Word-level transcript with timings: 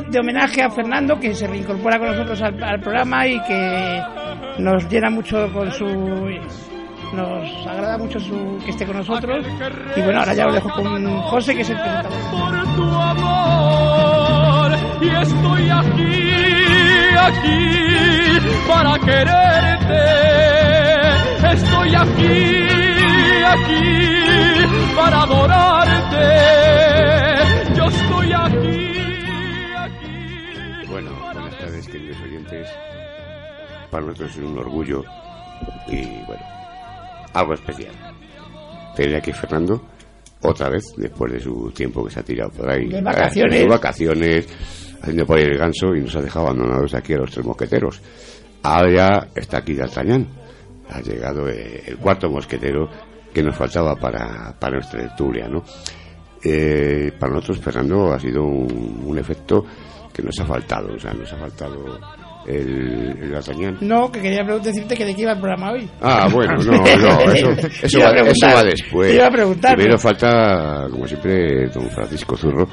de 0.00 0.18
homenaje 0.18 0.62
a 0.62 0.70
Fernando 0.70 1.18
que 1.18 1.34
se 1.34 1.46
reincorpora 1.46 1.98
con 1.98 2.08
nosotros 2.08 2.40
al, 2.42 2.80
programa 2.80 3.26
y 3.26 3.40
que 3.42 4.02
nos 4.58 4.88
llena 4.88 5.10
mucho 5.10 5.52
con 5.52 5.70
su 5.72 5.86
nos 7.14 7.66
agrada 7.66 7.98
mucho 7.98 8.18
su, 8.18 8.58
que 8.64 8.70
esté 8.70 8.86
con 8.86 8.96
nosotros 8.96 9.44
y 9.94 10.00
bueno 10.00 10.20
ahora 10.20 10.34
ya 10.34 10.46
os 10.46 10.54
dejo 10.54 10.70
con 10.70 11.20
José 11.22 11.54
que 11.54 11.60
es 11.60 11.70
el 11.70 11.76
por 11.76 12.74
tu 12.74 12.82
amor 12.82 14.72
y 15.02 15.08
estoy 15.08 15.68
aquí, 15.68 16.30
aquí 17.18 17.82
para 18.68 18.98
quererte. 18.98 20.04
Estoy 21.52 21.94
aquí, 21.94 22.66
aquí 23.44 24.94
para 24.96 25.22
adorarte. 25.22 26.52
Para 33.92 34.06
nosotros 34.06 34.30
es 34.30 34.42
un 34.42 34.58
orgullo 34.58 35.04
y, 35.86 36.00
bueno, 36.26 36.42
algo 37.34 37.52
especial. 37.52 37.92
Tener 38.96 39.16
aquí 39.16 39.32
Fernando 39.32 39.82
otra 40.40 40.70
vez, 40.70 40.94
después 40.96 41.30
de 41.30 41.40
su 41.40 41.70
tiempo 41.72 42.02
que 42.02 42.10
se 42.10 42.20
ha 42.20 42.22
tirado 42.22 42.50
por 42.52 42.70
ahí. 42.70 42.88
De 42.88 43.02
vacaciones. 43.02 43.52
De 43.52 43.60
sus 43.60 43.68
vacaciones, 43.68 44.48
haciendo 45.02 45.26
por 45.26 45.36
ahí 45.36 45.44
el 45.44 45.58
ganso 45.58 45.94
y 45.94 46.00
nos 46.00 46.16
ha 46.16 46.22
dejado 46.22 46.46
abandonados 46.46 46.94
aquí 46.94 47.12
a 47.12 47.18
los 47.18 47.30
tres 47.30 47.44
mosqueteros. 47.44 48.00
Ahora 48.62 48.90
ya 48.90 49.28
está 49.34 49.58
aquí 49.58 49.74
D'Artagnan. 49.74 50.26
Ha 50.88 51.00
llegado 51.02 51.46
eh, 51.50 51.82
el 51.88 51.98
cuarto 51.98 52.30
mosquetero 52.30 52.88
que 53.30 53.42
nos 53.42 53.54
faltaba 53.54 53.94
para, 53.96 54.58
para 54.58 54.76
nuestra 54.76 55.00
tertulia, 55.00 55.48
¿no? 55.48 55.62
Eh, 56.42 57.12
para 57.20 57.34
nosotros, 57.34 57.60
Fernando, 57.60 58.10
ha 58.10 58.18
sido 58.18 58.42
un, 58.42 59.02
un 59.04 59.18
efecto 59.18 59.66
que 60.14 60.22
nos 60.22 60.40
ha 60.40 60.46
faltado. 60.46 60.94
O 60.94 60.98
sea, 60.98 61.12
nos 61.12 61.30
ha 61.30 61.36
faltado 61.36 62.00
el, 62.46 63.16
el 63.20 63.78
no 63.80 64.10
que 64.10 64.20
quería 64.20 64.42
decirte 64.62 64.96
que 64.96 65.04
de 65.04 65.14
qué 65.14 65.22
iba 65.22 65.32
el 65.32 65.38
programa 65.40 65.72
hoy 65.72 65.88
Ah, 66.00 66.28
bueno, 66.32 66.54
no, 66.56 66.72
no, 66.72 67.32
eso, 67.32 67.50
eso, 67.82 67.98
va, 68.00 68.10
eso 68.10 68.12
preguntar. 68.12 68.54
va 68.56 68.64
después. 68.64 69.08
Te 69.10 69.14
iba 69.16 69.26
a 69.26 69.30
preguntar, 69.30 69.76
Primero 69.76 69.98
falta, 69.98 70.86
como 70.90 71.06
siempre, 71.06 71.68
don 71.68 71.88
Francisco 71.90 72.36
Zurro. 72.36 72.68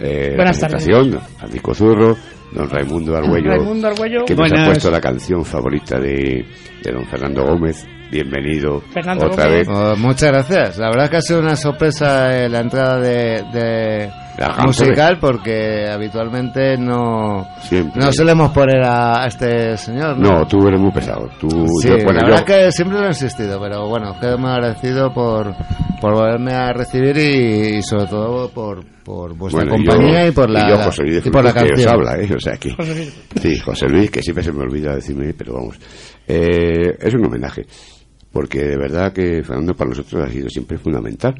Eh, 0.00 0.32
Buenas 0.34 0.60
la 0.60 0.68
tardes. 0.68 0.88
Francisco 1.38 1.74
Zurro, 1.74 2.16
don 2.52 2.68
Raimundo 2.68 3.16
Argüello, 3.16 3.50
Raimundo 3.50 3.88
Argüello 3.88 4.24
que 4.24 4.34
nos 4.34 4.52
ha 4.52 4.66
puesto 4.66 4.90
la 4.90 5.00
canción 5.00 5.44
favorita 5.44 5.98
de, 6.00 6.44
de 6.82 6.92
don 6.92 7.06
Fernando 7.06 7.44
Gómez. 7.44 7.86
Bienvenido 8.10 8.80
Fernando 8.92 9.26
otra 9.26 9.46
Gómez. 9.46 9.66
vez. 9.66 9.76
Oh, 9.76 9.96
muchas 9.96 10.30
gracias. 10.30 10.78
La 10.78 10.88
verdad 10.90 11.10
que 11.10 11.16
ha 11.16 11.20
sido 11.22 11.40
una 11.40 11.56
sorpresa 11.56 12.36
eh, 12.36 12.48
la 12.48 12.60
entrada 12.60 12.98
de, 13.00 13.42
de 13.52 14.10
Musical 14.66 15.18
porque 15.20 15.86
habitualmente 15.88 16.76
no, 16.76 17.46
Siempre. 17.62 18.02
no 18.02 18.12
solemos 18.12 18.50
poner 18.52 18.82
a, 18.84 19.22
a 19.22 19.26
este 19.28 19.76
señor. 19.76 20.18
No, 20.18 20.46
tú 20.46 20.66
eres 20.66 20.80
muy 20.80 20.90
pesado. 20.90 21.28
Tú, 21.38 21.48
Sí, 21.80 21.88
yo, 21.88 21.94
bueno, 22.04 22.20
la 22.20 22.20
yo- 22.20 22.26
verdad 22.34 22.44
que 22.44 22.72
siempre 22.72 22.98
lo 22.98 23.04
he 23.04 23.08
insistido, 23.08 23.60
pero 23.60 23.88
bueno, 23.88 24.18
quedo 24.20 24.36
muy 24.38 24.50
agradecido 24.50 25.12
por, 25.14 25.54
por 26.00 26.14
volverme 26.14 26.52
a 26.52 26.72
recibir 26.72 27.16
y, 27.16 27.76
y 27.78 27.82
sobre 27.82 28.06
todo 28.06 28.50
por, 28.50 28.84
por 29.04 29.34
vuestra 29.36 29.64
bueno, 29.64 29.76
compañía 29.76 30.22
yo- 30.24 30.28
y 30.28 30.32
por 30.32 30.50
la, 30.50 30.68
yo, 30.68 30.78
José 30.78 31.02
Luis 31.04 31.22
de 31.22 31.28
y 31.28 31.32
por 31.32 31.44
la 31.44 31.50
Frutos, 31.52 31.68
que 31.68 31.72
os 31.74 31.86
canción. 31.86 31.94
habla, 32.10 32.22
¿eh? 32.24 32.34
O 32.34 32.40
sea 32.40 32.56
que... 32.56 32.74
José 32.74 32.94
Luis. 32.94 33.20
Sí, 33.40 33.58
José 33.60 33.88
Luis, 33.88 34.10
que 34.10 34.22
siempre 34.22 34.42
se 34.44 34.52
me 34.52 34.62
olvida 34.62 34.94
decirme, 34.96 35.32
pero 35.34 35.54
vamos. 35.54 35.78
Eh, 36.26 36.96
es 37.00 37.14
un 37.14 37.24
homenaje, 37.26 37.66
porque 38.32 38.58
de 38.64 38.76
verdad 38.76 39.12
que 39.12 39.42
Fernando 39.44 39.74
para 39.74 39.90
nosotros 39.90 40.24
ha 40.26 40.32
sido 40.32 40.48
siempre 40.48 40.76
fundamental. 40.78 41.34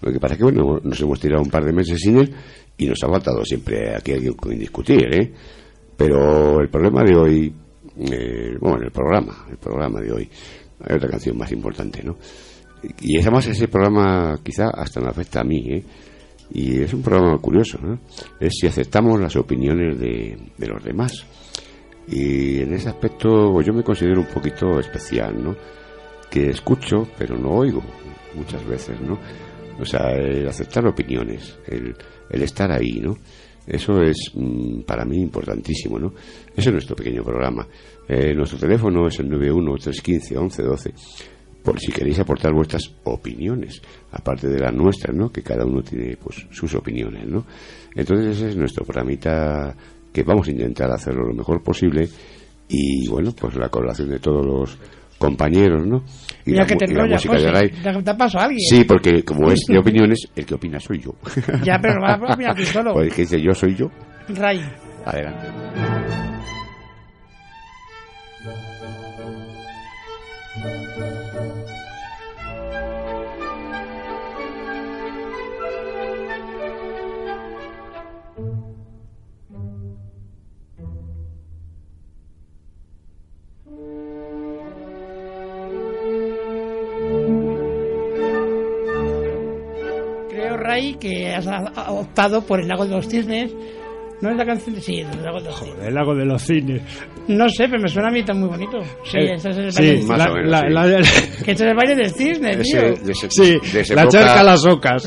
Lo 0.00 0.12
que 0.12 0.18
pasa 0.18 0.34
es 0.34 0.38
que, 0.38 0.44
bueno, 0.44 0.80
nos 0.82 1.00
hemos 1.00 1.20
tirado 1.20 1.42
un 1.42 1.50
par 1.50 1.64
de 1.64 1.72
meses 1.72 1.98
sin 2.00 2.18
él 2.18 2.34
y 2.76 2.86
nos 2.86 3.02
ha 3.02 3.08
faltado 3.08 3.44
siempre 3.44 3.94
aquí 3.94 4.12
alguien 4.12 4.34
con 4.34 4.58
discutir, 4.58 5.14
¿eh? 5.14 5.32
Pero 5.96 6.60
el 6.60 6.70
problema 6.70 7.04
de 7.04 7.14
hoy, 7.14 7.54
eh, 7.98 8.56
bueno, 8.58 8.78
el 8.82 8.90
programa, 8.90 9.46
el 9.50 9.58
programa 9.58 10.00
de 10.00 10.12
hoy, 10.12 10.30
hay 10.82 10.96
otra 10.96 11.10
canción 11.10 11.36
más 11.36 11.52
importante, 11.52 12.02
¿no? 12.02 12.16
Y 13.02 13.18
es 13.18 13.26
además 13.26 13.46
ese 13.46 13.68
programa 13.68 14.38
quizá 14.42 14.70
hasta 14.70 15.00
me 15.00 15.08
afecta 15.08 15.42
a 15.42 15.44
mí, 15.44 15.62
¿eh? 15.68 15.84
Y 16.52 16.80
es 16.80 16.92
un 16.94 17.02
programa 17.02 17.36
curioso, 17.38 17.78
¿no? 17.82 18.00
Es 18.40 18.54
si 18.58 18.66
aceptamos 18.66 19.20
las 19.20 19.36
opiniones 19.36 20.00
de, 20.00 20.38
de 20.56 20.66
los 20.66 20.82
demás. 20.82 21.24
Y 22.08 22.62
en 22.62 22.72
ese 22.72 22.88
aspecto 22.88 23.52
pues, 23.52 23.66
yo 23.66 23.72
me 23.72 23.84
considero 23.84 24.20
un 24.20 24.26
poquito 24.26 24.80
especial, 24.80 25.42
¿no? 25.42 25.54
Que 26.30 26.48
escucho, 26.48 27.06
pero 27.18 27.36
no 27.36 27.50
oigo 27.50 27.82
muchas 28.34 28.66
veces, 28.66 29.00
¿no? 29.00 29.18
O 29.80 29.84
sea, 29.84 30.10
el 30.12 30.46
aceptar 30.48 30.86
opiniones, 30.86 31.58
el, 31.66 31.94
el 32.30 32.42
estar 32.42 32.70
ahí, 32.70 33.00
¿no? 33.00 33.16
Eso 33.66 34.02
es 34.02 34.32
mm, 34.34 34.80
para 34.80 35.04
mí 35.04 35.18
importantísimo, 35.18 35.98
¿no? 35.98 36.12
Ese 36.56 36.68
es 36.68 36.72
nuestro 36.72 36.96
pequeño 36.96 37.22
programa. 37.22 37.66
Eh, 38.08 38.34
nuestro 38.34 38.58
teléfono 38.58 39.06
es 39.06 39.18
el 39.20 39.30
913151112 39.30 40.92
por 41.62 41.78
si 41.78 41.92
queréis 41.92 42.18
aportar 42.18 42.52
vuestras 42.52 42.90
opiniones, 43.04 43.82
aparte 44.12 44.48
de 44.48 44.58
las 44.58 44.72
nuestras, 44.72 45.14
¿no? 45.14 45.30
Que 45.30 45.42
cada 45.42 45.64
uno 45.64 45.82
tiene 45.82 46.16
pues 46.16 46.46
sus 46.50 46.74
opiniones, 46.74 47.26
¿no? 47.26 47.44
Entonces 47.94 48.36
ese 48.36 48.48
es 48.50 48.56
nuestro 48.56 48.84
programita 48.84 49.74
que 50.12 50.22
vamos 50.22 50.48
a 50.48 50.50
intentar 50.50 50.90
hacerlo 50.90 51.26
lo 51.26 51.34
mejor 51.34 51.62
posible 51.62 52.08
y 52.68 53.06
bueno, 53.08 53.32
pues 53.32 53.54
la 53.56 53.68
colaboración 53.68 54.10
de 54.10 54.18
todos 54.18 54.44
los 54.44 54.78
compañeros, 55.20 55.86
¿no? 55.86 56.02
Y 56.46 56.52
Mira 56.52 56.62
la, 56.62 56.66
que 56.66 56.76
te 56.76 56.90
y 56.90 56.94
la 56.94 57.04
música 57.06 57.34
de 57.34 57.40
José. 57.40 57.52
Ray. 57.52 57.70
Te, 57.70 58.02
te 58.02 58.14
paso 58.14 58.38
a 58.38 58.44
alguien. 58.44 58.60
Sí, 58.60 58.84
porque 58.84 59.22
como 59.22 59.52
es 59.52 59.60
de 59.68 59.78
opiniones, 59.78 60.26
el 60.34 60.46
que 60.46 60.54
opina 60.54 60.80
soy 60.80 60.98
yo. 60.98 61.14
Ya, 61.62 61.78
pero 61.80 61.96
no 61.96 62.00
vas 62.00 62.18
a 62.20 62.34
opinar 62.34 62.56
tú 62.56 62.64
solo. 62.64 62.94
Pues 62.94 63.12
que 63.14 63.22
dice 63.22 63.40
yo 63.40 63.52
soy 63.54 63.76
yo. 63.76 63.90
Ray. 64.28 64.60
Adelante. 65.04 65.46
Ray, 90.80 90.94
que 90.94 91.34
has 91.34 91.46
optado 91.88 92.42
por 92.42 92.60
el 92.60 92.68
lago 92.68 92.84
de 92.86 92.94
los 92.96 93.06
cisnes. 93.08 93.52
¿No 94.20 94.30
es 94.30 94.36
la 94.36 94.44
canción? 94.44 94.74
de- 94.74 94.82
Sí, 94.82 95.00
el 95.00 95.22
lago 95.22 95.38
de 95.40 95.44
los 95.46 95.58
cisnes. 95.58 95.86
El 95.86 95.94
lago 95.94 96.14
de 96.14 96.24
los 96.26 96.42
cines. 96.42 96.82
No 97.28 97.48
sé, 97.48 97.68
pero 97.68 97.80
me 97.82 97.88
suena 97.88 98.08
a 98.08 98.10
mí 98.10 98.22
tan 98.22 98.38
muy 98.38 98.48
bonito. 98.50 98.78
Sí, 99.04 99.16
Eh, 99.18 99.32
ese 99.34 99.48
es 99.50 99.56
el 99.56 99.72
sí, 99.72 99.78
baile 99.82 99.96
del 99.96 100.06
más 100.06 100.18
la, 100.18 100.24
o 100.30 100.34
menos, 100.34 100.50
la- 100.50 100.60
sí. 100.60 100.68
la- 101.38 101.44
Que 101.44 101.52
ese 101.52 101.64
es 101.64 101.70
el 101.70 101.74
baile 101.76 101.94
del 101.96 102.10
cisne, 102.10 102.56
tío. 102.56 102.80
Ese- 102.80 103.02
dese- 103.04 103.30
sí, 103.30 103.58
desemboca- 103.72 103.94
la 104.04 104.08
charca 104.08 104.40
a 104.40 104.44
las 104.44 104.66
ocas. 104.66 105.06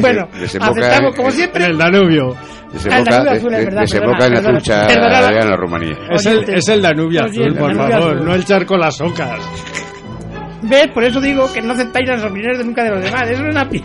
Bueno, 0.00 0.28
aceptamos 0.34 1.16
como 1.16 1.28
En 1.28 1.34
siempre. 1.34 1.64
el 1.66 1.78
Danubio. 1.78 2.36
Desemboca, 2.72 3.24
Danubio 3.24 3.80
desemboca 3.80 4.26
en 4.26 4.34
la 4.34 4.42
trucha 4.42 4.86
de 4.86 5.56
Rumanía. 5.56 5.96
Es 6.10 6.26
el, 6.26 6.50
es 6.54 6.68
el 6.68 6.82
Danubio 6.82 7.24
azul, 7.24 7.54
por 7.56 7.74
favor, 7.74 8.22
no 8.24 8.34
el 8.34 8.44
charco 8.44 8.74
a 8.74 8.78
las 8.78 9.00
ocas. 9.00 9.40
¿Ves? 10.62 10.88
Por 10.92 11.04
eso 11.04 11.20
digo 11.20 11.50
que 11.52 11.62
no 11.62 11.72
aceptáis 11.72 12.06
las 12.08 12.22
opiniones 12.24 12.58
de 12.58 12.64
nunca 12.64 12.84
de 12.84 12.90
los 12.90 13.02
demás. 13.02 13.22
Eso 13.30 13.42
es 13.44 13.50
una 13.54 13.68
pi- 13.68 13.82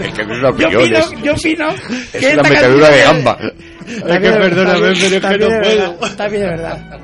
Es 0.00 0.12
que 0.14 0.24
no 0.26 0.32
es 0.34 0.38
una 0.40 0.48
Yo 0.50 0.54
opinión, 0.68 0.82
opino, 0.82 0.98
es- 0.98 1.10
yo 1.22 1.32
opino 1.32 1.68
es 1.70 2.10
que 2.12 2.18
una 2.18 2.28
esta 2.28 2.42
metadura 2.42 2.88
de 2.90 3.02
gamba. 3.02 3.38
Es 3.86 4.02
que 4.02 4.30
perdóname, 4.30 4.78
pero 4.80 4.86
es 4.92 5.02
que 5.02 5.20
no 5.20 5.28
puedo. 5.28 5.48
verdad, 5.98 6.16
También 6.16 6.42
de 6.42 6.48
verdad. 6.48 6.98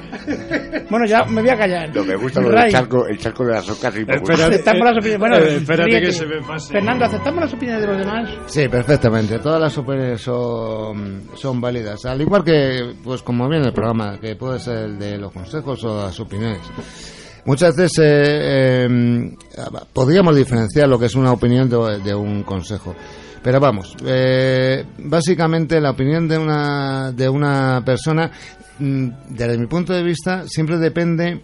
Bueno, 0.90 1.06
ya 1.06 1.24
me 1.24 1.40
voy 1.40 1.50
a 1.50 1.56
callar. 1.56 1.94
No, 1.94 2.04
me 2.04 2.16
gusta 2.16 2.40
lo 2.40 2.50
del 2.50 2.70
charco, 2.70 3.06
el 3.06 3.18
charco 3.18 3.44
de 3.44 3.52
las 3.52 3.68
ocas 3.68 3.94
y 3.96 4.04
me 4.04 4.18
gusta. 4.18 4.32
Espera, 4.34 4.48
Aceptamos 4.48 4.84
las 4.84 4.92
opiniones. 4.96 5.18
Bueno, 5.18 5.36
Eh, 5.36 5.56
espérate 5.56 5.84
ríete. 5.90 6.06
que 6.06 6.12
se 6.12 6.26
me 6.26 6.40
pase. 6.42 6.72
Fernando, 6.72 7.04
¿aceptamos 7.04 7.40
las 7.44 7.52
opiniones 7.52 7.82
de 7.82 7.88
los 7.88 7.98
demás? 7.98 8.30
Sí, 8.46 8.68
perfectamente. 8.68 9.38
Todas 9.38 9.60
las 9.60 9.76
opiniones 9.78 10.20
son, 10.20 11.22
son 11.34 11.60
válidas. 11.60 12.04
Al 12.06 12.20
igual 12.20 12.44
que, 12.44 12.92
pues 13.02 13.22
como 13.22 13.48
viene 13.48 13.66
el 13.66 13.72
programa, 13.72 14.18
que 14.20 14.36
puede 14.36 14.58
ser 14.60 14.76
el 14.84 14.98
de 14.98 15.18
los 15.18 15.32
consejos 15.32 15.82
o 15.84 16.04
las 16.04 16.20
opiniones. 16.20 16.60
Muchas 17.48 17.74
veces 17.76 17.98
eh, 18.02 18.86
eh, 18.86 19.62
podríamos 19.94 20.36
diferenciar 20.36 20.86
lo 20.86 20.98
que 20.98 21.06
es 21.06 21.14
una 21.14 21.32
opinión 21.32 21.66
de, 21.66 22.14
un 22.14 22.42
consejo. 22.42 22.94
Pero 23.42 23.42
Pero 23.42 23.58
vamos, 23.58 23.96
eh, 24.04 24.84
básicamente 24.98 25.80
la 25.80 25.92
opinión 25.92 26.28
de 26.28 26.36
una, 26.36 27.10
de 27.10 27.26
una 27.26 27.82
persona, 27.86 28.30
mm, 28.78 29.08
desde 29.30 29.56
mi 29.56 29.66
punto 29.66 29.94
de 29.94 30.02
vista, 30.02 30.46
siempre 30.46 30.76
depende 30.76 31.40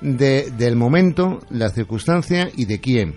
de, 0.00 0.50
del 0.56 0.76
momento, 0.76 1.40
la 1.50 1.68
circunstancia 1.68 2.48
y 2.56 2.64
de 2.64 2.80
quién. 2.80 3.16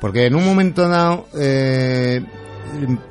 Porque 0.00 0.24
en 0.24 0.36
un 0.36 0.46
momento 0.46 0.88
dado 0.88 1.26
eh, 1.38 2.24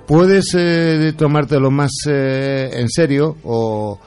puedes 0.07 0.56
eh, 0.57 1.13
tomártelo 1.15 1.69
más 1.69 1.92
eh, 2.07 2.71
en 2.74 2.89
serio 2.89 3.38
o, 3.44 4.00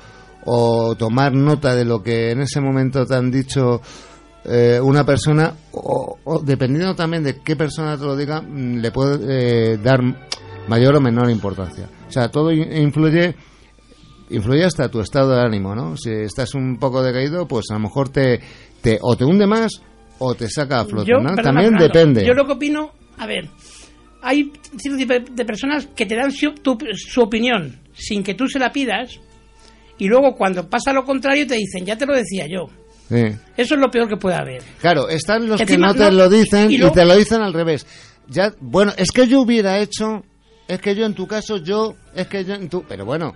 o 0.44 0.96
tomar 0.96 1.34
nota 1.34 1.76
de 1.76 1.84
lo 1.84 2.02
que 2.02 2.32
en 2.32 2.40
ese 2.40 2.60
momento 2.60 3.06
te 3.06 3.14
han 3.14 3.30
dicho 3.30 3.80
eh, 4.44 4.80
una 4.82 5.04
persona 5.04 5.54
o, 5.72 6.18
o 6.24 6.38
dependiendo 6.40 6.94
también 6.94 7.22
de 7.22 7.40
qué 7.44 7.56
persona 7.56 7.96
te 7.96 8.04
lo 8.04 8.16
diga 8.16 8.40
mm, 8.40 8.76
le 8.78 8.90
puede 8.90 9.74
eh, 9.74 9.76
dar 9.78 10.00
mayor 10.68 10.96
o 10.96 11.00
menor 11.00 11.30
importancia 11.30 11.88
o 12.08 12.10
sea 12.10 12.28
todo 12.30 12.50
in- 12.52 12.72
influye 12.76 13.34
influye 14.30 14.64
hasta 14.64 14.88
tu 14.88 15.00
estado 15.00 15.32
de 15.34 15.42
ánimo 15.42 15.74
no 15.74 15.96
si 15.96 16.10
estás 16.10 16.54
un 16.54 16.78
poco 16.78 17.02
decaído 17.02 17.46
pues 17.46 17.66
a 17.70 17.74
lo 17.74 17.80
mejor 17.80 18.08
te, 18.10 18.40
te 18.80 18.98
o 19.02 19.16
te 19.16 19.24
hunde 19.24 19.46
más 19.46 19.82
o 20.18 20.34
te 20.34 20.48
saca 20.48 20.80
a 20.80 20.84
flote 20.84 21.10
Yo, 21.10 21.16
¿no? 21.18 21.34
perdona, 21.34 21.42
también 21.42 21.70
Fernando, 21.72 21.92
depende 21.94 22.26
Yo 22.26 22.34
lo 22.34 22.46
que 22.46 22.52
opino, 22.52 22.90
a 23.18 23.26
ver, 23.26 23.48
hay 24.22 24.52
cierto 24.78 24.98
tipo 24.98 25.12
de- 25.14 25.24
de 25.34 25.44
personas 25.44 25.86
que 25.96 26.06
te 26.06 26.14
dan 26.14 26.30
su, 26.30 26.52
tu- 26.54 26.78
su 26.94 27.20
opinión 27.22 27.78
sin 27.94 28.22
que 28.22 28.34
tú 28.34 28.46
se 28.48 28.58
la 28.58 28.70
pidas 28.72 29.18
y 29.98 30.08
luego 30.08 30.34
cuando 30.36 30.68
pasa 30.68 30.92
lo 30.94 31.04
contrario 31.04 31.46
te 31.46 31.56
dicen, 31.56 31.84
ya 31.84 31.96
te 31.96 32.06
lo 32.06 32.14
decía 32.14 32.46
yo. 32.48 32.66
Sí. 33.10 33.36
Eso 33.56 33.74
es 33.74 33.80
lo 33.80 33.90
peor 33.90 34.08
que 34.08 34.16
puede 34.16 34.36
haber. 34.36 34.62
Claro, 34.80 35.08
están 35.10 35.46
los 35.48 35.60
que 35.66 35.76
no 35.78 35.92
te 35.94 36.12
lo 36.16 36.28
dicen 36.30 36.70
y 36.70 36.78
te 36.92 37.04
lo 37.04 37.16
dicen 37.16 37.42
al 37.42 37.52
revés. 37.52 37.86
Ya, 38.28 38.54
bueno, 38.60 38.92
es 38.96 39.10
que 39.10 39.26
yo 39.26 39.40
hubiera 39.40 39.78
hecho, 39.80 40.22
es 40.68 40.80
que 40.80 40.94
yo 40.94 41.04
en 41.04 41.14
tu 41.14 41.26
caso, 41.26 41.56
yo, 41.58 41.96
es 42.14 42.28
que 42.28 42.44
yo 42.44 42.54
en 42.54 42.68
tu, 42.68 42.84
pero 42.84 43.04
bueno, 43.04 43.34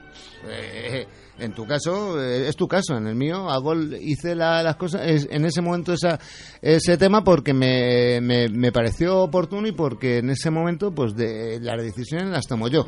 eh, 0.49 1.06
en 1.41 1.53
tu 1.53 1.67
caso 1.67 2.23
eh, 2.23 2.49
es 2.49 2.55
tu 2.55 2.69
caso, 2.69 2.97
en 2.97 3.09
el 3.09 3.17
mío 3.17 3.50
hago, 3.50 3.75
hice 3.75 4.37
la- 4.37 4.62
las 4.62 4.76
cosas 4.76 5.00
es- 5.05 5.26
en 5.29 5.44
ese 5.44 5.61
momento 5.61 5.93
esa, 5.94 6.21
ese 6.62 6.97
tema 6.97 7.25
porque 7.25 7.53
me, 7.53 8.21
me, 8.21 8.49
me 8.49 8.71
pareció 8.71 9.19
oportuno 9.19 9.67
y 9.67 9.73
porque 9.73 10.19
en 10.19 10.31
ese 10.31 10.50
momento 10.50 10.93
pues 10.94 11.17
de 11.17 11.59
las 11.61 11.82
decisiones 11.82 12.29
las 12.31 12.47
tomo 12.47 12.69
yo. 12.69 12.87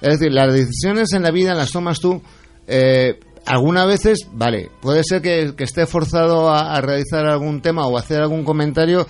Es 0.00 0.20
decir, 0.20 0.32
las 0.32 0.52
decisiones 0.52 1.12
en 1.12 1.24
la 1.24 1.32
vida 1.32 1.54
las 1.54 1.72
tomas 1.72 1.98
tú. 1.98 2.22
Eh, 2.68 3.18
algunas 3.46 3.86
veces, 3.86 4.28
vale, 4.32 4.70
puede 4.80 5.02
ser 5.04 5.22
que, 5.22 5.54
esté 5.58 5.86
forzado 5.86 6.50
a, 6.50 6.80
realizar 6.80 7.26
algún 7.26 7.60
tema 7.60 7.86
o 7.86 7.96
hacer 7.98 8.20
algún 8.20 8.44
comentario 8.44 9.06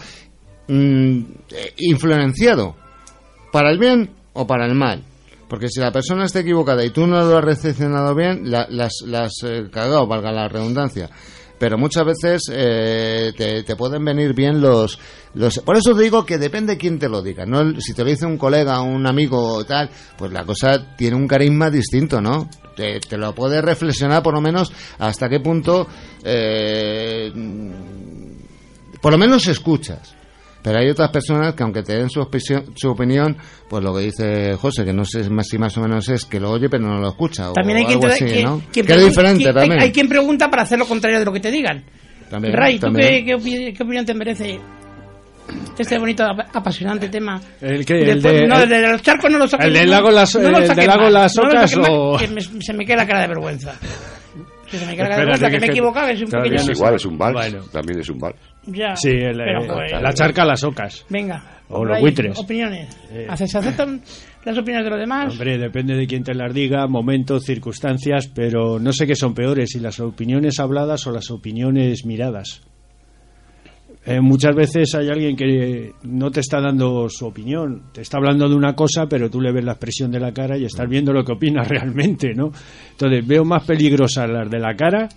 mm, 0.69 1.21
eh, 1.50 1.75
influenciado 1.79 2.77
para 3.53 3.71
el 3.71 3.79
bien 3.79 4.11
o 4.32 4.47
para 4.47 4.67
el 4.67 4.75
mal. 4.75 5.05
Porque 5.49 5.69
si 5.69 5.81
la 5.81 5.91
persona 5.91 6.25
está 6.27 6.41
equivocada 6.41 6.85
y 6.85 6.91
tú 6.91 7.06
no 7.09 7.25
lo 7.25 7.38
has 7.38 7.44
recepcionado 7.44 8.15
bien, 8.15 8.50
la- 8.50 8.69
las 8.71 9.03
las 9.05 9.32
eh, 9.44 9.65
cagado, 9.73 10.06
valga 10.06 10.31
la 10.31 10.47
redundancia. 10.49 11.11
Pero 11.60 11.76
muchas 11.76 12.06
veces 12.06 12.40
eh, 12.50 13.34
te, 13.36 13.76
pueden 13.76 14.02
venir 14.02 14.32
bien 14.32 14.62
los, 14.62 14.98
los... 15.34 15.58
Por 15.58 15.76
eso 15.76 15.94
te 15.94 16.02
digo 16.02 16.24
que 16.24 16.38
depende 16.38 16.78
quién 16.78 16.98
te 16.98 17.06
lo 17.06 17.20
diga. 17.20 17.44
¿no? 17.44 17.78
Si 17.78 17.92
te 17.92 18.02
lo 18.02 18.08
dice 18.08 18.24
un 18.24 18.38
colega, 18.38 18.80
un 18.80 19.06
amigo 19.06 19.56
o 19.56 19.64
tal, 19.66 19.90
pues 20.16 20.32
la 20.32 20.46
cosa 20.46 20.96
tiene 20.96 21.16
un 21.16 21.28
carisma 21.28 21.68
distinto, 21.68 22.22
¿no? 22.22 22.48
Te, 22.74 22.98
te 23.00 23.18
lo 23.18 23.34
puedes 23.34 23.62
reflexionar 23.62 24.22
por 24.22 24.32
lo 24.32 24.40
menos 24.40 24.72
hasta 24.98 25.28
qué 25.28 25.38
punto... 25.40 25.86
eh, 26.24 27.30
por 29.02 29.12
lo 29.12 29.18
menos 29.18 29.46
escuchas. 29.46 30.14
Pero 30.62 30.78
hay 30.78 30.90
otras 30.90 31.10
personas 31.10 31.54
que 31.54 31.62
aunque 31.62 31.82
te 31.82 31.96
den 31.96 32.10
su, 32.10 32.26
su 32.76 32.90
opinión, 32.90 33.36
pues 33.68 33.82
lo 33.82 33.94
que 33.94 34.02
dice 34.02 34.54
José, 34.56 34.84
que 34.84 34.92
no 34.92 35.04
sé 35.04 35.28
más 35.30 35.48
si 35.48 35.56
más 35.58 35.76
o 35.78 35.80
menos 35.80 36.08
es 36.10 36.24
que 36.26 36.38
lo 36.38 36.50
oye 36.50 36.68
pero 36.68 36.84
no 36.84 36.98
lo 37.00 37.08
escucha. 37.08 37.50
También 37.54 37.78
o 37.78 37.80
hay 37.80 37.86
quien, 37.86 37.96
algo 37.98 38.08
te- 38.08 38.12
así, 38.14 38.24
que- 38.26 38.42
¿no? 38.44 38.62
quien 38.70 38.86
Que 38.86 38.92
es 38.92 38.98
pregun- 38.98 39.08
diferente 39.08 39.38
quien- 39.44 39.48
hay- 39.48 39.54
también. 39.62 39.80
Hay, 39.82 39.92
quien 39.92 40.08
pregunta 40.08 40.50
para 40.50 40.62
hacer 40.62 40.78
lo 40.78 40.86
contrario 40.86 41.18
de 41.18 41.24
lo 41.24 41.32
que 41.32 41.40
te 41.40 41.50
digan. 41.50 41.82
También, 42.28 42.54
Ray, 42.54 42.74
¿tú 42.78 42.86
también. 42.86 43.08
qué, 43.08 43.24
qué 43.24 43.34
opi- 43.36 43.76
qué 43.76 43.82
opinión 43.82 44.04
te 44.04 44.14
merece 44.14 44.60
este 45.78 45.98
bonito, 45.98 46.24
ap- 46.24 46.54
apasionante 46.54 47.08
tema? 47.08 47.40
¿El 47.60 47.84
qué? 47.84 47.98
¿El 48.02 48.20
de- 48.22 48.46
no, 48.46 48.56
el- 48.56 48.62
el 48.64 48.68
de 48.82 48.88
los 48.92 49.02
charcos 49.02 49.30
no 49.30 49.38
lo 49.38 49.48
saques 49.48 49.66
el 49.66 49.72
del 49.72 49.90
lago 49.90 50.10
Las- 50.10 50.34
no 50.36 50.58
el 50.58 50.68
del 50.68 50.86
lago 50.86 51.08
Las 51.10 51.36
no 51.36 51.42
Ocas 51.44 51.76
más, 51.76 51.88
o- 51.90 52.16
que 52.18 52.28
me- 52.28 52.40
se 52.42 52.72
me 52.74 52.84
queda 52.84 52.96
la 52.98 53.06
cara 53.06 53.20
de 53.22 53.28
vergüenza. 53.28 53.74
Que 54.70 54.78
se 54.78 54.86
me 54.86 54.92
queda 54.94 55.04
la 55.04 55.10
cara 55.10 55.16
de 55.16 55.26
vergüenza, 55.26 55.46
que 55.46 55.52
que 55.52 55.58
me 55.60 55.66
he 55.66 55.68
que 55.68 55.72
equivocado, 55.72 56.08
es 56.08 56.20
un 56.22 56.28
pequeño... 56.30 56.54
Es 56.56 56.68
igual, 56.68 56.94
es 56.94 57.04
un 57.06 57.18
vals. 57.18 57.32
Bueno. 57.34 57.64
También 57.72 57.98
es 58.00 58.08
un 58.10 58.18
vals. 58.18 58.36
Ya, 58.66 58.94
Sí, 58.94 59.08
el, 59.10 59.36
pero, 59.38 59.62
eh, 59.64 59.68
pues, 59.72 60.02
la 60.02 60.12
charca 60.12 60.42
a 60.42 60.46
las 60.46 60.62
ocas. 60.64 61.04
Venga. 61.08 61.42
O 61.70 61.84
los 61.84 62.00
buitres. 62.00 62.38
Opiniones. 62.38 62.88
Eh. 63.12 63.26
¿Hace- 63.28 63.46
¿Se 63.46 63.58
aceptan 63.58 64.02
las 64.44 64.58
opiniones 64.58 64.84
de 64.84 64.90
los 64.90 64.98
demás? 64.98 65.32
Hombre, 65.32 65.56
depende 65.56 65.94
de 65.94 66.06
quién 66.06 66.22
te 66.24 66.34
las 66.34 66.52
diga, 66.52 66.86
momentos, 66.88 67.44
circunstancias, 67.44 68.28
pero 68.34 68.78
no 68.78 68.92
sé 68.92 69.06
qué 69.06 69.14
son 69.14 69.34
peores, 69.34 69.70
si 69.70 69.80
las 69.80 69.98
opiniones 70.00 70.58
habladas 70.60 71.06
o 71.06 71.12
las 71.12 71.30
opiniones 71.30 72.04
miradas. 72.04 72.60
Eh, 74.06 74.20
muchas 74.20 74.54
veces 74.56 74.94
hay 74.94 75.08
alguien 75.10 75.36
que 75.36 75.92
no 76.04 76.30
te 76.30 76.40
está 76.40 76.58
dando 76.60 77.06
su 77.10 77.26
opinión, 77.26 77.82
te 77.92 78.00
está 78.00 78.16
hablando 78.16 78.48
de 78.48 78.54
una 78.54 78.74
cosa, 78.74 79.06
pero 79.06 79.28
tú 79.30 79.40
le 79.42 79.52
ves 79.52 79.62
la 79.64 79.72
expresión 79.72 80.10
de 80.10 80.18
la 80.18 80.32
cara 80.32 80.56
y 80.56 80.64
estás 80.64 80.88
viendo 80.88 81.12
lo 81.12 81.22
que 81.22 81.32
opina 81.32 81.62
realmente, 81.68 82.34
¿no? 82.34 82.50
Entonces 82.92 83.26
veo 83.26 83.44
más 83.44 83.64
peligrosas 83.64 84.28
las 84.28 84.50
de 84.50 84.58
la 84.58 84.74
cara 84.74 85.08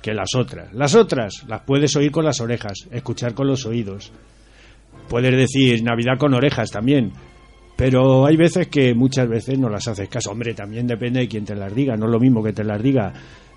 que 0.00 0.12
las 0.14 0.28
otras. 0.36 0.72
Las 0.72 0.94
otras 0.94 1.44
las 1.46 1.62
puedes 1.62 1.94
oír 1.96 2.10
con 2.10 2.24
las 2.24 2.40
orejas, 2.40 2.88
escuchar 2.90 3.34
con 3.34 3.46
los 3.46 3.66
oídos. 3.66 4.12
Puedes 5.08 5.36
decir 5.36 5.82
Navidad 5.82 6.18
con 6.18 6.34
orejas 6.34 6.70
también, 6.70 7.12
pero 7.76 8.26
hay 8.26 8.36
veces 8.36 8.68
que 8.68 8.94
muchas 8.94 9.28
veces 9.28 9.58
no 9.58 9.68
las 9.68 9.88
haces 9.88 10.08
caso. 10.08 10.30
Hombre, 10.30 10.54
también 10.54 10.86
depende 10.86 11.20
de 11.20 11.28
quién 11.28 11.44
te 11.44 11.54
las 11.54 11.74
diga. 11.74 11.96
No 11.96 12.06
es 12.06 12.12
lo 12.12 12.20
mismo 12.20 12.42
que 12.42 12.52
te 12.52 12.64
las 12.64 12.82
diga, 12.82 13.12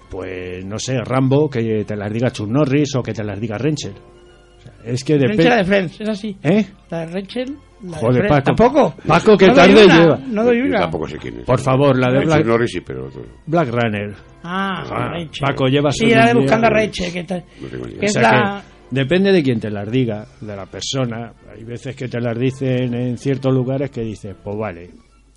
pues 0.09 0.63
no 0.65 0.77
sé, 0.77 0.97
Rambo, 0.99 1.49
que 1.49 1.83
te 1.85 1.95
las 1.95 2.11
diga 2.11 2.31
Chuck 2.31 2.47
Norris 2.47 2.95
o 2.95 3.03
que 3.03 3.13
te 3.13 3.23
las 3.23 3.39
diga. 3.39 3.57
O 3.57 3.59
sea, 3.59 4.73
es 4.85 5.03
que 5.03 5.13
la 5.17 5.19
de 5.19 5.27
depende. 5.27 5.63
Friends, 5.65 6.01
es 6.01 6.09
así. 6.09 6.37
¿Eh? 6.43 6.65
La 6.89 7.05
de 7.05 7.13
Rachel, 7.13 7.57
la 7.83 7.97
Joder. 7.97 8.27
Paco. 8.27 8.43
¿Tampoco? 8.43 8.95
Paco, 9.07 9.37
qué 9.37 9.47
No 9.47 9.53
tarde 9.53 9.85
una, 9.85 9.97
lleva. 9.99 10.17
No 10.27 10.43
doy 10.43 10.57
Yo 10.59 10.65
una. 10.65 10.79
tampoco 10.81 11.07
sé 11.07 11.17
quién 11.17 11.39
es. 11.39 11.45
Por 11.45 11.59
favor, 11.59 11.97
la 11.97 12.11
de 12.11 12.25
Black, 12.25 12.45
Norris 12.45 12.71
sí, 12.71 12.81
pero 12.81 13.07
otro. 13.07 13.23
Black 13.47 13.69
Runner. 13.69 14.13
Ah, 14.43 14.83
Ah. 14.89 15.25
Paco, 15.39 15.67
lleva 15.67 15.91
Sí, 15.91 16.07
la 16.09 16.27
de 16.27 16.33
buscando 16.35 16.67
a 16.67 16.69
Rachel, 16.69 17.11
que, 17.13 17.23
ta- 17.23 17.43
No 17.61 17.67
tengo 17.67 17.85
ni 17.85 17.91
idea. 17.93 17.99
que 17.99 18.05
O 18.05 18.07
es 18.07 18.13
sea 18.13 18.21
la... 18.21 18.63
que 18.89 18.95
depende 18.95 19.31
de 19.31 19.43
quién 19.43 19.59
te 19.59 19.69
las 19.69 19.89
diga, 19.91 20.25
de 20.41 20.55
la 20.55 20.65
persona. 20.65 21.33
Hay 21.55 21.63
veces 21.63 21.95
que 21.95 22.07
te 22.07 22.19
las 22.19 22.37
dicen 22.37 22.93
en 22.93 23.17
ciertos 23.17 23.53
lugares 23.53 23.89
que 23.91 24.01
dices, 24.01 24.35
pues 24.43 24.57
vale. 24.57 24.89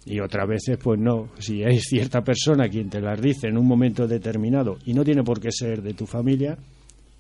Y 0.07 0.21
otras 0.21 0.47
veces, 0.47 0.77
pues 0.83 1.01
no. 1.01 1.29
Si 1.39 1.63
es 1.63 1.85
cierta 1.85 2.21
persona 2.23 2.69
quien 2.69 2.91
te 2.91 3.01
las 3.01 3.21
dice 3.21 3.49
en 3.49 3.57
un 3.57 3.67
momento 3.67 4.07
determinado 4.07 4.77
y 4.85 4.93
no 4.93 5.03
tiene 5.03 5.23
por 5.23 5.41
qué 5.41 5.51
ser 5.51 5.81
de 5.83 5.95
tu 5.95 6.05
familia, 6.07 6.59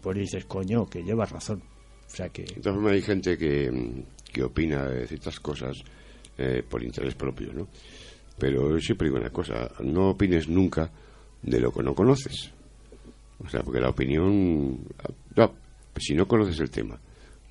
pues 0.02 0.18
dices, 0.18 0.44
coño, 0.44 0.84
que 0.86 1.02
llevas 1.02 1.30
razón. 1.32 1.62
O 1.62 2.10
sea 2.16 2.28
que. 2.28 2.42
De 2.42 2.60
todas 2.60 2.74
formas, 2.76 2.92
hay 2.92 3.00
gente 3.02 3.38
que, 3.38 3.70
que 4.34 4.42
opina 4.42 4.84
de 4.88 5.06
ciertas 5.06 5.38
cosas 5.40 5.78
eh, 6.36 6.62
por 6.68 6.82
interés 6.82 7.14
propio, 7.14 7.52
¿no? 7.54 7.68
Pero 8.36 8.70
yo 8.72 8.78
siempre 8.80 9.06
digo 9.08 9.20
una 9.20 9.30
cosa, 9.30 9.70
no 9.80 10.10
opines 10.10 10.48
nunca 10.48 10.90
de 11.40 11.60
lo 11.60 11.70
que 11.72 11.82
no 11.84 11.94
conoces. 11.94 12.50
O 13.38 13.48
sea, 13.48 13.62
porque 13.62 13.80
la 13.80 13.90
opinión... 13.90 14.80
No, 15.36 15.52
si 15.96 16.14
no 16.14 16.26
conoces 16.26 16.58
el 16.58 16.70
tema, 16.70 16.98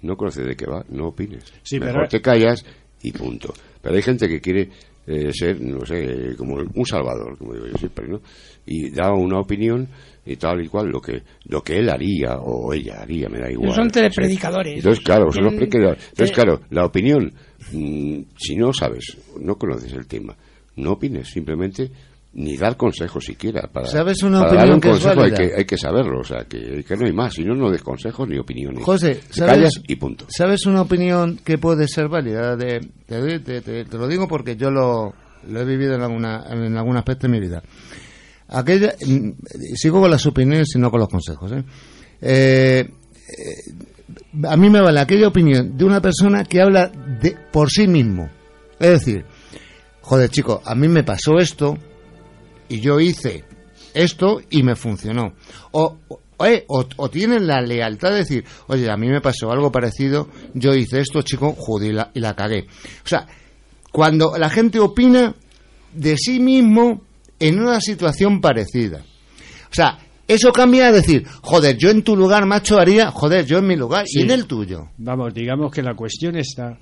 no 0.01 0.17
conoces 0.17 0.45
de 0.45 0.55
qué 0.57 0.65
va, 0.65 0.83
no 0.89 1.07
opines. 1.07 1.45
Sí, 1.63 1.79
Mejor 1.79 1.93
pero- 1.95 2.09
te 2.09 2.21
callas 2.21 2.65
y 3.01 3.11
punto. 3.13 3.53
Pero 3.81 3.95
hay 3.95 4.01
gente 4.01 4.27
que 4.27 4.41
quiere 4.41 4.69
eh, 5.07 5.31
ser, 5.33 5.59
no 5.61 5.85
sé, 5.85 6.35
como 6.37 6.55
un 6.55 6.85
salvador, 6.85 7.37
como 7.37 7.53
digo 7.53 7.67
yo 7.67 7.77
siempre, 7.77 8.07
¿no? 8.07 8.21
Y 8.65 8.89
da 8.91 9.11
una 9.13 9.39
opinión 9.39 9.87
y 10.25 10.35
tal 10.37 10.63
y 10.63 10.67
cual, 10.69 10.87
lo 10.87 11.01
que 11.01 11.21
lo 11.45 11.61
que 11.61 11.77
él 11.79 11.89
haría 11.89 12.37
o 12.37 12.73
ella 12.73 13.01
haría, 13.01 13.27
me 13.27 13.39
da 13.39 13.51
igual. 13.51 13.73
son 13.73 13.89
Sí. 13.89 13.93
telepredicadores. 13.93 14.75
Entonces, 14.77 15.03
claro, 15.03 15.31
son 15.31 15.43
los 15.43 15.53
entonces, 15.53 16.31
claro, 16.31 16.61
la 16.69 16.85
opinión, 16.85 17.33
mm, 17.73 18.19
si 18.37 18.55
no 18.55 18.71
sabes, 18.71 19.17
no 19.39 19.55
conoces 19.57 19.91
el 19.93 20.07
tema, 20.07 20.35
no 20.77 20.93
opines, 20.93 21.27
simplemente 21.27 21.91
ni 22.35 22.57
dar 22.57 22.75
consejos 22.77 23.23
siquiera. 23.25 23.69
Para, 23.71 23.87
¿Sabes 23.87 24.23
una 24.23 24.41
para 24.41 24.55
dar 24.65 24.73
un 24.73 24.79
que 24.81 24.89
consejo 24.89 25.21
hay 25.21 25.31
que, 25.33 25.51
hay 25.55 25.65
que 25.65 25.77
saberlo, 25.77 26.19
o 26.21 26.23
sea, 26.23 26.45
que, 26.45 26.83
que 26.83 26.95
no 26.97 27.05
hay 27.05 27.13
más, 27.13 27.33
si 27.33 27.43
no, 27.43 27.53
no 27.55 27.69
des 27.69 27.81
consejos 27.83 28.27
ni 28.27 28.37
opiniones. 28.37 28.83
José, 28.83 29.15
Te 29.15 29.33
¿sabes, 29.33 29.53
callas 29.55 29.73
y 29.87 29.95
punto. 29.95 30.25
¿sabes 30.29 30.65
una 30.65 30.81
opinión 30.81 31.37
que 31.43 31.57
puede 31.57 31.87
ser 31.87 32.07
válida? 32.09 32.55
De, 32.55 32.79
te, 33.05 33.39
te- 33.39 33.61
te- 33.61 33.85
te 33.85 33.97
lo 33.97 34.07
digo 34.07 34.27
porque 34.27 34.55
yo 34.55 34.71
lo, 34.71 35.13
lo 35.47 35.59
he 35.61 35.65
vivido 35.65 35.93
en, 35.95 36.01
alguna, 36.01 36.43
en 36.49 36.75
algún 36.75 36.97
aspecto 36.97 37.27
de 37.27 37.33
mi 37.33 37.39
vida. 37.39 37.61
Aquella, 38.49 38.93
mm, 39.05 39.29
sigo 39.75 40.01
con 40.01 40.09
las 40.11 40.25
opiniones 40.25 40.69
y 40.75 40.79
no 40.79 40.89
con 40.91 40.99
los 40.99 41.09
consejos. 41.09 41.51
¿eh? 41.51 41.63
Eh, 42.21 42.79
eh, 43.29 44.47
a 44.47 44.57
mí 44.57 44.69
me 44.69 44.81
vale 44.81 44.99
aquella 44.99 45.27
opinión 45.27 45.77
de 45.77 45.85
una 45.85 46.01
persona 46.01 46.43
que 46.45 46.61
habla 46.61 46.87
de, 46.87 47.35
por 47.51 47.69
sí 47.69 47.87
mismo. 47.87 48.29
Es 48.79 48.89
decir, 48.89 49.25
joder, 50.01 50.29
chico, 50.29 50.61
a 50.65 50.75
mí 50.75 50.87
me 50.87 51.03
pasó 51.03 51.37
esto 51.37 51.77
y 52.69 52.79
yo 52.79 52.99
hice 52.99 53.43
esto 53.93 54.41
y 54.49 54.63
me 54.63 54.75
funcionó. 54.75 55.33
O, 55.71 55.97
o, 56.07 56.19
o, 56.67 56.85
o 56.97 57.09
tienen 57.09 57.47
la 57.47 57.61
lealtad 57.61 58.11
de 58.11 58.17
decir, 58.17 58.43
oye, 58.67 58.89
a 58.89 58.97
mí 58.97 59.07
me 59.07 59.21
pasó 59.21 59.51
algo 59.51 59.71
parecido, 59.71 60.29
yo 60.53 60.73
hice 60.73 60.99
esto, 60.99 61.21
chico, 61.21 61.55
joder, 61.57 61.91
y 61.91 61.93
la, 61.93 62.11
y 62.13 62.19
la 62.19 62.35
cagué. 62.35 62.67
O 63.03 63.07
sea, 63.07 63.27
cuando 63.91 64.35
la 64.37 64.49
gente 64.49 64.79
opina 64.79 65.35
de 65.93 66.17
sí 66.17 66.39
mismo 66.39 67.01
en 67.39 67.59
una 67.59 67.79
situación 67.79 68.41
parecida. 68.41 68.99
O 69.71 69.73
sea, 69.75 69.99
eso 70.27 70.51
cambia 70.51 70.87
a 70.87 70.91
decir, 70.91 71.25
joder, 71.41 71.77
yo 71.77 71.89
en 71.89 72.03
tu 72.03 72.15
lugar, 72.15 72.45
macho, 72.45 72.79
haría, 72.79 73.11
joder, 73.11 73.45
yo 73.45 73.59
en 73.59 73.67
mi 73.67 73.75
lugar 73.75 74.05
Sí. 74.07 74.19
y 74.19 74.21
en 74.23 74.31
el 74.31 74.45
tuyo. 74.47 74.87
Vamos, 74.97 75.33
digamos 75.33 75.71
que 75.71 75.83
la 75.83 75.93
cuestión 75.95 76.35
está 76.37 76.79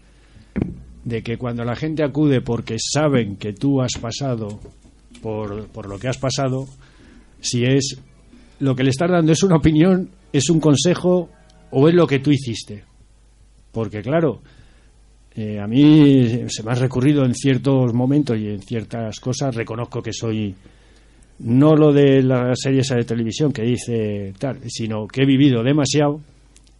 de 1.03 1.23
que 1.23 1.37
cuando 1.37 1.63
la 1.65 1.75
gente 1.75 2.03
acude 2.03 2.41
porque 2.41 2.77
saben 2.79 3.35
que 3.37 3.53
tú 3.53 3.81
has 3.81 3.93
pasado 3.99 4.59
por, 5.21 5.67
por 5.67 5.87
lo 5.87 5.99
que 5.99 6.07
has 6.07 6.17
pasado, 6.17 6.67
si 7.39 7.63
es 7.63 7.97
lo 8.59 8.75
que 8.75 8.83
le 8.83 8.91
estás 8.91 9.09
dando 9.09 9.31
es 9.31 9.43
una 9.43 9.57
opinión, 9.57 10.09
es 10.31 10.49
un 10.49 10.59
consejo 10.59 11.29
o 11.71 11.87
es 11.87 11.95
lo 11.95 12.05
que 12.07 12.19
tú 12.19 12.31
hiciste. 12.31 12.83
Porque 13.71 14.01
claro, 14.01 14.41
eh, 15.35 15.59
a 15.59 15.67
mí 15.67 16.49
se 16.49 16.63
me 16.63 16.71
ha 16.71 16.75
recurrido 16.75 17.23
en 17.25 17.33
ciertos 17.33 17.93
momentos 17.93 18.37
y 18.37 18.47
en 18.47 18.61
ciertas 18.61 19.19
cosas, 19.19 19.55
reconozco 19.55 20.01
que 20.01 20.13
soy 20.13 20.53
no 21.39 21.75
lo 21.75 21.91
de 21.91 22.21
la 22.21 22.53
serie 22.55 22.81
esa 22.81 22.95
de 22.95 23.03
televisión 23.03 23.51
que 23.51 23.63
dice 23.63 24.33
tal, 24.37 24.59
sino 24.69 25.07
que 25.07 25.23
he 25.23 25.25
vivido 25.25 25.63
demasiado 25.63 26.21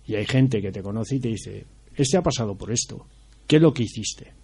y 0.05 0.15
hay 0.15 0.25
gente 0.25 0.61
que 0.61 0.71
te 0.71 0.83
conoce 0.83 1.15
y 1.15 1.19
te 1.19 1.29
dice, 1.29 1.65
este 1.95 2.17
ha 2.17 2.21
pasado 2.21 2.55
por 2.55 2.71
esto, 2.71 3.05
¿qué 3.47 3.55
es 3.55 3.61
lo 3.61 3.73
que 3.73 3.83
hiciste? 3.83 4.40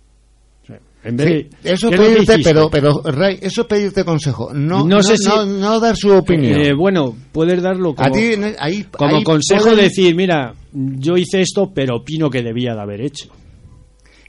En 1.04 1.16
vez 1.16 1.28
Sí, 1.28 1.34
de, 1.64 1.72
eso 1.74 1.90
¿qué 1.90 1.96
es 1.96 2.02
lo 2.02 2.08
que 2.08 2.14
pedirte, 2.26 2.44
pero, 2.44 2.70
pero, 2.70 3.02
Ray, 3.06 3.38
eso 3.42 3.62
es 3.62 3.68
pedirte 3.68 4.04
consejo. 4.04 4.52
No, 4.54 4.80
No 4.80 4.86
no, 4.98 5.04
sé 5.04 5.16
si- 5.18 5.28
no, 5.30 5.46
no 5.46 5.80
dar 5.80 5.96
su 5.96 6.12
opinión. 6.12 6.60
Eh, 6.60 6.74
bueno, 6.74 7.16
puedes 7.32 7.62
darlo 7.62 7.96
como, 7.96 8.12
ti, 8.12 8.32
ahí, 8.60 8.84
como 8.92 9.16
ahí 9.18 9.24
consejo 9.24 9.64
pueden- 9.66 9.80
decir, 9.86 10.14
mira, 10.16 10.54
yo 10.74 11.16
hice 11.16 11.42
esto, 11.42 11.72
pero 11.74 11.98
opino 11.98 12.30
que 12.30 12.42
debía 12.44 12.74
de 12.74 12.82
haber 12.82 13.02
hecho. 13.02 13.30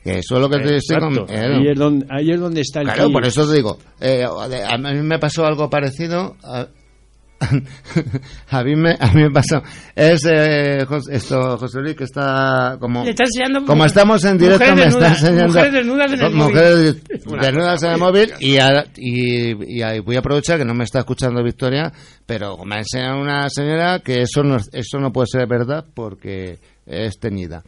Eso 0.04 0.36
es 0.36 0.40
lo 0.40 0.48
que 0.48 0.58
te 0.58 0.76
estoy 0.76 0.96
Exacto. 0.96 1.26
com- 1.26 1.34
eh, 1.34 1.38
ahí, 1.56 1.68
es 1.68 1.78
donde, 1.78 2.06
ahí 2.10 2.30
es 2.30 2.40
donde 2.40 2.60
está 2.60 2.80
el 2.80 2.86
Claro, 2.86 3.04
key. 3.06 3.12
por 3.12 3.26
eso 3.26 3.46
te 3.48 3.56
digo. 3.56 3.78
eh, 4.00 4.24
a 4.24 4.78
mí 4.78 5.02
me 5.02 5.18
pasó 5.18 5.44
algo 5.44 5.68
parecido. 5.68 6.36
A, 6.44 6.68
a 8.50 8.64
mí 8.64 8.74
me 8.76 8.96
a 8.98 9.12
mí 9.12 9.22
me 9.22 9.30
pasó. 9.30 9.62
Es 9.94 10.24
eh, 10.26 10.84
esto 11.10 11.56
José 11.58 11.80
Luis 11.80 11.94
que 11.96 12.04
está 12.04 12.76
como 12.80 13.04
está 13.10 13.24
como 13.66 13.84
estamos 13.84 14.24
en 14.24 14.38
directo 14.38 14.64
me 14.74 14.86
está 14.86 15.08
enseñando 15.08 15.52
mujeres 15.54 15.72
desnudas 15.72 16.12
en 16.12 16.20
el 16.20 16.34
mujeres 16.34 17.42
desnudas 17.46 17.82
en 17.84 17.90
el 17.92 17.98
móvil 17.98 18.32
y, 18.40 18.58
ahora- 18.58 18.86
y, 18.96 19.50
y 19.80 20.00
voy 20.00 20.16
a 20.16 20.18
aprovechar 20.18 20.58
que 20.58 20.64
no 20.64 20.74
me 20.74 20.84
está 20.84 20.98
escuchando 21.00 21.42
Victoria 21.44 21.92
pero 22.26 22.56
me 22.64 22.76
ha 22.76 22.78
enseñado 22.78 23.20
una 23.20 23.48
señora 23.50 24.00
que 24.00 24.22
eso 24.22 24.42
no 24.42 24.56
eso 24.72 24.98
no 24.98 25.12
puede 25.12 25.26
ser 25.30 25.46
verdad 25.46 25.84
porque 25.94 26.58
es 26.86 27.18
teñida. 27.20 27.62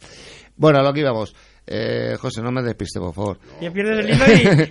Bueno 0.56 0.80
a 0.80 0.82
lo 0.82 0.92
que 0.92 1.00
íbamos 1.00 1.34
eh, 1.72 2.16
José 2.18 2.42
no 2.42 2.50
me 2.50 2.62
despiste 2.62 2.98
por 2.98 3.14
favor 3.14 3.38
Ya 3.60 3.70
pierdes 3.72 4.04
el 4.04 4.10
hilo 4.14 4.24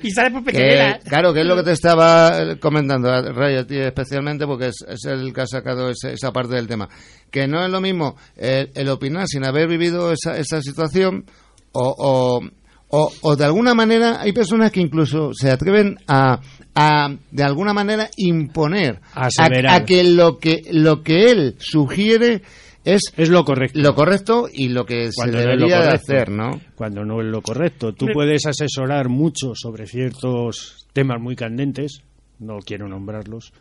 y, 0.03 0.07
y 0.07 0.11
sale 0.11 0.31
por 0.31 0.43
que, 0.43 0.51
pequeñera. 0.51 0.99
claro, 1.07 1.33
que 1.33 1.39
es 1.41 1.45
lo 1.47 1.55
que 1.55 1.63
te 1.63 1.71
estaba 1.71 2.37
eh, 2.41 2.59
comentando, 2.59 3.09
a- 3.09 3.21
Ray, 3.31 3.55
a 3.55 3.65
ti 3.65 3.77
especialmente, 3.77 4.45
porque 4.45 4.67
es, 4.67 4.83
es 4.87 5.05
el 5.05 5.33
que 5.33 5.41
ha 5.41 5.47
sacado 5.47 5.89
ese- 5.89 6.13
esa 6.13 6.31
parte 6.33 6.55
del 6.55 6.67
tema. 6.67 6.89
Que 7.31 7.47
no 7.47 7.63
es 7.63 7.71
lo 7.71 7.79
mismo 7.79 8.17
el, 8.35 8.69
el 8.75 8.89
opinar 8.89 9.27
sin 9.27 9.45
haber 9.45 9.67
vivido 9.69 10.11
esa, 10.11 10.37
esa 10.37 10.61
situación 10.61 11.25
o, 11.71 11.95
o, 11.97 12.41
o- 12.89 13.11
o 13.21 13.35
de 13.35 13.45
alguna 13.45 13.73
manera 13.73 14.19
hay 14.19 14.33
personas 14.33 14.71
que 14.71 14.81
incluso 14.81 15.31
se 15.33 15.51
atreven 15.51 15.95
a, 16.07 16.39
a 16.75 17.09
de 17.31 17.43
alguna 17.43 17.71
manera 17.73 18.09
imponer 18.17 18.99
a, 19.13 19.29
a 19.69 19.85
que 19.85 20.03
lo 20.03 20.37
que 20.39 20.63
lo 20.71 21.03
que 21.03 21.31
él 21.31 21.55
sugiere 21.59 22.41
es 22.85 23.01
Es 23.17 23.29
lo 23.29 23.43
correcto. 23.43 23.79
lo 23.79 23.93
correcto 23.95 24.47
y 24.51 24.69
lo 24.69 24.85
que 24.85 25.09
Cuando 25.15 25.37
se 25.39 25.45
no 25.45 25.51
es 25.51 25.59
lo 25.59 25.65
debería 25.67 25.79
de 25.79 25.85
correcto. 25.85 26.13
hacer, 26.13 26.29
¿no? 26.31 26.61
Cuando 26.75 27.05
no 27.05 27.21
es 27.21 27.27
lo 27.27 27.41
correcto. 27.41 27.93
Tú 27.93 28.07
puedes 28.13 28.45
asesorar 28.45 29.09
mucho 29.09 29.53
sobre 29.55 29.85
ciertos 29.87 30.87
temas 30.93 31.19
muy 31.21 31.35
candentes, 31.35 32.01
no 32.39 32.57
quiero 32.65 32.87
nombrarlos, 32.87 33.51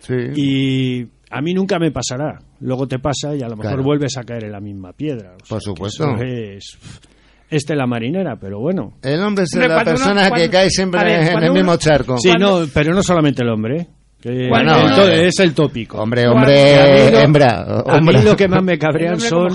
Sí. 0.00 0.14
y 0.36 1.06
a 1.30 1.40
mí 1.40 1.54
nunca 1.54 1.78
me 1.78 1.90
pasará. 1.90 2.38
Luego 2.60 2.86
te 2.88 2.98
pasa 2.98 3.34
y 3.34 3.42
a 3.42 3.48
lo 3.48 3.56
mejor 3.56 3.72
Claro. 3.72 3.82
vuelves 3.84 4.16
a 4.16 4.22
caer 4.24 4.44
en 4.44 4.52
la 4.52 4.60
misma 4.60 4.92
piedra. 4.92 5.34
O 5.34 5.46
sea, 5.46 5.48
Por 5.48 5.58
que 5.58 5.64
supuesto. 5.64 6.16
Es, 6.22 6.78
este 7.50 7.74
la 7.76 7.86
marinera, 7.86 8.36
pero 8.36 8.58
bueno. 8.60 8.94
El 9.02 9.20
hombre 9.22 9.44
es 9.44 9.50
la 9.54 9.66
uno- 9.76 9.84
persona 9.84 10.30
que 10.30 10.48
cae 10.48 10.70
siempre 10.70 11.04
ver, 11.04 11.20
en 11.20 11.28
el 11.38 11.44
uno- 11.50 11.54
mismo 11.54 11.76
charco. 11.76 12.16
Sí, 12.18 12.28
Cuando- 12.30 12.60
no, 12.62 12.66
pero 12.72 12.94
no 12.94 13.02
solamente 13.02 13.42
el 13.42 13.50
hombre. 13.50 13.86
¿Eh? 14.24 14.44
Que 14.44 14.48
Cuando 14.48 15.04
el 15.04 15.26
es 15.26 15.38
el 15.40 15.54
tópico. 15.54 15.98
Hombre, 15.98 16.26
hombre, 16.28 17.10
lo- 17.10 17.18
hembra. 17.18 17.62
A 17.86 18.00
mí 18.00 18.08
hombre. 18.08 18.22
lo 18.22 18.36
que 18.36 18.48
más 18.48 18.62
me 18.62 18.78
cabrean 18.78 19.18
son 19.20 19.48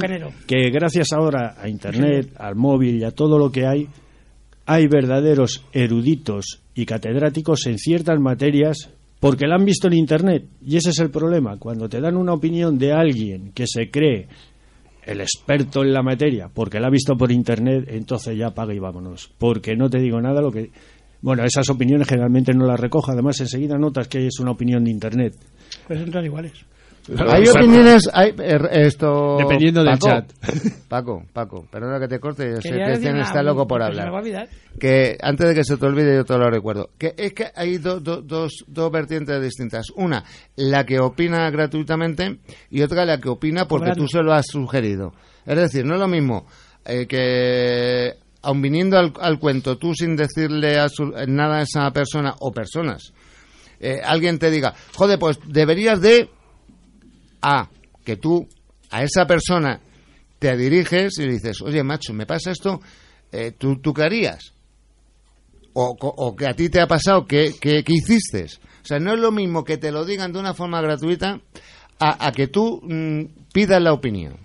que 0.45 0.69
gracias 0.69 1.13
ahora 1.13 1.55
a 1.61 1.67
Internet, 1.69 2.33
al 2.37 2.55
móvil 2.55 2.97
y 2.99 3.03
a 3.03 3.11
todo 3.11 3.37
lo 3.37 3.51
que 3.51 3.65
hay, 3.65 3.87
hay 4.65 4.87
verdaderos 4.87 5.63
eruditos 5.71 6.61
y 6.75 6.85
catedráticos 6.85 7.65
en 7.67 7.77
ciertas 7.77 8.19
materias 8.19 8.89
porque 9.19 9.47
la 9.47 9.55
han 9.55 9.65
visto 9.65 9.87
en 9.87 9.93
Internet. 9.93 10.45
Y 10.61 10.77
ese 10.77 10.89
es 10.91 10.99
el 10.99 11.09
problema. 11.09 11.57
Cuando 11.57 11.89
te 11.89 11.99
dan 11.99 12.17
una 12.17 12.33
opinión 12.33 12.77
de 12.77 12.93
alguien 12.93 13.51
que 13.53 13.65
se 13.65 13.89
cree 13.89 14.27
el 15.03 15.21
experto 15.21 15.83
en 15.83 15.93
la 15.93 16.03
materia 16.03 16.49
porque 16.53 16.79
la 16.79 16.87
ha 16.87 16.91
visto 16.91 17.15
por 17.15 17.31
Internet, 17.31 17.85
entonces 17.87 18.37
ya 18.37 18.51
paga 18.51 18.73
y 18.73 18.79
vámonos. 18.79 19.31
Porque 19.37 19.75
no 19.75 19.89
te 19.89 19.99
digo 19.99 20.19
nada 20.21 20.41
lo 20.41 20.51
que... 20.51 20.69
Bueno, 21.21 21.43
esas 21.43 21.69
opiniones 21.69 22.07
generalmente 22.07 22.53
no 22.53 22.65
las 22.65 22.79
recojo. 22.79 23.11
Además, 23.11 23.39
enseguida 23.41 23.77
notas 23.77 24.07
que 24.07 24.27
es 24.27 24.39
una 24.39 24.51
opinión 24.51 24.83
de 24.83 24.91
Internet. 24.91 25.33
Pues 25.87 25.99
son 25.99 26.09
todas 26.11 26.25
iguales. 26.25 26.53
Hay 27.29 27.47
opiniones, 27.47 28.01
hay 28.13 28.31
er- 28.33 28.67
esto. 28.69 29.37
Dependiendo 29.39 29.81
del 29.81 29.97
Paco, 29.97 30.07
chat. 30.07 30.31
Paco, 30.89 31.23
Paco, 31.31 31.65
perdona 31.71 32.01
que 32.01 32.09
te 32.09 32.19
corte, 32.19 32.49
yo 32.49 32.61
sé 32.61 32.67
Quería 32.69 32.99
que 32.99 33.09
una- 33.09 33.21
está 33.21 33.41
loco 33.41 33.65
por 33.65 33.81
hablar. 33.81 34.11
Que 34.77 35.17
antes 35.21 35.47
de 35.47 35.55
que 35.55 35.63
se 35.63 35.77
te 35.77 35.85
olvide, 35.85 36.13
yo 36.17 36.25
te 36.25 36.37
lo 36.37 36.49
recuerdo. 36.49 36.89
Que 36.97 37.13
es 37.17 37.33
que 37.33 37.45
hay 37.55 37.77
do- 37.77 38.01
do- 38.01 38.21
dos, 38.21 38.65
dos 38.67 38.91
vertientes 38.91 39.41
distintas. 39.41 39.85
Una, 39.95 40.25
la 40.57 40.85
que 40.85 40.99
opina 40.99 41.49
gratuitamente 41.49 42.39
y 42.69 42.81
otra, 42.81 43.05
la 43.05 43.19
que 43.21 43.29
opina 43.29 43.65
porque 43.69 43.85
Cobrando. 43.91 44.03
tú 44.03 44.07
se 44.09 44.21
lo 44.21 44.33
has 44.33 44.45
sugerido. 44.47 45.13
Es 45.45 45.55
decir, 45.55 45.85
no 45.85 45.93
es 45.93 46.01
lo 46.01 46.09
mismo 46.09 46.45
eh, 46.85 47.07
que, 47.07 48.15
aun 48.47 48.61
viniendo 48.61 48.97
al, 48.97 49.39
cuento, 49.39 49.77
tú 49.77 49.93
sin 49.93 50.15
decirle 50.15 50.79
a 50.79 50.87
su- 50.87 51.11
nada 51.27 51.57
a 51.57 51.61
esa 51.63 51.91
persona 51.91 52.33
o 52.39 52.51
personas, 52.51 53.11
eh, 53.79 53.99
alguien 54.03 54.39
te 54.39 54.49
diga, 54.49 54.73
joder, 54.95 55.19
pues 55.19 55.37
deberías 55.45 55.99
de 55.99 56.29
a 57.41 57.69
que 58.05 58.15
tú 58.15 58.47
a 58.89 59.03
esa 59.03 59.27
persona 59.27 59.81
te 60.39 60.55
diriges 60.55 61.19
y 61.19 61.25
le 61.25 61.33
dices, 61.33 61.61
oye, 61.61 61.83
macho, 61.83 62.13
me 62.13 62.25
pasa 62.25 62.51
esto, 62.51 62.79
eh, 63.33 63.51
¿tú, 63.57 63.81
¿tú 63.81 63.93
qué 63.93 64.03
harías? 64.03 64.53
O, 65.73 65.95
o 65.99 66.35
que 66.35 66.47
a 66.47 66.53
ti 66.53 66.69
te 66.69 66.79
ha 66.79 66.87
pasado, 66.87 67.25
¿qué, 67.25 67.53
qué, 67.59 67.83
qué 67.83 67.93
hiciste? 67.93 68.45
O 68.81 68.85
sea, 68.87 68.99
no 68.99 69.13
es 69.13 69.19
lo 69.19 69.31
mismo 69.33 69.63
que 69.65 69.77
te 69.77 69.91
lo 69.91 70.05
digan 70.05 70.31
de 70.31 70.39
una 70.39 70.53
forma 70.53 70.81
gratuita 70.81 71.41
a, 71.99 72.27
a 72.27 72.31
que 72.31 72.47
tú 72.47 72.79
mm, 72.81 73.51
pidas 73.53 73.81
la 73.81 73.91
opinión. 73.91 74.37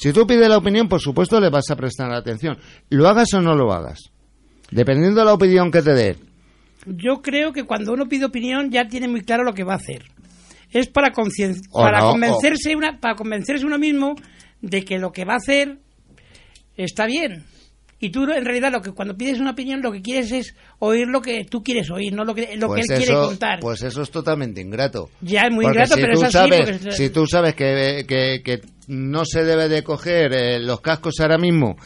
Si 0.00 0.12
tú 0.12 0.26
pides 0.26 0.48
la 0.48 0.56
opinión, 0.58 0.88
por 0.88 1.00
supuesto 1.00 1.40
le 1.40 1.50
vas 1.50 1.68
a 1.70 1.76
prestar 1.76 2.10
atención. 2.12 2.58
Lo 2.88 3.06
hagas 3.08 3.32
o 3.34 3.40
no 3.40 3.54
lo 3.54 3.72
hagas. 3.72 3.98
Dependiendo 4.70 5.20
de 5.20 5.26
la 5.26 5.34
opinión 5.34 5.70
que 5.70 5.82
te 5.82 5.92
dé. 5.92 6.16
Yo 6.86 7.20
creo 7.20 7.52
que 7.52 7.64
cuando 7.64 7.92
uno 7.92 8.06
pide 8.08 8.24
opinión 8.24 8.70
ya 8.70 8.88
tiene 8.88 9.08
muy 9.08 9.20
claro 9.22 9.44
lo 9.44 9.52
que 9.52 9.64
va 9.64 9.74
a 9.74 9.76
hacer. 9.76 10.04
Es 10.72 10.86
para, 10.88 11.12
para, 11.72 11.98
no, 12.00 12.08
o- 12.08 12.10
convencerse 12.12 12.74
una, 12.76 12.98
para 12.98 13.14
convencerse 13.16 13.66
uno 13.66 13.78
mismo 13.78 14.14
de 14.62 14.84
que 14.84 14.98
lo 14.98 15.10
que 15.12 15.24
va 15.24 15.34
a 15.34 15.38
hacer 15.38 15.78
está 16.76 17.06
bien. 17.06 17.44
Y 18.02 18.10
tú 18.10 18.22
en 18.30 18.44
realidad 18.46 18.72
lo 18.72 18.80
que 18.80 18.92
cuando 18.92 19.14
pides 19.14 19.40
una 19.40 19.50
opinión 19.50 19.82
lo 19.82 19.92
que 19.92 20.00
quieres 20.00 20.32
es 20.32 20.54
oír 20.78 21.06
lo 21.06 21.20
que 21.20 21.44
tú 21.44 21.62
quieres 21.62 21.90
oír, 21.90 22.14
no 22.14 22.24
lo 22.24 22.34
que, 22.34 22.56
lo 22.56 22.72
que 22.72 22.80
él 22.80 22.86
quiere 22.86 23.12
contar. 23.12 23.60
pues 23.60 23.82
eso 23.82 24.00
es 24.00 24.10
totalmente 24.10 24.62
ingrato. 24.62 25.10
ya 25.20 25.42
es 25.42 25.50
muy 25.52 25.64
Porque 25.66 25.80
ingrato, 25.80 25.94
si 25.96 26.00
pero 26.00 26.12
es 26.14 26.22
así. 26.22 26.32
sabes, 26.32 26.60
porque 26.80 26.92
si 26.92 27.10
tú 27.10 27.26
sabes 27.26 27.54
que, 27.54 28.04
que- 28.08 28.40
que 28.42 28.60
no 28.90 29.24
se 29.24 29.44
debe 29.44 29.68
de 29.68 29.82
coger 29.82 30.32
eh, 30.32 30.58
los 30.60 30.80
cascos 30.80 31.14
ahora 31.20 31.38
mismo 31.38 31.76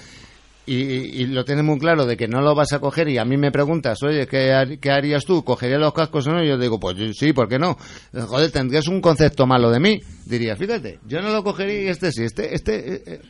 y, 0.67 0.75
y 0.75 1.27
lo 1.27 1.45
tienes 1.45 1.63
muy 1.65 1.79
claro 1.79 2.07
de 2.07 2.17
que 2.17 2.27
no 2.27 2.41
lo 2.41 2.55
vas 2.55 2.73
a 2.73 2.79
coger 2.79 3.09
y 3.11 3.19
a 3.19 3.25
mí 3.27 3.37
me 3.37 3.51
preguntas, 3.53 4.03
oye, 4.03 4.27
¿qué, 4.27 4.79
qué 4.81 4.91
harías 4.91 5.25
tú? 5.27 5.45
¿Cogerías 5.45 5.79
los 5.79 5.93
cascos 5.93 6.27
o 6.27 6.31
no? 6.33 6.43
Y 6.43 6.49
yo 6.49 6.57
digo, 6.57 6.81
pues 6.81 6.97
sí, 7.19 7.35
¿por 7.35 7.49
qué 7.49 7.59
no? 7.59 7.77
Joder, 8.15 8.51
tendrías 8.51 8.89
un 8.89 9.03
concepto 9.03 9.47
malo 9.47 9.71
de 9.71 9.79
mí. 9.81 10.01
Diría, 10.25 10.57
fíjate, 10.57 11.01
yo 11.07 11.21
no 11.21 11.29
lo 11.31 11.45
cogería 11.45 11.83
y 11.83 11.89
este 11.89 12.11
sí, 12.13 12.23
este, 12.25 12.55
este 12.55 12.95
eh, 12.95 13.21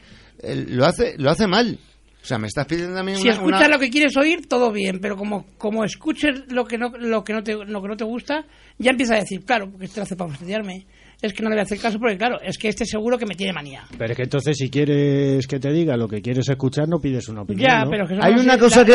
eh, 0.45 0.65
lo 0.69 0.85
hace 0.87 1.15
lo 1.19 1.29
hace 1.31 1.49
mal. 1.49 1.77
O 2.23 2.27
sea, 2.27 2.39
me 2.39 2.47
estás 2.47 2.67
pidiendo 2.67 2.99
a 2.99 3.03
mí 3.03 3.17
si 3.17 3.23
una- 3.23 3.33
escuchas 3.33 3.61
una- 3.67 3.69
lo 3.69 3.79
que 3.81 3.91
quieres 3.91 4.17
oír, 4.17 4.47
todo 4.47 4.71
bien, 4.73 5.01
pero 5.01 5.17
como, 5.17 5.45
como 5.59 5.85
escuches 5.85 6.45
lo 6.53 6.65
que, 6.65 6.79
no, 6.79 6.91
lo, 6.99 7.23
que 7.25 7.33
no 7.35 7.43
te, 7.43 7.53
lo 7.53 7.83
que 7.83 7.89
no 7.89 7.97
te 7.97 8.05
gusta, 8.05 8.47
ya 8.79 8.93
empieza 8.93 9.15
a 9.17 9.19
decir, 9.19 9.45
claro, 9.45 9.69
porque 9.71 9.87
este 9.87 9.99
lo 10.01 10.05
hace 10.05 10.17
para 10.17 10.31
fastidiarme. 10.31 10.87
Es 11.27 11.33
que 11.33 11.43
no 11.43 11.49
le 11.49 11.55
voy 11.57 11.61
a 11.61 11.63
hacer 11.63 11.79
caso 11.81 11.99
porque, 11.99 12.17
claro, 12.19 12.39
es 12.43 12.59
que 12.59 12.69
este 12.69 12.85
seguro 12.85 13.17
que 13.19 13.25
me 13.27 13.35
tiene 13.35 13.53
manía. 13.53 13.85
Pero 13.97 14.13
es 14.13 14.17
que 14.17 14.23
entonces 14.25 14.57
si 14.57 14.69
quieres 14.71 15.47
que 15.47 15.59
te 15.59 15.73
diga 15.73 15.97
lo 15.97 16.07
que 16.09 16.21
quieres 16.21 16.49
escuchar 16.49 16.89
no 16.89 16.99
pides 17.01 17.29
una 17.29 17.43
opinión. 17.43 17.69
Ya, 17.69 17.85
¿no? 17.85 17.91
pero 17.91 18.07
que 18.07 18.15
hay 18.21 18.33
una 18.35 18.43
la- 18.55 18.59
cosa 18.59 18.85
que 18.85 18.93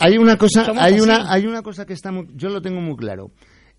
hay, 0.00 0.16
una 0.18 0.36
cosa 0.36 0.72
hay 0.78 1.00
una 1.00 1.30
hay 1.32 1.46
una 1.46 1.62
cosa 1.62 1.84
que 1.84 1.92
está 1.92 2.10
muy- 2.12 2.26
yo 2.34 2.48
lo 2.48 2.60
tengo 2.62 2.80
muy 2.80 2.96
claro 2.96 3.30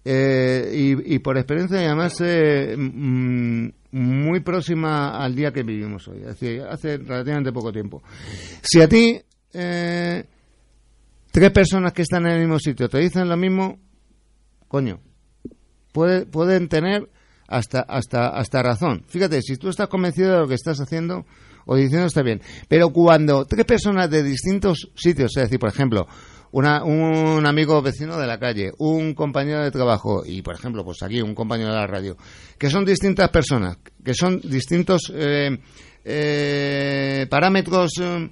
Eh, 0.03 0.71
y, 0.73 1.15
y 1.15 1.19
por 1.19 1.37
experiencia 1.37 1.77
además 1.79 2.15
eh, 2.21 2.75
mm, 2.75 3.67
muy 3.91 4.39
próxima 4.39 5.15
al 5.23 5.35
día 5.35 5.51
que 5.51 5.61
vivimos 5.63 6.07
hoy 6.07 6.19
es 6.21 6.25
decir, 6.39 6.61
hace 6.67 6.97
relativamente 6.97 7.51
poco 7.51 7.71
tiempo 7.71 8.01
si 8.63 8.81
a 8.81 8.87
ti 8.89 9.19
eh, 9.53 10.23
tres 11.31 11.51
personas 11.51 11.93
que 11.93 12.01
están 12.01 12.25
en 12.25 12.31
el 12.33 12.39
mismo 12.39 12.57
sitio 12.59 12.89
te 12.89 12.97
dicen 12.99 13.29
lo 13.29 13.37
mismo, 13.37 13.77
coño, 14.67 14.99
puede, 15.91 16.25
pueden 16.25 16.67
tener 16.67 17.07
hasta, 17.51 17.81
hasta, 17.81 18.29
hasta 18.29 18.63
razón. 18.63 19.03
Fíjate, 19.07 19.41
si 19.41 19.57
tú 19.57 19.69
estás 19.69 19.87
convencido 19.87 20.31
de 20.33 20.39
lo 20.39 20.47
que 20.47 20.55
estás 20.55 20.79
haciendo 20.79 21.25
o 21.65 21.75
diciendo 21.75 22.07
está 22.07 22.23
bien, 22.23 22.41
pero 22.67 22.89
cuando 22.89 23.45
tres 23.45 23.65
personas 23.65 24.09
de 24.09 24.23
distintos 24.23 24.89
sitios, 24.95 25.35
es 25.37 25.43
decir, 25.43 25.59
por 25.59 25.69
ejemplo, 25.69 26.07
una, 26.53 26.83
un 26.83 27.45
amigo 27.45 27.81
vecino 27.81 28.17
de 28.17 28.27
la 28.27 28.37
calle, 28.39 28.71
un 28.79 29.13
compañero 29.13 29.63
de 29.63 29.71
trabajo 29.71 30.23
y, 30.25 30.41
por 30.41 30.55
ejemplo, 30.55 30.83
pues 30.83 30.97
aquí 31.03 31.21
un 31.21 31.33
compañero 31.35 31.69
de 31.69 31.77
la 31.77 31.87
radio, 31.87 32.17
que 32.57 32.69
son 32.69 32.83
distintas 32.83 33.29
personas, 33.29 33.77
que 34.03 34.13
son 34.13 34.41
distintos 34.43 35.11
eh, 35.15 35.57
eh, 36.03 37.25
parámetros, 37.29 37.91
eh, 38.01 38.29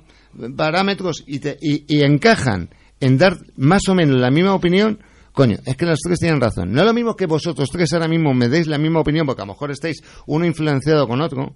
parámetros 0.56 1.24
y, 1.28 1.40
te- 1.40 1.58
y, 1.62 1.86
y 1.88 2.04
encajan 2.04 2.70
en 3.00 3.18
dar 3.18 3.38
más 3.56 3.88
o 3.88 3.96
menos 3.96 4.20
la 4.20 4.32
misma 4.32 4.54
opinión, 4.54 5.00
coño, 5.40 5.58
es 5.66 5.78
que 5.78 5.86
los 5.86 6.00
tres 6.00 6.20
tienen 6.20 6.42
razón. 6.42 6.72
No 6.74 6.82
es 6.82 6.86
lo 6.88 6.94
mismo 6.94 7.16
que 7.16 7.26
vosotros 7.26 7.70
tres 7.72 7.94
ahora 7.94 8.08
mismo 8.08 8.34
me 8.34 8.50
deis 8.50 8.68
la 8.68 8.78
misma 8.78 9.00
opinión, 9.00 9.26
porque 9.26 9.42
a 9.42 9.46
lo 9.46 9.54
mejor 9.54 9.72
estáis 9.72 10.02
uno 10.28 10.46
influenciado 10.46 11.08
con 11.08 11.22
otro, 11.22 11.56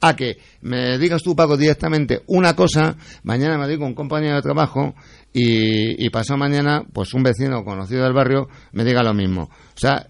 a 0.00 0.14
que 0.14 0.36
me 0.60 0.96
digas 0.98 1.22
tú, 1.24 1.34
Paco, 1.34 1.56
directamente 1.56 2.22
una 2.28 2.54
cosa, 2.54 2.96
mañana 3.24 3.58
me 3.58 3.66
digo 3.66 3.84
un 3.84 3.94
compañero 3.94 4.36
de 4.36 4.42
trabajo 4.42 4.94
y, 5.32 6.04
y 6.04 6.10
pasado 6.10 6.38
mañana, 6.38 6.84
pues 6.92 7.12
un 7.14 7.24
vecino 7.24 7.64
conocido 7.64 8.04
del 8.04 8.12
barrio 8.12 8.48
me 8.72 8.84
diga 8.84 9.02
lo 9.02 9.12
mismo. 9.14 9.42
O 9.44 9.78
sea, 9.78 10.06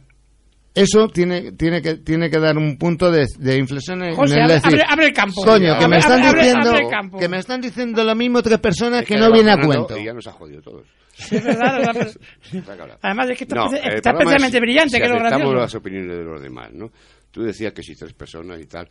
eso 0.75 1.09
tiene, 1.09 1.53
tiene, 1.53 1.81
que, 1.83 1.95
tiene 1.97 2.29
que 2.31 2.39
dar 2.39 2.57
un 2.59 2.77
punto 2.77 3.11
de, 3.11 3.27
de 3.39 3.57
inflexión 3.57 4.03
en 4.05 4.15
José, 4.15 4.35
el 4.35 4.43
abre, 4.43 4.55
decir, 4.55 4.73
abre- 4.75 4.85
abre 4.89 5.07
el 5.07 5.13
campo. 5.15 5.43
coño, 5.45 5.79
que 5.79 5.85
Abre- 5.85 5.89
me 5.89 5.99
están 5.99 6.21
abre- 6.21 6.29
abre- 6.29 6.41
diciendo 6.43 6.69
abre 6.71 6.85
el 6.85 6.91
campo. 6.91 7.19
que 7.19 7.29
me 7.29 7.39
están 7.39 7.61
diciendo 7.63 8.05
lo 8.05 8.15
mismo 8.15 8.43
tres 8.43 8.59
personas 8.61 9.01
Es 9.03 9.09
que, 9.09 9.15
que 9.15 9.21
no 9.21 9.33
viene 9.33 9.51
a 9.53 9.57
cuento. 9.61 9.97
Y 9.99 10.05
ya 10.05 10.13
nos 10.13 10.27
ha 10.27 10.33
jodido 10.33 10.61
todos. 10.63 10.87
Sí, 11.19 11.37
es 11.37 11.45
verdad. 11.45 11.97
Además, 13.03 13.31
es 13.31 13.39
que 13.39 13.45
está, 13.45 13.57
No, 13.57 13.67
está 13.73 14.11
especialmente 14.11 14.57
es 14.57 14.61
brillante, 14.61 14.97
si 14.97 15.03
que 15.03 15.09
lo 15.09 15.15
aceptamos 15.17 15.53
gracioso. 15.53 15.55
las 15.61 15.75
opiniones 15.75 16.17
de 16.19 16.25
los 16.25 16.41
demás, 16.41 16.73
¿no? 16.73 16.91
Tú 17.31 17.43
decías 17.43 17.73
que 17.73 17.83
si 17.83 17.95
tres 17.95 18.13
personas 18.15 18.61
y 18.61 18.67
tal, 18.67 18.89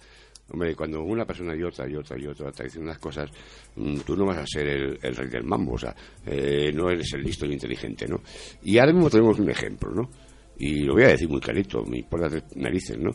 hombre, 0.51 0.75
cuando 0.75 1.01
una 1.01 1.25
persona 1.25 1.55
y 1.55 1.63
otra 1.63 1.89
y 1.89 1.95
otra 1.95 2.17
y 2.19 2.27
otra 2.27 2.51
te 2.51 2.65
dicen 2.65 2.83
unas 2.83 2.99
cosas, 2.99 3.29
mm, 3.75 3.99
tú 3.99 4.15
no 4.15 4.25
vas 4.25 4.37
a 4.39 4.45
ser 4.45 4.67
el, 4.67 4.99
el 5.01 5.15
rey 5.15 5.29
del 5.29 5.43
mambo, 5.43 5.73
o 5.73 5.77
sea, 5.77 5.95
eh, 6.25 6.71
no 6.73 6.89
eres 6.89 7.13
el 7.13 7.23
listo 7.23 7.45
y 7.45 7.53
inteligente, 7.53 8.05
¿no? 8.07 8.21
Y 8.63 8.77
ahora 8.77 8.93
mismo 8.93 9.09
tenemos 9.09 9.39
un 9.39 9.49
ejemplo, 9.49 9.91
¿no? 9.91 10.09
Y 10.59 10.83
lo 10.83 10.93
voy 10.93 11.03
a 11.03 11.09
decir 11.09 11.29
muy 11.29 11.39
clarito, 11.39 11.83
me 11.85 11.99
importa 11.99 12.29
narices, 12.55 12.97
¿no? 12.97 13.11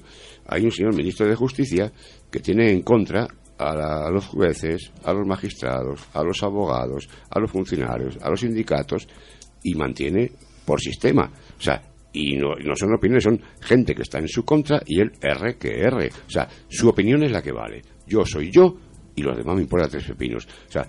Hay 0.47 0.65
un 0.65 0.71
señor 0.71 0.95
ministro 0.95 1.27
de 1.27 1.35
Justicia 1.35 1.93
que 2.31 2.41
tiene 2.41 2.71
en 2.71 2.83
contra 2.83 3.27
a, 3.71 3.75
la- 3.75 4.07
a 4.07 4.11
los 4.11 4.27
jueces, 4.27 4.93
a 5.05 5.13
los 5.13 5.27
magistrados, 5.27 6.01
a 6.15 6.23
los 6.23 6.43
abogados, 6.43 7.09
a 7.31 7.39
los 7.41 7.51
funcionarios, 7.51 8.19
a 8.23 8.31
los 8.31 8.41
sindicatos 8.41 9.07
y 9.63 9.75
mantiene 9.75 10.33
por 10.65 10.81
sistema. 10.81 11.31
O 11.59 11.61
sea, 11.61 11.83
y 12.13 12.37
no, 12.37 12.55
no 12.63 12.75
son 12.77 12.95
opiniones, 12.95 13.25
son 13.25 13.41
gente 13.61 13.95
que 13.95 14.03
está 14.03 14.19
en 14.19 14.29
su 14.29 14.45
contra 14.45 14.83
y 14.87 15.01
él 15.01 15.13
R 15.21 15.57
que 15.57 15.69
R. 15.81 16.07
O 16.27 16.31
sea, 16.31 16.49
su 16.69 16.89
opinión 16.89 17.23
es 17.23 17.33
la 17.33 17.41
que 17.43 17.53
vale. 17.53 17.83
Yo 18.07 18.25
soy 18.27 18.51
yo 18.51 18.77
y 19.15 19.23
los 19.23 19.37
demás 19.37 19.57
me 19.57 19.63
importan 19.63 19.91
tres 19.91 20.05
pepinos. 20.05 20.47
O 20.69 20.71
sea, 20.73 20.87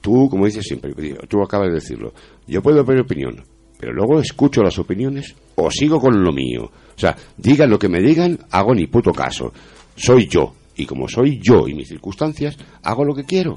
tú, 0.00 0.28
como 0.28 0.46
dices 0.46 0.64
siempre, 0.66 0.92
tú 1.28 1.42
acabas 1.42 1.68
de 1.68 1.74
decirlo, 1.74 2.12
yo 2.46 2.62
puedo 2.62 2.84
pedir 2.84 3.00
opinión, 3.00 3.42
pero 3.78 3.92
luego 3.92 4.20
escucho 4.20 4.62
las 4.62 4.78
opiniones 4.78 5.34
o 5.56 5.70
sigo 5.70 5.98
con 6.00 6.22
lo 6.22 6.32
mío. 6.32 6.64
O 6.64 6.98
sea, 7.00 7.16
digan 7.38 7.70
lo 7.70 7.78
que 7.78 7.88
me 7.88 8.00
digan, 8.00 8.38
hago 8.50 8.74
ni 8.74 8.86
puto 8.86 9.12
caso. 9.12 9.52
Soy 9.96 10.26
yo. 10.28 10.54
Y 10.80 10.86
como 10.86 11.06
soy 11.08 11.38
yo 11.42 11.68
y 11.68 11.74
mis 11.74 11.88
circunstancias, 11.88 12.56
hago 12.82 13.04
lo 13.04 13.14
que 13.14 13.24
quiero. 13.24 13.56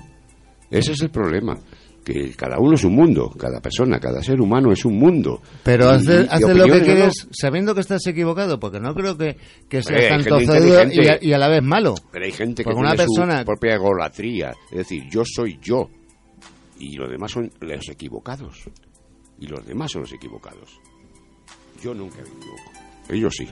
Ese 0.70 0.92
es 0.92 1.02
el 1.02 1.10
problema. 1.10 1.58
Que 2.04 2.32
cada 2.36 2.60
uno 2.60 2.74
es 2.76 2.84
un 2.84 2.96
mundo, 2.96 3.30
cada 3.40 3.62
persona, 3.62 3.98
cada 3.98 4.22
ser 4.22 4.42
humano 4.42 4.74
es 4.74 4.84
un 4.84 4.98
mundo. 5.00 5.42
Pero 5.64 5.86
Y- 5.86 5.96
hace, 5.96 6.24
y 6.24 6.28
hace 6.30 6.54
lo 6.54 6.66
que 6.66 6.82
quieres 6.82 7.14
sabiendo 7.32 7.74
que 7.74 7.80
estás 7.80 8.06
equivocado, 8.08 8.60
porque 8.60 8.82
no 8.82 8.94
creo 8.94 9.18
que, 9.18 9.38
que 9.70 9.82
seas 9.82 10.10
tanto 10.26 10.38
cedido 10.42 10.68
y 10.68 10.72
a, 10.80 10.84
inteligente. 10.84 11.26
y 11.26 11.32
a 11.32 11.38
la 11.38 11.48
vez 11.48 11.64
malo. 11.64 11.96
Pero 12.12 12.26
hay 12.26 12.32
gente 12.34 12.64
que 12.64 12.66
Porque 12.66 12.76
tiene 12.76 12.90
una 12.90 12.98
persona- 12.98 13.40
su 13.40 13.46
propia 13.46 13.76
egolatría. 13.76 14.54
Es 14.72 14.78
decir, 14.80 15.04
yo 15.10 15.24
soy 15.26 15.58
yo. 15.62 15.90
Y 16.78 16.98
los 16.98 17.10
demás 17.10 17.32
son 17.32 17.50
los 17.62 17.88
equivocados. 17.88 18.64
Y 19.40 19.48
los 19.48 19.66
demás 19.66 19.90
son 19.92 20.02
los 20.02 20.12
equivocados. 20.12 20.78
Yo 21.82 21.94
nunca 21.94 22.18
me 22.18 22.24
equivoco. 22.28 22.72
Ellos 23.08 23.34
sí. 23.38 23.48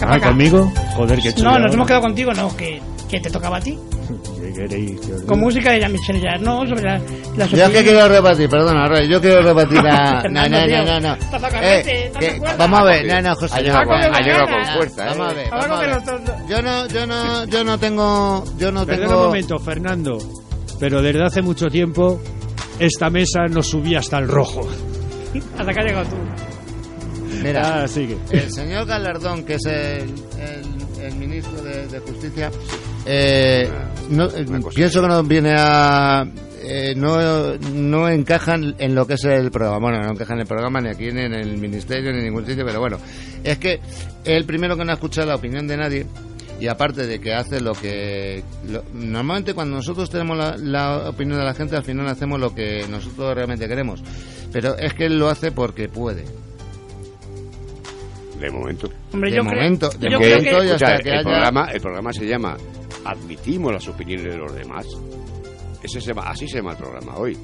Ah. 0.00 0.20
¿conmigo? 0.20 0.72
Joder, 0.94 1.20
qué 1.20 1.32
chulo. 1.32 1.50
No, 1.52 1.58
nos 1.58 1.74
hemos 1.74 1.86
quedado 1.86 2.02
contigo, 2.02 2.32
no, 2.34 2.56
que, 2.56 2.80
que 3.08 3.20
te 3.20 3.30
tocaba 3.30 3.56
a 3.58 3.60
ti. 3.60 3.78
¿Qué 4.40 4.52
queréis 4.52 5.00
diga? 5.00 5.26
Con 5.26 5.40
música 5.40 5.70
de 5.72 5.80
Jean-Michel 5.80 6.20
Jarre, 6.20 6.40
no, 6.40 6.66
sobre 6.66 6.82
la- 6.82 7.00
las 7.36 7.50
Yo 7.50 7.70
que 7.72 7.82
quiero 7.82 8.08
rebatir, 8.08 8.48
perdona, 8.48 8.86
Rey, 8.88 9.08
yo 9.08 9.20
quiero 9.20 9.42
rebatir 9.42 9.78
a... 9.78 10.22
No, 10.28 10.48
no, 10.48 10.66
no, 10.66 10.84
no, 10.84 11.00
no. 11.00 11.16
Eh, 11.62 12.12
que- 12.18 12.40
vamos 12.58 12.80
a 12.80 12.84
ver, 12.84 13.06
no, 13.06 13.22
no, 13.22 13.34
José. 13.36 13.54
Ha 13.56 13.60
llegado, 13.60 13.84
con, 13.86 13.94
ha 14.02 14.20
llegado 14.20 14.46
con 14.46 14.66
fuerza, 14.76 15.04
¿eh? 15.04 15.08
Vamos 15.10 15.30
a 15.30 15.34
ver, 15.34 15.50
vamos 15.50 15.70
a 15.70 15.80
ver. 15.80 15.90
Yo 16.48 16.62
no, 16.62 16.86
yo 16.88 17.06
no, 17.06 17.44
yo 17.46 17.64
no 17.64 17.78
tengo, 17.78 18.44
yo 18.58 18.72
no 18.72 18.84
tengo... 18.86 19.10
un 19.18 19.24
momento, 19.26 19.58
Fernando. 19.58 20.18
Pero 20.80 21.00
desde 21.00 21.24
hace 21.24 21.42
mucho 21.42 21.68
tiempo 21.70 22.20
esta 22.78 23.08
mesa 23.08 23.46
nos 23.48 23.68
subía 23.68 24.00
hasta 24.00 24.18
el 24.18 24.26
rojo. 24.28 24.68
Hasta 25.58 25.72
que 25.72 25.80
has 25.80 25.86
llegado 25.86 26.06
tú. 26.06 26.16
Mira, 27.42 27.82
Ah, 27.82 27.88
sigue. 27.88 28.16
el 28.30 28.50
señor 28.50 28.86
Galardón, 28.86 29.44
que 29.44 29.54
es 29.54 29.64
el, 29.66 30.10
el- 30.38 31.02
el 31.04 31.14
ministro 31.16 31.62
de, 31.62 31.86
de 31.88 31.98
Justicia, 32.00 32.50
eh, 33.06 33.68
no, 34.10 34.26
eh, 34.26 34.44
Una 34.48 34.60
pienso 34.68 35.02
que 35.02 35.08
no 35.08 35.22
viene 35.24 35.54
a... 35.58 36.24
eh, 36.62 36.94
no, 36.96 37.56
no 37.74 38.08
encajan 38.08 38.74
en 38.78 38.94
lo 38.94 39.04
que 39.06 39.14
es 39.14 39.24
el 39.24 39.50
programa. 39.50 39.78
Bueno, 39.80 40.00
no 40.04 40.12
encajan 40.12 40.36
en 40.36 40.42
el 40.42 40.46
programa 40.46 40.80
ni 40.80 40.90
aquí, 40.90 41.10
ni 41.10 41.22
en 41.22 41.34
el 41.34 41.56
ministerio, 41.58 42.12
ni 42.12 42.18
en 42.18 42.24
ningún 42.24 42.46
sitio, 42.46 42.64
pero 42.64 42.78
bueno. 42.78 42.98
Es 43.42 43.58
que 43.58 43.80
el 44.24 44.44
primero 44.44 44.76
que 44.76 44.84
no 44.84 44.92
ha 44.92 44.94
escuchado 44.94 45.26
la 45.26 45.34
opinión 45.34 45.66
de 45.66 45.76
nadie 45.76 46.06
y 46.60 46.68
aparte 46.68 47.04
de 47.08 47.18
que 47.20 47.34
hace 47.34 47.60
lo 47.60 47.72
que... 47.72 48.44
lo- 48.70 48.84
normalmente 48.94 49.54
cuando 49.54 49.74
nosotros 49.74 50.08
tenemos 50.08 50.38
la, 50.38 50.56
la 50.56 51.08
opinión 51.08 51.38
de 51.40 51.44
la 51.44 51.54
gente, 51.54 51.74
al 51.74 51.82
final 51.82 52.06
hacemos 52.06 52.38
lo 52.38 52.54
que 52.54 52.86
nosotros 52.88 53.34
realmente 53.34 53.66
queremos. 53.66 54.00
Pero 54.52 54.76
es 54.78 54.94
que 54.94 55.06
él 55.06 55.18
lo 55.18 55.28
hace 55.28 55.50
porque 55.50 55.88
puede. 55.88 56.24
De 58.42 58.50
momento. 58.50 58.88
Hombre, 59.12 59.30
De 59.30 59.36
yo 59.36 59.42
creo- 59.44 59.54
momento, 59.54 59.88
de 59.90 60.10
yo 60.10 60.18
Que, 60.18 60.24
creo 60.24 60.36
momento 60.36 60.44
que- 60.44 60.50
ya 60.52 60.62
escucha, 60.74 60.86
hasta 60.86 61.02
que 61.02 61.08
el, 61.08 61.14
haya- 61.14 61.22
programa, 61.22 61.70
el 61.72 61.80
programa 61.80 62.12
se 62.12 62.26
llama 62.26 62.56
Admitimos 63.04 63.72
las 63.72 63.88
opiniones 63.88 64.32
de 64.32 64.36
los 64.38 64.54
demás. 64.54 64.86
Ese 65.82 66.00
se 66.00 66.08
llama- 66.08 66.22
así 66.28 66.46
se 66.48 66.56
llama 66.58 66.72
el 66.72 66.76
programa 66.76 67.16
hoy. 67.16 67.36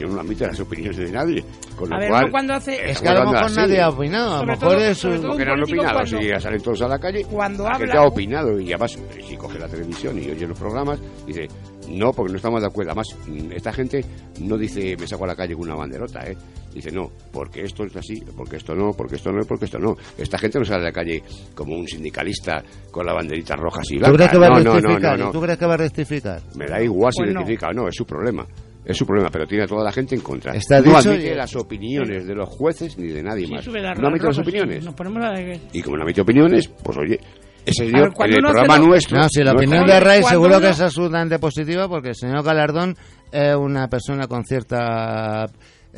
Yo 0.00 0.08
no 0.08 0.20
admito 0.20 0.46
las 0.46 0.58
opiniones 0.60 0.96
de 0.96 1.10
nadie. 1.10 1.44
Con 1.76 1.88
lo 1.90 1.96
A 1.96 1.98
ver, 2.00 2.08
cual, 2.10 2.24
no 2.26 2.30
cuando 2.30 2.54
hace... 2.54 2.90
Es 2.90 3.00
que 3.00 3.08
a 3.08 3.14
lo 3.14 3.30
mejor 3.30 3.50
nadie 3.56 3.80
ha 3.80 3.88
opinado. 3.88 4.36
A 4.36 4.40
lo 4.40 4.46
mejor 4.46 4.68
todo- 4.68 4.78
es 4.84 5.00
Porque 5.02 5.44
no 5.44 5.52
han 5.52 5.62
opinado, 5.62 5.92
cuando- 5.94 6.18
si 6.20 6.26
ya 6.28 6.40
salen 6.40 6.60
todos 6.62 6.82
a 6.82 6.88
la 6.88 6.98
calle. 6.98 7.24
Cuando 7.30 7.62
la 7.64 7.70
habla- 7.70 7.78
gente 7.86 7.98
ha 7.98 8.02
opinado 8.02 8.60
y 8.60 8.68
además, 8.72 8.98
si 9.26 9.36
coge 9.36 9.58
la 9.58 9.68
televisión 9.68 10.18
y 10.22 10.30
oye 10.30 10.46
los 10.46 10.58
programas, 10.58 11.00
dice, 11.26 11.46
no, 11.88 12.12
porque 12.12 12.32
no 12.32 12.36
estamos 12.36 12.60
de 12.60 12.66
acuerdo. 12.66 12.90
Además, 12.92 13.08
mm, 13.26 13.52
esta 13.52 13.72
gente 13.72 14.04
no 14.40 14.56
dice, 14.56 14.96
me 14.98 15.06
saco 15.06 15.24
a 15.24 15.28
la 15.28 15.36
calle 15.36 15.54
con 15.54 15.64
una 15.64 15.74
banderota, 15.74 16.20
¿eh? 16.28 16.36
Dice, 16.74 16.90
no, 16.92 17.10
porque 17.32 17.62
esto 17.62 17.84
es 17.84 17.96
así, 17.96 18.22
porque 18.36 18.56
esto 18.56 18.74
no, 18.74 18.92
porque 18.92 19.16
esto 19.16 19.32
no, 19.32 19.42
porque 19.46 19.64
esto 19.64 19.78
no. 19.78 19.96
Esta 20.18 20.36
gente 20.38 20.58
no 20.58 20.64
sale 20.64 20.82
a 20.82 20.84
la 20.86 20.92
calle 20.92 21.22
como 21.54 21.74
un 21.74 21.86
sindicalista 21.88 22.62
con 22.90 23.06
la 23.06 23.14
banderita 23.14 23.56
roja 23.56 23.80
y 23.84 23.94
¿Tú 23.94 23.98
blanca. 24.00 24.16
crees 24.16 24.30
que 24.32 24.38
va 24.38 24.46
a 24.46 24.50
no, 24.50 24.56
no, 24.58 24.64
no, 24.64 24.72
rectificar? 24.74 25.18
no, 25.18 25.24
no. 25.26 25.30
¿Tú 25.32 25.40
crees 25.40 25.58
que 25.58 25.66
va 25.66 25.74
a 25.74 25.76
rectificar? 25.78 26.42
Me 26.56 26.66
da 26.66 26.82
igual 26.82 27.12
si 27.12 27.22
Pues 27.22 27.34
rectifica 27.34 27.68
o 27.68 27.72
no, 27.72 27.88
es 27.88 27.94
su 27.94 28.04
problema. 28.04 28.46
Es 28.84 28.96
su 28.96 29.04
problema, 29.06 29.30
pero 29.32 29.46
tiene 29.48 29.64
a 29.64 29.66
toda 29.66 29.82
la 29.82 29.90
gente 29.90 30.14
en 30.14 30.20
contra. 30.20 30.54
Está 30.54 30.78
no 30.80 30.84
dicho 30.96 31.10
admite 31.10 31.32
y- 31.32 31.34
las 31.34 31.56
opiniones 31.56 32.24
de 32.26 32.34
los 32.34 32.48
jueces 32.48 32.96
ni 32.98 33.08
de 33.08 33.20
nadie 33.22 33.46
Sí, 33.46 33.52
más. 33.52 33.64
sube 33.64 33.80
la- 33.80 33.94
No 33.94 34.06
admite 34.08 34.26
las 34.26 34.36
sí. 34.36 34.42
opiniones. 34.42 34.84
Nos 34.84 34.94
ponemos 34.94 35.20
la 35.22 35.32
de- 35.32 35.60
Y 35.72 35.82
como 35.82 35.96
no 35.96 36.02
admite 36.04 36.20
opiniones, 36.20 36.68
pues 36.68 36.96
oye, 36.98 37.18
ese 37.66 37.84
señor 37.86 38.14
ver, 38.16 38.28
en 38.30 38.34
el 38.36 38.42
programa 38.42 38.78
lo- 38.78 38.86
nuestro. 38.86 39.18
No, 39.18 39.28
si 39.28 39.42
la 39.44 39.52
opinión 39.52 39.86
de 39.86 40.00
Ray 40.00 40.20
Cuando 40.22 40.28
seguro 40.40 40.56
uno- 40.58 40.60
que 40.66 40.70
es 40.72 40.80
absolutamente 40.80 41.38
positiva 41.38 41.88
porque 41.88 42.08
el 42.10 42.14
señor 42.14 42.42
Galardón 42.44 42.96
es 43.32 43.54
una 43.56 43.88
persona 43.88 44.26
con 44.26 44.44
cierta 44.44 45.46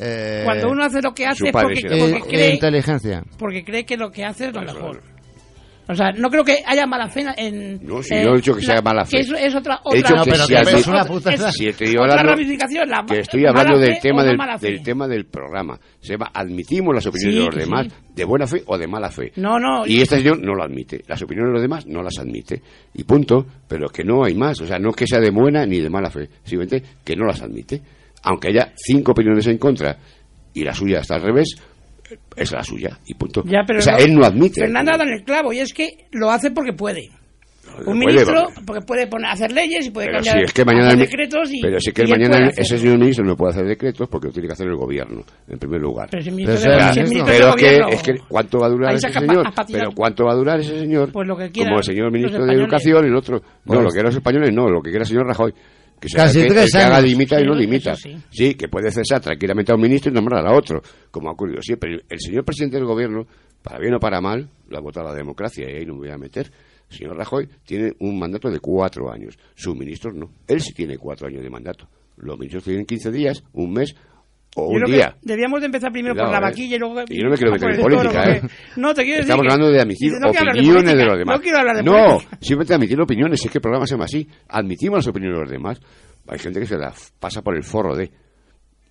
eh, 0.01 0.41
Cuando 0.45 0.69
uno 0.71 0.83
hace 0.85 1.01
lo 1.01 1.13
que 1.13 1.25
hace 1.25 1.47
es 1.47 1.51
porque, 1.51 1.79
eh, 1.79 2.11
porque 2.11 2.29
cree, 2.29 2.53
inteligencia. 2.53 3.23
porque 3.37 3.63
cree 3.63 3.85
que 3.85 3.97
lo 3.97 4.11
que 4.11 4.23
hace 4.25 4.47
es 4.47 4.53
lo 4.53 4.61
mejor. 4.61 5.01
O 5.91 5.95
sea, 5.95 6.11
no 6.11 6.29
creo 6.29 6.43
que 6.43 6.59
haya 6.67 6.85
mala 6.85 7.09
fe 7.09 7.25
en... 7.35 7.79
No, 7.83 8.03
si 8.03 8.13
eh, 8.13 8.21
yo 8.23 8.33
he 8.33 8.35
dicho 8.35 8.53
que 8.53 8.61
sea 8.61 8.75
la- 8.75 8.81
mala 8.83 9.05
fe. 9.05 9.11
Que 9.17 9.19
es, 9.21 9.31
es 9.31 9.55
otra, 9.55 9.81
He 9.91 9.97
dicho 9.97 10.13
otra 10.13 10.23
que 10.23 10.31
pero 10.31 10.43
si 10.43 10.53
que 10.53 10.59
admi- 10.59 10.77
es 10.77 10.87
una 10.87 11.03
putada. 11.05 11.51
Si 11.51 11.67
estoy 11.67 11.87
otra 11.89 12.01
hablando- 12.03 12.31
ramificación, 12.33 12.89
la 12.89 13.05
que 13.07 13.19
estoy 13.21 13.45
hablando 13.47 13.79
del 13.79 13.99
tema 13.99 14.23
del, 14.23 14.37
del 14.61 14.83
tema 14.83 15.07
del 15.07 15.25
programa. 15.25 15.79
Se 15.99 16.13
llama 16.13 16.29
admitimos 16.31 16.93
las 16.93 17.07
opiniones 17.07 17.35
Sí, 17.35 17.39
de 17.39 17.45
los 17.47 17.55
demás 17.55 17.87
sí. 17.87 17.93
de 18.13 18.23
buena 18.23 18.45
fe 18.45 18.61
o 18.67 18.77
de 18.77 18.87
mala 18.87 19.09
fe. 19.09 19.31
No, 19.37 19.59
no. 19.59 19.87
Y 19.87 20.01
este 20.01 20.17
señor 20.19 20.39
no 20.39 20.53
lo 20.53 20.63
admite. 20.63 21.03
Las 21.07 21.21
opiniones 21.23 21.49
de 21.49 21.53
los 21.53 21.61
demás 21.63 21.87
no 21.87 22.03
las 22.03 22.19
admite. 22.19 22.61
Y 22.93 23.03
punto. 23.03 23.47
Pero 23.67 23.89
que 23.89 24.03
no 24.03 24.23
hay 24.23 24.35
más. 24.35 24.61
O 24.61 24.67
sea, 24.67 24.77
no 24.77 24.91
que 24.91 25.07
sea 25.07 25.19
de 25.19 25.31
buena 25.31 25.65
ni 25.65 25.79
de 25.79 25.89
mala 25.89 26.11
fe. 26.11 26.29
Simplemente 26.43 26.83
que 27.03 27.15
no 27.15 27.25
las 27.25 27.41
admite. 27.41 27.81
Aunque 28.23 28.49
haya 28.49 28.73
cinco 28.75 29.13
opiniones 29.13 29.47
en 29.47 29.57
contra 29.57 29.97
y 30.53 30.63
la 30.63 30.73
suya 30.73 30.99
está 30.99 31.15
al 31.15 31.21
revés, 31.21 31.55
es 32.35 32.51
la 32.51 32.63
suya. 32.63 32.97
Y 33.05 33.13
punto. 33.13 33.43
Ya, 33.45 33.63
pero 33.65 33.79
o 33.79 33.81
sea, 33.81 33.93
no- 33.93 33.99
él 33.99 34.13
no 34.15 34.25
admite. 34.25 34.61
Fernando 34.61 34.91
ha 34.93 34.97
dado 34.97 35.09
en 35.09 35.15
el 35.17 35.23
clavo 35.23 35.53
y 35.53 35.59
es 35.59 35.73
que 35.73 36.07
lo 36.11 36.29
hace 36.31 36.51
porque 36.51 36.73
puede. 36.73 37.09
Puede, 37.75 37.89
Un 37.91 37.99
ministro, 37.99 38.45
porque- 38.47 38.61
porque 38.65 38.81
puede 38.85 39.07
poner, 39.07 39.29
hacer 39.31 39.51
leyes 39.53 39.85
y 39.85 39.91
puede 39.91 40.07
Pero 40.07 40.17
cambiar 40.17 40.37
si 40.39 40.43
es 40.45 40.53
que 40.53 40.65
mañana 40.65 40.87
hacer 40.87 40.99
el- 40.99 41.05
decretos 41.05 41.53
y 41.53 41.61
pero 41.61 41.79
si 41.79 41.89
es 41.89 41.93
que 41.95 42.03
y 42.03 42.07
mañana 42.07 42.49
ese 42.57 42.77
señor 42.77 42.97
ministro 42.97 43.23
no 43.23 43.35
puede 43.37 43.51
hacer 43.51 43.65
decretos 43.67 44.09
porque 44.09 44.27
lo 44.27 44.33
tiene 44.33 44.47
que 44.47 44.53
hacer 44.53 44.67
el 44.67 44.75
gobierno 44.75 45.23
en 45.47 45.59
primer 45.59 45.79
lugar 45.79 46.09
Pero 46.11 46.23
si 46.23 46.29
el 46.29 46.35
de, 46.35 46.57
si 46.57 46.67
el 46.99 47.23
pero 47.23 47.49
es 47.49 47.55
que, 47.55 47.65
gobierno- 47.67 47.87
es 47.89 48.03
que 48.03 48.13
cuánto 48.27 48.57
va 48.59 48.65
a 48.65 48.69
durar 48.69 48.95
ese 48.95 49.09
señor 49.13 49.47
pero 49.71 49.91
cuánto 49.93 50.25
va 50.25 50.31
a 50.31 50.35
durar 50.35 50.59
ese 50.59 50.79
señor 50.79 51.11
Pues 51.11 51.27
lo 51.27 51.37
que 51.37 51.51
quiera 51.51 51.69
como 51.69 51.77
el 51.79 51.83
señor 51.85 52.11
ministro 52.11 52.45
de 52.45 52.53
educación 52.53 53.05
el 53.05 53.15
otro 53.15 53.37
no 53.37 53.43
Pues- 53.65 53.81
lo 53.83 53.89
que 53.91 53.99
era 53.99 54.07
los 54.07 54.15
españoles 54.15 54.49
no 54.51 54.67
lo 54.67 54.81
que 54.81 54.89
quiera 54.89 55.03
el 55.03 55.07
señor 55.07 55.27
Rajoy 55.27 55.53
que 55.99 56.09
se 56.09 56.17
Casi 56.17 56.39
haga 56.39 56.47
que, 56.47 56.53
tres 56.53 56.71
que 56.71 56.77
haga 56.77 56.97
años. 56.97 57.09
dimita 57.09 57.41
y 57.41 57.45
no 57.45 57.59
eso 57.59 57.95
sí. 57.95 58.17
sí 58.29 58.55
que 58.55 58.67
puede 58.67 58.91
cesar 58.91 59.21
tranquilamente 59.21 59.71
a 59.71 59.75
un 59.75 59.81
ministro 59.81 60.11
y 60.11 60.15
nombrar 60.15 60.45
a 60.45 60.55
otro 60.55 60.81
como 61.11 61.29
ha 61.29 61.33
ocurrido 61.33 61.61
siempre. 61.61 61.93
El, 61.93 62.03
el 62.09 62.19
señor 62.19 62.45
presidente 62.45 62.77
del 62.77 62.85
gobierno 62.85 63.25
para 63.61 63.79
bien 63.79 63.93
o 63.93 63.99
para 63.99 64.21
mal 64.21 64.49
lo 64.67 64.77
ha 64.77 64.81
votado 64.81 65.07
la 65.07 65.13
democracia 65.13 65.69
y 65.69 65.75
ahí 65.75 65.85
no 65.85 65.93
me 65.93 65.99
voy 65.99 66.11
a 66.11 66.17
meter. 66.17 66.51
El 66.89 66.97
señor 66.97 67.17
Rajoy 67.17 67.47
tiene 67.65 67.93
un 67.99 68.17
mandato 68.17 68.49
de 68.49 68.59
cuatro 68.59 69.11
años 69.11 69.37
sus 69.55 69.75
ministros 69.75 70.15
no. 70.15 70.31
Él 70.47 70.61
sí 70.61 70.73
tiene 70.73 70.97
cuatro 70.97 71.27
años 71.27 71.43
de 71.43 71.49
mandato. 71.49 71.87
Los 72.17 72.37
ministros 72.37 72.63
tienen 72.63 72.85
15 72.85 73.11
días 73.11 73.43
un 73.53 73.71
mes 73.73 73.95
o 74.55 74.67
un 74.67 74.83
día 74.85 75.15
Debíamos 75.21 75.59
de 75.61 75.67
empezar 75.67 75.91
primero 75.91 76.15
Cuidado, 76.15 76.31
por 76.31 76.41
la 76.41 76.47
eh. 76.47 76.51
vaquilla 76.51 76.75
y 76.75 76.79
luego... 76.79 76.95
Yo 77.07 77.23
no 77.23 77.29
me 77.29 77.37
quiero 77.37 77.51
meter 77.51 77.69
en 77.69 77.75
el 77.75 77.81
política, 77.81 78.29
¿eh? 78.31 78.41
No, 78.75 78.93
te 78.93 79.03
quiero 79.03 79.17
decir 79.17 79.31
Estamos 79.31 79.41
que- 79.45 79.51
hablando 79.53 79.71
de 79.71 79.79
admitir 79.81 80.11
no 80.13 80.31
de 80.31 80.39
opiniones 80.49 80.95
de, 80.97 81.05
los 81.05 81.17
demás. 81.19 81.37
No 81.37 81.41
quiero 81.41 81.57
hablar 81.59 81.75
de 81.77 81.83
No, 81.83 81.91
política. 81.93 82.37
simplemente 82.41 82.73
admitir 82.73 83.01
opiniones. 83.01 83.45
Es 83.45 83.51
que 83.51 83.57
el 83.57 83.61
programa 83.61 83.85
se 83.85 83.93
llama 83.93 84.05
así. 84.05 84.27
Admitimos 84.47 84.97
las 84.99 85.07
opiniones 85.07 85.37
de 85.37 85.41
los 85.43 85.51
demás. 85.51 85.79
Hay 86.27 86.39
gente 86.39 86.59
que 86.59 86.65
se 86.65 86.77
las 86.77 87.13
pasa 87.19 87.41
por 87.41 87.55
el 87.55 87.63
forro 87.63 87.95
de. 87.95 88.11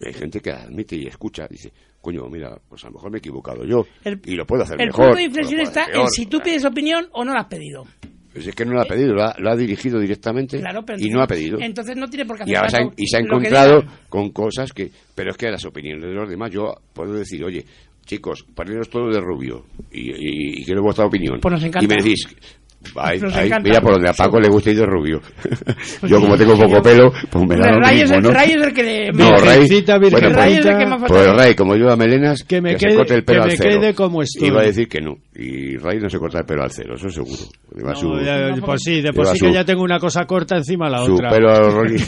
Hay 0.04 0.12
gente 0.12 0.40
que 0.40 0.50
admite 0.52 0.94
y 0.96 1.06
escucha. 1.06 1.46
Dice, 1.48 1.72
coño, 2.00 2.28
mira, 2.30 2.56
pues 2.68 2.84
a 2.84 2.86
lo 2.88 2.94
mejor 2.94 3.10
me 3.10 3.18
he 3.18 3.20
equivocado 3.20 3.64
yo. 3.64 3.84
El- 4.04 4.20
y 4.24 4.34
lo 4.36 4.46
puedo 4.46 4.62
hacer 4.62 4.80
El 4.80 4.86
mejor. 4.88 5.06
punto 5.06 5.16
de 5.18 5.24
inflexión 5.24 5.60
está 5.60 5.86
en 5.92 6.06
si 6.08 6.26
tú 6.26 6.38
pides 6.38 6.64
opinión 6.64 7.08
o 7.12 7.24
no 7.24 7.32
la 7.34 7.40
has 7.40 7.46
pedido. 7.48 7.84
Pues 8.38 8.48
es 8.48 8.54
que 8.54 8.64
no 8.64 8.72
lo 8.74 8.80
ha 8.80 8.84
pedido, 8.84 9.14
lo 9.14 9.22
ha, 9.24 9.34
lo 9.38 9.50
ha 9.50 9.56
dirigido 9.56 9.98
directamente 9.98 10.58
Claro, 10.60 10.84
pero 10.86 10.98
y 11.00 11.08
no 11.10 11.20
ha 11.22 11.26
pedido. 11.26 11.58
Entonces 11.60 11.96
no 11.96 12.08
tiene 12.08 12.24
por 12.24 12.36
qué 12.36 12.44
hacer 12.44 12.52
Y, 12.52 12.56
ahora 12.56 12.68
se 12.70 12.76
ha, 12.76 12.80
caso 12.80 12.92
y 12.96 13.06
se 13.08 13.16
ha 13.16 13.20
lo 13.20 13.26
que 13.26 13.34
encontrado 13.34 13.84
con 14.08 14.30
cosas 14.30 14.72
que... 14.72 14.90
Pero 15.14 15.30
es 15.32 15.36
que 15.36 15.50
las 15.50 15.64
opiniones 15.64 16.04
de 16.04 16.14
los 16.14 16.28
demás, 16.28 16.50
yo 16.52 16.72
puedo 16.92 17.14
decir, 17.14 17.42
oye, 17.44 17.64
chicos, 18.06 18.44
poneros 18.54 18.88
todo 18.88 19.08
de 19.10 19.20
rubio 19.20 19.64
y, 19.92 20.10
y, 20.10 20.60
y 20.60 20.64
quiero 20.64 20.82
vuestra 20.82 21.04
opinión. 21.06 21.40
Pues 21.40 21.52
nos 21.52 21.64
encanta. 21.64 21.84
Y 21.84 21.88
me 21.88 21.96
decís, 21.96 22.26
ay, 22.96 23.20
ay, 23.34 23.50
mira 23.62 23.80
por 23.80 23.92
donde 23.94 24.08
a 24.08 24.12
Paco 24.12 24.38
le 24.40 24.48
gusta 24.48 24.70
ir 24.70 24.78
de 24.78 24.86
rubio. 24.86 25.20
yo 26.02 26.16
sí, 26.18 26.22
como 26.22 26.36
tengo 26.38 26.54
sí, 26.56 26.62
poco 26.62 26.76
yo- 26.76 26.82
pelo, 26.82 27.10
pues 27.30 27.46
me 27.46 27.56
da 27.56 27.64
Hombre, 27.66 27.72
lo 27.72 27.80
Ray, 27.80 27.96
es 27.96 28.02
mismo, 28.04 28.16
el, 28.16 28.22
¿no? 28.22 28.30
Ray 28.30 28.50
es 28.52 28.62
el 28.62 28.72
que 28.72 28.82
le... 28.82 29.12
No, 29.12 29.30
me- 29.32 29.38
Ray, 29.40 29.58
Virgencita, 29.60 29.98
bueno, 29.98 30.18
El 30.18 30.34
Ray 30.34 30.52
es 30.54 30.66
el 30.66 30.78
que 30.78 30.86
más 30.86 30.98
pues 31.06 31.12
falta. 31.24 31.42
Ray, 31.42 31.54
como 31.54 31.76
yo 31.76 31.90
a 31.90 31.96
melenas, 31.96 32.44
Que 32.44 32.60
me 32.60 32.78
se 32.78 32.86
quede- 32.86 32.96
corte 32.96 33.14
el 33.14 33.24
pelo 33.24 33.40
que 33.40 33.44
al 33.44 33.50
me 33.50 33.56
cero. 33.56 33.80
quede 33.80 33.94
como 33.94 34.22
estoy. 34.22 34.48
Iba 34.48 34.60
a 34.60 34.64
decir 34.64 34.88
que 34.88 35.00
no. 35.00 35.16
Y 35.40 35.76
Ray 35.76 36.00
no 36.00 36.10
se 36.10 36.18
corta 36.18 36.40
el 36.40 36.44
pelo 36.44 36.64
al 36.64 36.70
cero, 36.72 36.94
eso 36.96 37.08
seguro. 37.10 37.38
Lleva 37.72 37.94
su, 37.94 38.08
No, 38.08 38.20
ya- 38.20 38.48
No, 38.56 38.66
pues 38.66 38.82
sí, 38.82 39.00
de 39.00 39.12
por 39.12 39.24
sí 39.28 39.38
su- 39.38 39.46
que 39.46 39.52
ya 39.52 39.64
tengo 39.64 39.84
una 39.84 40.00
cosa 40.00 40.24
corta 40.26 40.56
encima 40.56 40.90
la 40.90 41.04
su 41.04 41.14
otra. 41.14 41.30
pelo 41.30 41.50
a 41.50 41.60
los 41.60 41.74
Rolling, 41.74 41.98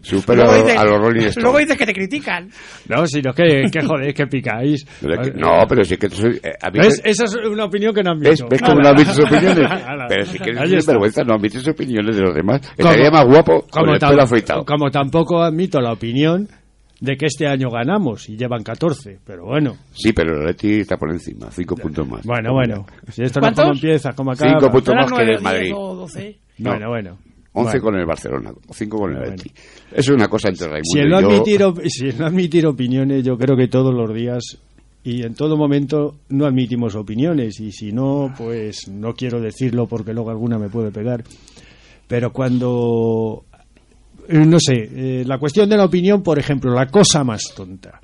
su 0.00 0.22
pelo 0.24 0.44
dices- 0.54 0.78
a 0.78 0.84
los 0.84 0.98
Rolling 1.00 1.20
Stones. 1.26 1.42
Luego 1.42 1.58
dices 1.58 1.76
que 1.76 1.86
te 1.86 1.92
critican. 1.92 2.48
No, 2.88 3.04
si 3.08 3.20
no, 3.22 3.32
que, 3.34 3.64
que 3.72 3.82
joder, 3.84 4.14
que 4.14 4.26
picáis. 4.28 4.86
Pero 5.00 5.20
es 5.20 5.30
que- 5.30 5.36
no, 5.36 5.64
pero 5.68 5.82
sí 5.82 5.96
que 5.96 6.08
tú 6.08 6.14
soy- 6.14 6.40
eh, 6.40 6.52
a 6.62 6.70
mí 6.70 6.78
¿Ves? 6.78 7.02
me- 7.04 7.10
Esa 7.10 7.24
es 7.24 7.34
una 7.34 7.64
opinión 7.64 7.92
que 7.92 8.04
no 8.04 8.12
han 8.12 8.20
¿Ves, 8.20 8.30
visto. 8.30 8.46
¿Ves 8.50 8.62
cómo 8.62 8.80
no 8.80 8.88
admites 8.88 9.18
opiniones? 9.18 9.68
Pero 10.08 10.24
si 10.26 10.38
tener 10.38 10.74
está. 10.74 10.92
vergüenza, 10.92 11.24
no 11.24 11.34
admites 11.34 11.66
opiniones 11.66 12.14
de 12.14 12.22
los 12.22 12.34
demás. 12.36 12.60
Estaría 12.76 13.10
más 13.10 13.26
guapo 13.26 13.62
con 13.62 13.82
como, 13.82 13.94
el 13.94 13.98
tam- 14.00 14.10
pelo 14.10 14.22
afeitado. 14.22 14.64
como 14.64 14.90
tampoco 14.92 15.42
admito 15.42 15.80
la 15.80 15.92
opinión 15.92 16.48
de 17.00 17.16
que 17.16 17.26
este 17.26 17.46
año 17.46 17.68
ganamos 17.70 18.28
y 18.28 18.36
llevan 18.36 18.62
14, 18.62 19.18
pero 19.24 19.44
bueno, 19.46 19.76
Sí, 19.92 20.12
pero 20.12 20.34
el 20.36 20.42
Atleti 20.48 20.80
está 20.80 20.96
por 20.96 21.10
encima, 21.10 21.50
cinco 21.50 21.76
puntos 21.76 22.08
más. 22.08 22.24
bueno, 22.24 22.52
bueno, 22.52 22.86
si 23.10 23.22
esto 23.22 23.40
no 23.40 23.72
empieza, 23.72 24.12
como 24.14 24.32
acaba. 24.32 24.52
Cinco 24.58 24.70
puntos 24.72 24.92
Serán 24.94 25.02
más 25.04 25.12
que 25.12 25.16
nueve, 25.18 25.34
el 25.36 25.42
Madrid. 25.42 25.62
diez 25.64 25.74
o 25.76 25.94
doce. 25.94 26.38
No. 26.58 26.70
Bueno, 26.70 26.88
bueno. 26.88 27.18
11 27.58 27.70
Bueno. 27.70 27.82
con 27.84 27.94
el 28.00 28.04
Barcelona, 28.06 28.52
5 28.70 28.98
con 28.98 29.10
el 29.12 29.16
Bueno. 29.18 29.32
Atleti. 29.32 29.50
Eso 29.92 30.12
es 30.12 30.16
una 30.16 30.28
cosa 30.28 30.48
entre 30.50 30.66
Raimundo 30.68 30.90
Si 30.92 30.98
el, 30.98 31.08
no 31.08 31.18
y 31.18 31.22
yo. 31.22 31.28
admitir, 31.30 31.62
si 31.90 32.04
no 32.18 32.26
admitir 32.26 32.66
opiniones, 32.66 33.24
yo 33.24 33.38
creo 33.38 33.56
que 33.56 33.68
todos 33.68 33.94
los 33.94 34.12
días 34.14 34.58
y 35.04 35.22
en 35.22 35.34
todo 35.34 35.56
momento 35.56 36.16
no 36.30 36.44
admitimos 36.46 36.94
opiniones 36.96 37.58
y 37.60 37.72
si 37.72 37.92
no, 37.92 38.32
pues 38.36 38.88
no 38.88 39.14
quiero 39.14 39.40
decirlo 39.40 39.86
porque 39.86 40.12
luego 40.12 40.30
alguna 40.30 40.58
me 40.58 40.68
puede 40.68 40.90
pegar. 40.90 41.24
Pero 42.08 42.30
cuando, 42.32 43.44
no 44.28 44.58
sé, 44.60 44.74
eh, 44.74 45.24
la 45.24 45.38
cuestión 45.38 45.68
de 45.68 45.76
la 45.76 45.84
opinión, 45.84 46.22
por 46.22 46.38
ejemplo, 46.38 46.72
la 46.72 46.86
cosa 46.86 47.24
más 47.24 47.52
tonta, 47.54 48.00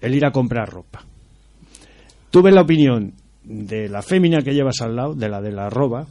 el 0.00 0.14
ir 0.14 0.24
a 0.24 0.32
comprar 0.32 0.68
ropa. 0.68 1.04
Tú 2.30 2.42
ves 2.42 2.54
la 2.54 2.62
opinión 2.62 3.12
de 3.44 3.88
la 3.88 4.02
fémina 4.02 4.42
que 4.42 4.54
llevas 4.54 4.80
al 4.80 4.96
lado, 4.96 5.14
de 5.14 5.28
la 5.28 5.40
de 5.40 5.52
la 5.52 5.66
arroba, 5.66 6.06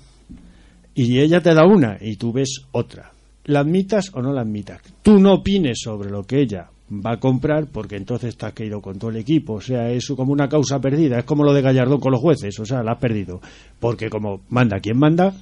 y 0.94 1.20
ella 1.20 1.42
te 1.42 1.54
da 1.54 1.66
una 1.66 1.98
y 2.02 2.18
tú 2.18 2.34
ves 2.34 2.62
otra. 2.72 3.12
¿La 3.46 3.62
admitas 3.62 4.12
o 4.14 4.22
no 4.22 4.34
la 4.34 4.42
admitas? 4.42 4.82
Tú 5.02 5.18
no 5.18 5.36
opines 5.36 5.80
sobre 5.82 6.10
lo 6.10 6.24
que 6.24 6.42
ella 6.42 6.70
va 6.92 7.14
a 7.14 7.20
comprar 7.20 7.68
porque 7.68 7.96
entonces 7.96 8.36
te 8.36 8.46
has 8.46 8.54
caído 8.54 8.82
con 8.82 9.00
todo 9.00 9.12
el 9.12 9.18
equipo. 9.18 9.54
O 9.54 9.62
sea, 9.62 9.90
es 9.90 10.08
como 10.08 10.34
una 10.34 10.50
causa 10.50 10.80
perdida. 10.80 11.20
Es 11.20 11.26
como 11.26 11.44
lo 11.44 11.54
de 11.54 11.62
Gallardón 11.62 12.00
con 12.00 12.12
los 12.12 12.22
jueces. 12.22 12.60
O 12.60 12.66
sea, 12.66 12.84
la 12.84 12.94
has 12.94 13.00
perdido. 13.00 13.40
Porque 13.80 14.10
como 14.10 14.42
manda 14.50 14.80
quien 14.80 14.98
manda, 14.98 15.34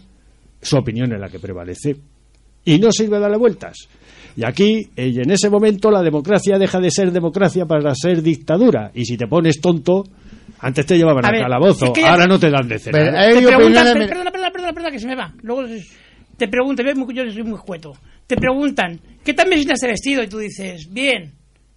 su 0.62 0.78
opinión 0.78 1.12
es 1.14 1.20
la 1.20 1.30
que 1.30 1.40
prevalece. 1.40 1.98
Y 2.74 2.80
no 2.80 2.92
sirve 2.92 3.20
darle 3.20 3.38
vueltas. 3.38 3.88
Y 4.36 4.44
aquí, 4.46 4.88
eh, 4.96 5.08
y 5.08 5.20
en 5.20 5.32
ese 5.32 5.50
momento, 5.50 5.90
la 5.90 6.02
democracia 6.04 6.60
deja 6.60 6.80
de 6.80 6.92
ser 6.92 7.12
democracia 7.12 7.66
para 7.66 7.94
ser 7.96 8.22
dictadura. 8.22 8.92
Y 8.94 9.06
si 9.06 9.18
te 9.18 9.26
pones 9.28 9.60
tonto, 9.60 10.04
antes 10.60 10.86
te 10.86 10.96
llevaban 10.98 11.26
A 11.26 11.30
al 11.30 11.34
ver, 11.34 11.42
calabozo, 11.44 11.86
es 11.86 11.92
que 11.92 12.02
ya- 12.02 12.12
ahora 12.12 12.28
no 12.28 12.38
te 12.40 12.50
dan 12.52 12.68
de 12.68 12.78
cenar. 12.78 13.02
Pero 13.02 13.12
Te 13.12 13.18
hay 13.18 13.46
preguntan, 13.46 13.84
mira- 13.98 14.08
perdona, 14.08 14.32
perdona, 14.32 14.52
perdona, 14.52 14.74
perdona, 14.74 14.92
que 14.92 15.00
se 15.00 15.08
me 15.08 15.16
va. 15.16 15.34
Luego 15.42 15.64
te 16.38 16.48
preguntan, 16.48 16.86
yo, 16.86 17.32
soy 17.32 17.44
muy 17.44 17.56
escueto. 17.56 17.94
Te 18.28 18.36
preguntan, 18.36 19.00
¿qué 19.24 19.34
tal 19.34 19.48
me 19.50 19.56
sienta 19.56 19.74
este 19.74 19.88
vestido? 19.88 20.22
Y 20.22 20.28
tú 20.28 20.38
dices, 20.38 20.88
bien. 20.92 21.32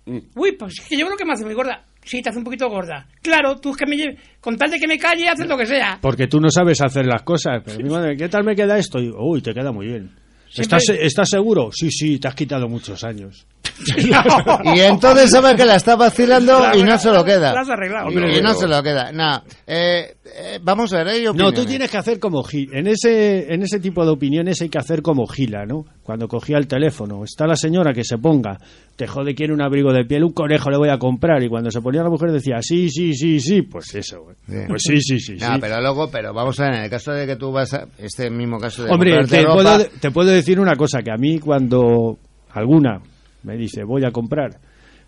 Mm. 0.04 0.18
Uy, 0.34 0.52
pues 0.58 0.74
es 0.80 0.86
que 0.88 0.96
yo 0.98 1.06
creo 1.06 1.16
que 1.16 1.24
me 1.24 1.32
hace 1.32 1.44
muy 1.44 1.54
gorda. 1.54 1.84
Sí, 2.02 2.20
te 2.20 2.28
hace 2.30 2.38
un 2.38 2.44
poquito 2.44 2.68
gorda. 2.68 3.06
Claro, 3.22 3.56
tú 3.56 3.70
es 3.70 3.76
que 3.76 3.86
me 3.86 3.96
lle- 3.96 4.16
con 4.40 4.56
tal 4.56 4.70
de 4.70 4.78
que 4.78 4.88
me 4.88 4.98
calle, 4.98 5.28
haces 5.28 5.46
lo 5.46 5.56
que 5.56 5.66
sea. 5.66 5.98
Porque 6.02 6.26
tú 6.26 6.40
no 6.40 6.50
sabes 6.50 6.80
hacer 6.82 7.06
las 7.06 7.22
cosas. 7.22 7.62
Pero 7.64 7.78
mi 7.78 7.88
madre, 7.90 8.16
¿qué 8.16 8.28
tal 8.28 8.42
me 8.44 8.54
queda 8.56 8.76
esto? 8.78 8.98
Y, 8.98 9.10
Uy, 9.16 9.40
te 9.40 9.54
queda 9.54 9.70
muy 9.72 9.86
bien. 9.86 10.10
Siempre- 10.50 10.78
¿Estás, 10.78 10.96
¿Estás 11.00 11.28
seguro? 11.30 11.70
Sí, 11.72 11.90
sí, 11.90 12.18
te 12.18 12.28
has 12.28 12.34
quitado 12.34 12.68
muchos 12.68 13.02
años. 13.04 13.46
Y 14.74 14.80
entonces 14.80 15.30
sabe 15.30 15.56
que 15.56 15.64
la 15.64 15.76
está 15.76 15.96
vacilando 15.96 16.60
La 16.60 16.76
y 16.76 16.82
no 16.82 16.98
se 16.98 17.10
lo 17.10 17.24
queda. 17.24 17.52
la 17.54 17.60
has 17.60 17.68
arreglado. 17.70 18.10
Y, 18.10 18.16
Hombre, 18.16 18.38
y 18.38 18.42
no 18.42 18.52
se 18.54 18.66
lo 18.66 18.82
queda. 18.82 19.10
No, 19.12 19.42
eh, 19.66 20.16
eh, 20.24 20.58
vamos 20.62 20.92
a 20.92 20.98
ver, 20.98 21.08
hay 21.08 21.24
No, 21.34 21.52
tú 21.52 21.64
tienes 21.64 21.90
que 21.90 21.96
hacer 21.96 22.18
como 22.18 22.42
Gila. 22.42 22.78
En 22.78 22.86
ese, 22.88 23.52
en 23.52 23.62
ese 23.62 23.80
tipo 23.80 24.04
de 24.04 24.10
opiniones 24.10 24.60
hay 24.60 24.68
que 24.68 24.78
hacer 24.78 25.00
como 25.02 25.26
Gila, 25.26 25.64
¿no? 25.66 25.84
Cuando 26.10 26.26
cogía 26.26 26.58
el 26.58 26.66
teléfono. 26.66 27.22
Está 27.22 27.46
la 27.46 27.54
señora 27.54 27.92
que 27.92 28.02
se 28.02 28.18
ponga, 28.18 28.58
te 28.96 29.06
jode, 29.06 29.32
quiere 29.32 29.52
un 29.52 29.62
abrigo 29.62 29.92
de 29.92 30.04
piel, 30.04 30.24
un 30.24 30.32
conejo 30.32 30.68
le 30.68 30.76
voy 30.76 30.88
a 30.88 30.98
comprar. 30.98 31.40
Y 31.44 31.48
cuando 31.48 31.70
se 31.70 31.80
ponía 31.80 32.02
la 32.02 32.10
mujer 32.10 32.32
decía, 32.32 32.56
sí, 32.60 32.90
sí, 32.90 33.14
sí, 33.14 33.38
sí, 33.38 33.62
pues 33.62 33.94
eso. 33.94 34.26
Sí. 34.48 34.56
Pues 34.66 34.82
sí, 34.84 35.00
sí, 35.00 35.20
sí. 35.20 35.36
No, 35.40 35.54
sí. 35.54 35.58
pero 35.60 35.80
luego, 35.80 36.10
pero 36.10 36.34
vamos 36.34 36.58
a 36.58 36.64
ver, 36.64 36.74
en 36.78 36.82
el 36.82 36.90
caso 36.90 37.12
de 37.12 37.28
que 37.28 37.36
tú 37.36 37.52
vas 37.52 37.72
a... 37.74 37.86
Este 37.96 38.28
mismo 38.28 38.58
caso 38.58 38.82
de 38.82 38.90
Hombre, 38.90 39.24
te 39.24 39.42
ropa, 39.42 39.54
puedo, 39.54 39.84
te 40.00 40.10
puedo 40.10 40.30
decir 40.30 40.58
una 40.58 40.74
cosa, 40.74 41.00
que 41.00 41.12
a 41.12 41.16
mí 41.16 41.38
cuando 41.38 42.18
alguna 42.54 43.00
me 43.44 43.56
dice 43.56 43.84
voy 43.84 44.04
a 44.04 44.10
comprar, 44.10 44.58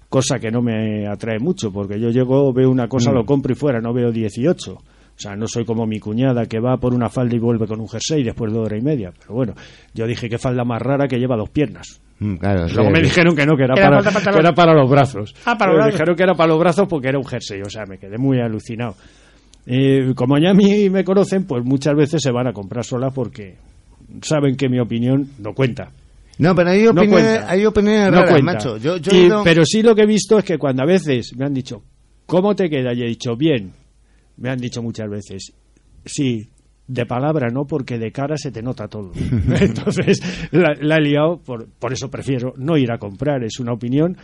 cosa 0.09 0.38
que 0.38 0.53
no 0.53 0.62
me 0.62 1.09
atrae 1.09 1.41
mucho, 1.41 1.73
porque 1.73 1.99
yo 1.99 2.11
llego, 2.11 2.53
veo 2.53 2.71
una 2.71 2.87
cosa, 2.87 3.11
Mm. 3.11 3.15
lo 3.15 3.25
compro 3.25 3.53
y 3.53 3.57
fuera, 3.57 3.81
no 3.81 3.93
veo 3.93 4.12
18. 4.12 4.77
O 5.16 5.20
sea, 5.22 5.37
no 5.37 5.46
soy 5.46 5.64
como 5.64 5.87
mi 5.87 6.01
cuñada 6.01 6.46
que 6.46 6.59
va 6.59 6.77
por 6.79 6.94
una 6.94 7.09
falda 7.09 7.37
y 7.37 7.38
vuelve 7.38 7.66
con 7.66 7.81
un 7.81 7.88
jersey 7.88 8.25
después 8.25 8.53
de 8.53 8.59
hora 8.59 8.77
y 8.77 8.81
media. 8.81 9.12
Pero 9.18 9.35
bueno, 9.35 9.55
yo 9.94 10.07
dije 10.07 10.29
que 10.29 10.38
falda 10.38 10.64
más 10.64 10.81
rara 10.83 11.07
que 11.07 11.18
lleva 11.18 11.37
dos 11.37 11.51
piernas. 11.51 12.01
Mm, 12.18 12.37
claro, 12.37 12.66
Luego 12.68 12.87
sí. 12.88 12.92
me 12.92 13.01
dijeron 13.03 13.37
que 13.37 13.46
no, 13.46 13.57
que 13.57 13.64
era, 13.64 13.75
Era 13.75 13.85
para, 13.88 13.96
falta 14.03 14.12
pantalón. 14.12 14.35
que 14.40 14.46
era 14.46 14.55
para 14.55 14.75
los 14.75 14.90
brazos. 14.90 15.35
Ah, 15.44 15.57
para 15.57 15.72
los 15.72 15.79
Me 15.79 15.83
brazos. 15.85 15.92
dijeron 15.94 16.16
que 16.16 16.22
era 16.22 16.35
para 16.35 16.48
los 16.48 16.59
brazos 16.59 16.88
porque 16.88 17.09
era 17.09 17.18
un 17.18 17.25
jersey. 17.27 17.61
O 17.62 17.70
sea, 17.70 17.85
me 17.88 17.98
quedé 17.98 18.18
muy 18.18 18.40
alucinado. 18.40 18.94
Eh, 19.66 20.12
como 20.16 20.38
ya 20.38 20.51
a 20.51 20.55
mí 20.55 20.90
me 20.90 21.05
conocen, 21.05 21.44
pues 21.46 21.62
muchas 21.64 21.94
veces 21.94 22.20
se 22.22 22.33
van 22.33 22.48
a 22.48 22.53
comprar 22.53 22.85
solas 22.85 23.12
porque 23.14 23.57
saben 24.22 24.57
que 24.57 24.68
mi 24.68 24.81
opinión 24.81 25.29
no 25.38 25.53
cuenta. 25.55 25.90
No, 26.38 26.55
pero 26.55 26.70
hay 26.70 26.87
opiniones, 26.87 27.44
hay 27.46 27.64
opiniones 27.64 28.07
No 28.11 28.16
raras, 28.22 28.31
cuenta. 28.31 28.53
macho. 28.53 28.77
Yo, 28.79 28.96
yo 28.96 29.12
Y- 29.14 29.29
Pero 29.44 29.64
sí 29.64 29.83
lo 29.83 29.94
que 29.94 30.03
he 30.03 30.07
visto 30.07 30.38
es 30.38 30.44
que 30.44 30.59
cuando 30.59 30.83
a 30.83 30.87
veces 30.87 31.37
me 31.37 31.44
han 31.44 31.55
dicho, 31.55 31.83
¿cómo 32.27 32.55
te 32.57 32.68
queda? 32.68 32.92
Y 32.94 33.03
he 33.03 33.07
dicho, 33.07 33.37
bien. 33.37 33.72
Me 34.37 34.51
han 34.51 34.59
dicho 34.59 34.83
muchas 34.83 35.09
veces, 35.09 35.53
sí, 36.05 36.49
de 36.87 37.07
palabra 37.07 37.49
no, 37.49 37.64
porque 37.64 37.99
de 37.99 38.12
cara 38.12 38.37
se 38.37 38.51
te 38.51 38.62
nota 38.62 38.88
todo. 38.88 39.12
Entonces 39.61 40.21
la, 40.51 40.75
la 40.81 40.97
he 40.97 41.01
liado, 41.01 41.38
por, 41.38 41.68
por 41.68 41.92
eso 41.92 42.11
prefiero 42.11 42.55
no 42.57 42.77
ir 42.77 42.90
a 42.92 42.99
comprar, 42.99 43.45
es 43.45 43.59
una 43.61 43.73
opinión. 43.73 44.16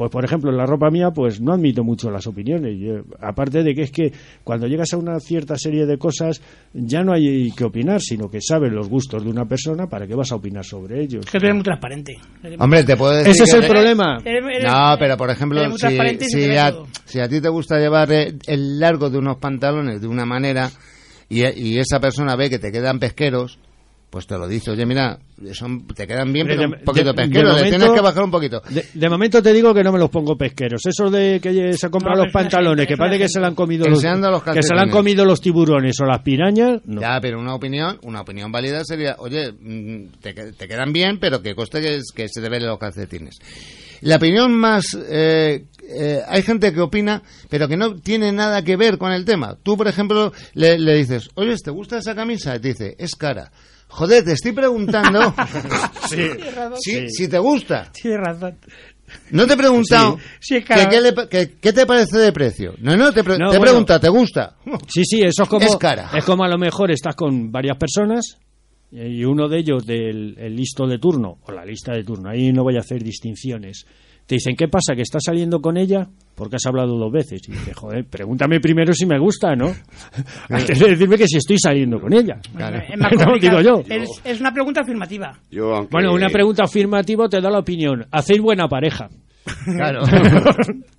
Pues, 0.00 0.10
por 0.10 0.24
ejemplo, 0.24 0.48
en 0.50 0.56
la 0.56 0.64
ropa 0.64 0.88
mía, 0.88 1.10
pues 1.10 1.42
no 1.42 1.52
admito 1.52 1.84
mucho 1.84 2.10
las 2.10 2.26
opiniones. 2.26 2.74
Yo- 2.80 3.02
aparte 3.20 3.62
de 3.62 3.74
que 3.74 3.82
es 3.82 3.90
que 3.90 4.10
cuando 4.42 4.66
llegas 4.66 4.94
a 4.94 4.96
una 4.96 5.20
cierta 5.20 5.58
serie 5.58 5.84
de 5.84 5.98
cosas, 5.98 6.40
ya 6.72 7.02
no 7.02 7.12
hay 7.12 7.50
que 7.52 7.64
opinar, 7.64 8.00
sino 8.00 8.30
que 8.30 8.38
sabes 8.40 8.72
los 8.72 8.88
gustos 8.88 9.22
de 9.22 9.28
una 9.28 9.44
persona 9.44 9.88
para 9.88 10.06
qué 10.06 10.14
vas 10.14 10.32
a 10.32 10.36
opinar 10.36 10.64
sobre 10.64 11.02
ellos. 11.02 11.26
Es 11.26 11.30
que 11.30 11.38
tú 11.38 11.44
eres 11.44 11.54
muy 11.54 11.64
transparente. 11.64 12.14
Eres 12.42 12.58
Hombre, 12.58 12.82
te 12.84 12.96
puedo 12.96 13.12
decir 13.12 13.30
Ese 13.32 13.44
es 13.44 13.52
el 13.52 13.66
problema. 13.68 14.16
eres- 14.24 14.64
No, 14.64 14.94
pero 14.98 15.18
por 15.18 15.28
ejemplo, 15.28 15.60
si, 15.76 16.56
a, 16.56 16.70
todo. 16.72 16.86
si 17.04 17.20
a 17.20 17.28
ti 17.28 17.42
te 17.42 17.50
gusta 17.50 17.78
llevar 17.78 18.10
el 18.10 18.80
largo 18.80 19.10
de 19.10 19.18
unos 19.18 19.36
pantalones 19.36 20.00
de 20.00 20.06
una 20.08 20.24
manera 20.24 20.70
y, 21.28 21.44
y 21.44 21.78
esa 21.78 22.00
persona 22.00 22.36
ve 22.36 22.48
que 22.48 22.58
te 22.58 22.72
quedan 22.72 22.98
pesqueros, 22.98 23.58
pues 24.10 24.26
te 24.26 24.36
lo 24.36 24.48
dice, 24.48 24.72
oye, 24.72 24.84
mira, 24.84 25.18
son, 25.52 25.86
te 25.86 26.04
quedan 26.06 26.32
bien, 26.32 26.46
pero 26.46 26.60
de- 26.62 26.66
un 26.66 26.84
poquito 26.84 27.12
de- 27.12 27.22
de 27.22 27.28
pesqueros, 27.28 27.54
le 27.62 27.68
tienes 27.68 27.90
que 27.90 28.00
bajar 28.00 28.24
un 28.24 28.30
poquito. 28.30 28.60
De, 28.68 28.84
de 28.92 29.08
momento 29.08 29.40
te 29.42 29.52
digo 29.52 29.72
que 29.72 29.84
no 29.84 29.92
me 29.92 29.98
los 30.00 30.10
pongo 30.10 30.36
pesqueros. 30.36 30.82
Esos 30.84 31.12
de 31.12 31.38
que 31.40 31.72
se 31.74 31.88
compran 31.90 32.16
No, 32.18 32.24
los 32.24 32.32
pantalones, 32.32 32.86
que 32.88 32.96
parece 32.96 33.18
que 33.18 33.28
se 33.28 33.38
le 33.40 33.46
han 33.46 33.54
comido 33.54 33.86
los, 33.88 34.00
que 34.02 34.62
se 34.62 34.74
le 34.74 34.80
han 34.80 34.90
comido 34.90 35.24
los 35.24 35.40
tiburones 35.40 35.94
o 36.00 36.04
las 36.06 36.22
pirañas. 36.22 36.80
No. 36.84 37.00
Ya, 37.00 37.18
pero 37.20 37.38
una 37.38 37.54
opinión, 37.54 37.98
una 38.02 38.22
opinión 38.22 38.50
válida 38.50 38.84
sería, 38.84 39.14
oye, 39.18 39.52
mm, 39.52 40.06
te, 40.20 40.32
te 40.34 40.68
quedan 40.68 40.92
bien, 40.92 41.18
pero 41.20 41.40
que 41.40 41.54
coste 41.54 41.80
que, 41.80 42.00
que 42.14 42.26
se 42.28 42.42
te 42.42 42.48
ven 42.48 42.66
los 42.66 42.78
calcetines. 42.78 43.38
La 44.02 44.16
opinión 44.16 44.52
más, 44.52 44.96
eh, 45.08 45.66
eh, 45.88 46.20
hay 46.26 46.42
gente 46.42 46.72
que 46.72 46.80
opina, 46.80 47.22
pero 47.50 47.68
que 47.68 47.76
no 47.76 47.96
tiene 47.96 48.32
nada 48.32 48.62
que 48.64 48.76
ver 48.76 48.96
con 48.98 49.12
el 49.12 49.24
tema. 49.26 49.56
Tú, 49.62 49.76
por 49.76 49.86
ejemplo, 49.88 50.32
le, 50.54 50.78
le 50.78 50.94
dices, 50.96 51.28
oye, 51.34 51.54
¿te 51.62 51.70
gusta 51.70 51.98
esa 51.98 52.14
camisa? 52.14 52.56
Y 52.56 52.60
te 52.60 52.68
dice, 52.68 52.96
es 52.98 53.14
cara. 53.14 53.50
Joder, 53.90 54.24
te 54.24 54.32
estoy 54.32 54.52
preguntando 54.52 55.34
si, 56.80 57.08
si 57.10 57.28
te 57.28 57.38
gusta. 57.38 57.90
Tienes 57.92 58.20
razón. 58.20 58.56
No 59.32 59.44
te 59.46 59.54
he 59.54 59.56
preguntado 59.56 60.18
Sí, 60.38 60.62
que 60.62 60.86
qué, 60.88 61.00
le- 61.00 61.28
que- 61.28 61.58
qué 61.60 61.72
te 61.72 61.84
parece 61.84 62.16
de 62.18 62.32
precio. 62.32 62.74
No, 62.78 62.96
no, 62.96 63.12
te, 63.12 63.24
pre- 63.24 63.38
No, 63.38 63.50
te 63.50 63.56
he 63.56 63.58
bueno. 63.58 63.62
preguntado, 63.72 64.00
¿te 64.00 64.08
gusta? 64.08 64.56
Sí, 64.88 65.04
sí, 65.04 65.20
eso 65.22 65.42
es 65.42 65.48
como, 65.48 65.66
Es 65.66 65.76
cara. 65.76 66.10
es 66.14 66.24
como 66.24 66.44
a 66.44 66.48
lo 66.48 66.56
mejor 66.58 66.90
estás 66.92 67.16
con 67.16 67.50
varias 67.50 67.76
personas 67.76 68.36
y 68.92 69.24
uno 69.24 69.48
de 69.48 69.58
ellos 69.58 69.84
del 69.84 70.36
el 70.38 70.54
listo 70.56 70.86
de 70.86 70.98
turno 70.98 71.38
o 71.42 71.52
la 71.52 71.64
lista 71.64 71.92
de 71.92 72.04
turno, 72.04 72.30
ahí 72.30 72.52
no 72.52 72.62
voy 72.62 72.76
a 72.76 72.80
hacer 72.80 73.02
distinciones. 73.02 73.84
Te 74.30 74.36
dicen, 74.36 74.54
¿qué 74.54 74.68
pasa? 74.68 74.94
¿Que 74.94 75.02
estás 75.02 75.24
saliendo 75.26 75.60
con 75.60 75.76
ella? 75.76 76.06
Porque 76.36 76.54
has 76.54 76.64
hablado 76.64 76.96
dos 76.96 77.10
veces. 77.10 77.40
Y 77.48 77.50
dices, 77.50 77.74
joder, 77.76 78.04
pregúntame 78.08 78.60
primero 78.60 78.92
si 78.92 79.04
me 79.04 79.18
gusta, 79.18 79.56
¿no? 79.56 79.74
Antes 80.48 80.78
de 80.78 80.90
decirme 80.90 81.18
que 81.18 81.26
si 81.26 81.38
estoy 81.38 81.58
saliendo 81.58 81.98
con 82.00 82.12
ella. 82.12 82.38
Es 82.88 82.96
más 82.96 83.10
No, 83.12 83.24
complicado. 83.24 83.58
digo 83.58 83.60
yo. 83.60 83.82
Es, 83.92 84.08
es 84.22 84.40
una 84.40 84.52
pregunta 84.54 84.82
afirmativa. 84.82 85.36
Yo, 85.50 85.74
aunque- 85.74 85.90
Bueno, 85.90 86.12
una 86.14 86.28
pregunta 86.28 86.62
afirmativa 86.62 87.28
te 87.28 87.40
da 87.40 87.50
la 87.50 87.58
opinión. 87.58 88.06
¿Hacéis 88.12 88.40
buena 88.40 88.68
pareja? 88.68 89.08
Claro. 89.64 90.02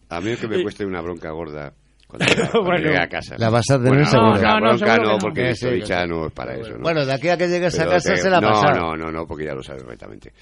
A 0.10 0.20
mí 0.20 0.32
es 0.32 0.40
que 0.42 0.48
me 0.50 0.62
cueste 0.62 0.86
una 0.86 1.00
bronca 1.00 1.32
gorda 1.32 1.72
cuando, 2.08 2.26
cuando 2.36 2.62
Bueno. 2.64 2.84
llegue 2.84 2.98
a 3.02 3.08
casa. 3.08 3.36
La 3.38 3.50
vas 3.50 3.64
a 3.72 3.76
tener 3.78 3.90
Bueno, 3.94 4.06
seguro. 4.08 4.32
bronca, 4.32 4.48
No, 4.50 4.60
no, 4.60 4.68
bronca 4.78 4.98
no, 4.98 5.04
no. 5.14 5.18
porque 5.20 5.42
Que 5.44 5.50
esto 5.52 5.70
sí, 5.70 5.76
dicha 5.76 6.06
no 6.06 6.28
es 6.28 6.34
para 6.34 6.56
eso. 6.56 6.72
¿no? 6.74 6.82
Bueno, 6.82 7.06
de 7.06 7.14
aquí 7.14 7.30
a 7.30 7.38
que 7.38 7.48
llegues 7.48 7.80
a 7.80 7.86
casa 7.86 8.18
se 8.18 8.30
la 8.30 8.42
no, 8.42 8.50
pasado. 8.50 8.78
No, 8.78 8.98
no, 8.98 9.10
no, 9.12 9.26
porque 9.26 9.46
ya 9.46 9.54
lo 9.54 9.64
sabes 9.64 9.84
perfectamente. 9.84 10.34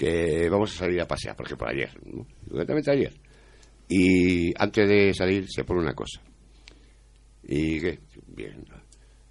Que 0.00 0.48
vamos 0.48 0.74
a 0.74 0.78
salir 0.78 0.98
a 1.02 1.06
pasear, 1.06 1.36
por 1.36 1.44
ejemplo, 1.44 1.68
ayer, 1.68 1.90
¿no? 2.06 2.26
Concretamente 2.48 2.90
ayer. 2.90 3.12
Y 3.86 4.50
antes 4.58 4.88
de 4.88 5.12
salir 5.12 5.44
se 5.46 5.62
pone 5.62 5.80
una 5.80 5.92
cosa. 5.92 6.22
¿Y 7.42 7.78
qué? 7.80 7.98
Bien, 8.28 8.64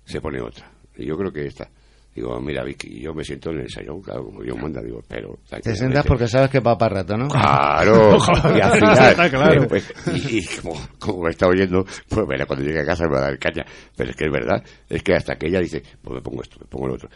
se 0.05 0.21
pone 0.21 0.39
otra. 0.39 0.71
Y 0.95 1.07
yo 1.07 1.17
creo 1.17 1.31
que 1.31 1.47
esta. 1.47 1.67
Digo, 2.13 2.39
mira, 2.39 2.63
Vicky, 2.63 3.01
yo 3.01 3.15
me 3.15 3.23
siento 3.23 3.49
en 3.49 3.61
el 3.61 3.69
salón, 3.69 4.01
claro, 4.01 4.25
como 4.25 4.43
Dios 4.43 4.57
manda, 4.61 4.81
digo, 4.81 5.01
pero... 5.07 5.39
Te 5.61 5.75
sientas 5.75 6.05
porque 6.05 6.27
sabes 6.27 6.51
que 6.51 6.59
va 6.59 6.77
para 6.77 6.97
rato, 6.97 7.17
¿no? 7.17 7.29
Claro, 7.29 8.17
y 8.55 8.61
al 8.61 8.71
final, 8.73 9.11
Está 9.11 9.29
claro. 9.29 9.61
después, 9.61 9.93
y, 10.13 10.39
y 10.39 10.45
como, 10.57 10.75
como 10.99 11.23
me 11.23 11.29
está 11.31 11.47
oyendo, 11.47 11.85
pues 12.09 12.27
verá, 12.27 12.45
cuando 12.45 12.65
llegue 12.65 12.81
a 12.81 12.85
casa 12.85 13.05
me 13.05 13.13
va 13.13 13.19
a 13.19 13.21
dar 13.29 13.39
caña. 13.39 13.65
Pero 13.95 14.09
es 14.11 14.15
que 14.15 14.25
es 14.25 14.31
verdad, 14.31 14.63
es 14.89 15.01
que 15.01 15.13
hasta 15.13 15.35
que 15.35 15.47
ella 15.47 15.61
dice, 15.61 15.81
pues 16.01 16.15
me 16.15 16.21
pongo 16.21 16.41
esto, 16.43 16.57
me 16.59 16.65
pongo 16.67 16.87
lo 16.87 16.93
otro. 16.95 17.09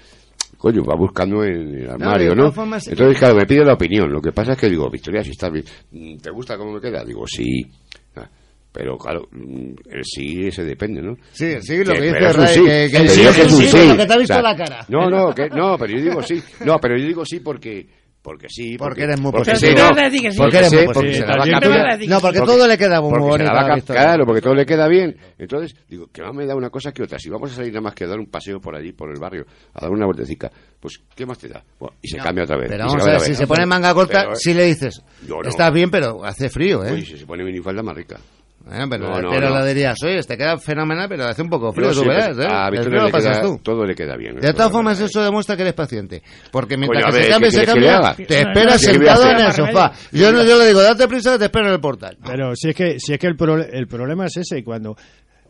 Coño, 0.63 0.82
va 0.86 0.95
buscando 0.95 1.43
en 1.43 1.76
el 1.76 1.89
armario, 1.89 2.34
¿no? 2.34 2.49
formas- 2.49 2.88
Entonces, 2.88 3.17
claro, 3.19 3.36
me 3.36 3.45
pide 3.45 3.65
la 3.65 3.73
opinión. 3.73 4.10
Lo 4.10 4.21
que 4.21 4.32
pasa 4.32 4.54
es 4.54 4.58
que 4.58 4.69
digo, 4.69 4.89
Victoria, 4.89 5.21
si 5.21 5.32
estás 5.32 5.52
bien, 5.52 5.65
mm, 5.91 6.15
¿te 6.19 6.30
gusta 6.30 6.58
cómo 6.58 6.71
me 6.71 6.80
queda? 6.80 7.04
Digo, 7.04 7.26
sí. 7.28 7.69
Ah, 8.15 8.30
Pero 8.71 8.97
claro, 8.97 9.28
mm, 9.30 9.73
el 9.89 10.06
sí 10.06 10.49
se 10.52 10.63
depende, 10.63 11.02
¿no? 11.02 11.17
Sí, 11.34 11.58
sí, 11.62 11.84
lo 11.84 11.93
que 11.95 11.99
pero 12.13 12.28
dice 12.30 12.30
es 12.30 12.38
un 12.38 12.47
sí. 12.47 12.60
que- 12.63 12.88
que 12.89 12.97
el 12.97 13.10
sí 13.10 13.21
es 13.23 13.36
que 13.36 13.41
un 13.43 13.49
sí, 13.49 13.97
te 14.08 14.13
ha 14.13 14.17
visto 14.17 14.41
la 14.41 14.56
cara. 14.56 14.86
No, 14.88 15.10
no, 15.10 15.34
que, 15.36 15.49
no, 15.49 15.78
pero 15.78 15.91
yo 15.97 16.02
digo 16.02 16.23
sí. 16.23 16.41
No, 16.63 16.80
pero 16.80 16.97
yo 16.97 17.06
digo 17.08 17.26
sí 17.26 17.41
porque 17.41 17.86
porque 18.24 18.48
sí. 18.50 18.78
Porque 18.78 19.04
eres 19.04 19.20
muy 19.20 19.32
porque 19.32 19.52
posesivo. 19.52 19.78
sí, 19.78 19.84
no, 19.84 19.88
sí. 19.90 19.94
porque 19.94 20.34
Porque 20.38 20.64
sí, 20.64 20.78
porque 20.94 21.14
se 21.14 21.20
la 21.28 21.38
va 21.38 21.44
a 21.44 21.60
cambiar. 21.60 22.00
No, 22.08 22.20
porque 22.22 22.40
Porque- 22.40 22.54
todo 22.54 22.68
le 22.68 22.78
queda 22.78 23.02
muy 23.02 23.20
bonito. 23.20 23.52
a. 23.52 23.80
Claro, 23.82 24.26
porque 24.26 24.42
todo 24.42 24.56
le 24.56 24.66
queda 24.66 24.88
bien. 24.88 25.16
Entonces, 25.38 25.76
digo, 25.90 26.08
que 26.08 26.22
más 26.24 26.34
me 26.34 26.46
da 26.46 26.56
una 26.56 26.70
cosa 26.70 26.92
que 26.94 27.04
otra. 27.04 27.20
Si 27.20 27.30
vamos 27.30 27.52
a 27.52 27.56
salir 27.56 27.72
nada 27.74 27.82
más 27.82 27.94
que 27.94 28.06
a 28.06 28.08
dar 28.08 28.18
un 28.20 28.28
paseo 28.28 28.60
por 28.62 28.76
allí, 28.76 28.94
por 28.94 29.10
el 29.12 29.20
barrio, 29.20 29.46
a 29.74 29.82
dar 29.82 29.92
una 29.92 30.06
vueltecica, 30.06 30.50
pues, 30.80 31.02
¿qué 31.14 31.26
más 31.26 31.38
te 31.38 31.50
da? 31.50 31.62
Bueno, 31.78 31.98
y 32.02 32.08
se 32.08 32.18
No, 32.18 32.24
cambia 32.24 32.46
otra 32.46 32.58
vez. 32.58 32.70
Pero 32.70 32.86
vamos 32.86 33.04
a 33.06 33.12
ver, 33.12 33.20
si 33.20 33.36
se 33.36 33.46
pone 33.46 33.66
manga 33.66 33.94
corta, 33.94 34.22
Pero, 34.22 34.34
eh, 34.34 34.38
sí 34.38 34.54
le 34.54 34.66
dices, 34.66 35.02
estás 35.46 35.74
bien, 35.74 35.92
pero 35.92 36.24
hace 36.24 36.50
frío, 36.50 36.84
¿eh? 36.86 36.94
Uy, 36.94 37.06
si 37.06 37.18
se 37.18 37.26
pone 37.26 37.44
minifalda 37.44 37.84
más 37.84 37.96
rica. 37.96 38.18
Bueno, 38.65 38.86
pero 38.89 39.10
No, 39.10 39.21
no, 39.21 39.30
pero 39.30 39.49
no. 39.49 39.56
lo 39.60 39.65
dirías, 39.65 39.97
oye, 40.06 40.21
te 40.23 40.38
queda 40.38 40.58
fenomenal, 40.58 41.08
pero 41.10 41.26
hace 41.26 41.41
un 41.41 41.49
poco 41.49 41.73
frío, 41.73 41.91
tú 41.91 42.06
verás, 42.08 42.38
¿eh? 42.39 42.47
A 42.49 42.69
le 42.69 42.80
queda, 43.12 43.41
tú. 43.41 43.60
todo 43.62 43.86
le 43.86 43.93
queda 43.93 44.15
bien. 44.15 44.38
De 44.38 44.54
todas 44.54 44.71
formas, 44.71 44.97
le- 44.99 45.06
eso 45.08 45.21
demuestra 45.21 45.58
que 45.58 45.63
eres 45.63 45.73
paciente. 45.73 46.23
Porque 46.49 46.78
mientras 46.78 47.04
Coño, 47.04 47.12
que 47.13 47.17
ver, 47.19 47.26
se 47.26 47.32
cambie, 47.32 47.49
¿qué 47.49 47.56
se 47.58 47.65
cambia, 47.65 48.15
te 48.15 48.39
esperas 48.39 48.82
no, 48.88 48.91
¿qué 48.91 48.97
voy 48.97 49.08
a 49.08 49.15
sentado 49.17 49.32
en 49.32 49.45
el 49.45 49.52
sofá. 49.52 49.91
Yo, 50.13 50.32
no, 50.32 50.43
yo 50.45 50.58
le 50.58 50.67
digo, 50.67 50.82
date 50.82 51.08
prisa 51.10 51.38
te 51.38 51.45
espero 51.45 51.67
en 51.67 51.73
el 51.73 51.82
portal. 51.82 52.17
Pero 52.26 52.56
si 52.56 52.69
es 52.69 52.76
que, 52.76 52.99
si 52.99 53.12
es 53.13 53.19
que 53.19 53.28
el, 53.28 53.36
pro- 53.36 53.58
el 53.62 53.88
problema 53.88 54.28
es 54.28 54.38
ese, 54.38 54.63
cuando 54.63 54.95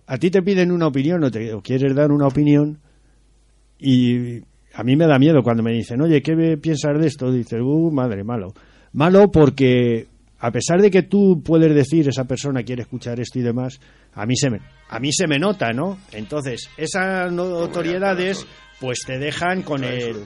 a 0.08 0.18
ti 0.18 0.32
te 0.32 0.42
piden 0.42 0.72
una 0.72 0.88
opinión 0.88 1.24
o, 1.24 1.30
te, 1.30 1.54
o 1.54 1.62
quieres 1.62 1.94
dar 1.96 2.12
una 2.12 2.26
opinión 2.26 2.80
y 3.78 4.40
a 4.74 4.84
mí 4.84 4.96
me 4.96 5.06
da 5.06 5.20
miedo 5.20 5.44
cuando 5.44 5.62
me 5.62 5.72
dicen, 5.72 6.02
oye, 6.02 6.22
¿qué 6.22 6.36
me 6.36 6.58
piensas 6.58 7.00
de 7.00 7.08
esto? 7.08 7.32
Dices, 7.32 7.60
uh, 7.62 7.92
madre, 7.92 8.24
malo. 8.24 8.54
Malo 8.94 9.30
porque 9.32 10.08
a 10.46 10.52
pesar 10.52 10.82
de 10.82 10.92
que 10.92 11.04
tú 11.04 11.42
puedes 11.42 11.74
decir, 11.74 12.08
esa 12.10 12.26
persona 12.26 12.64
quiere 12.64 12.82
escuchar 12.82 13.18
esto 13.20 13.40
y 13.40 13.44
demás, 13.44 13.80
a 14.14 14.26
mí 14.26 14.36
se 14.36 14.50
me, 14.50 14.60
a 14.90 15.00
mí 15.00 15.10
se 15.14 15.26
me 15.26 15.40
nota, 15.40 15.72
¿no? 15.72 15.98
Entonces, 16.12 16.70
esas 16.76 17.32
notoriedades 17.32 18.46
pues 18.80 19.00
te 19.06 19.18
dejan 19.18 19.62
con 19.62 19.84
el... 19.86 20.18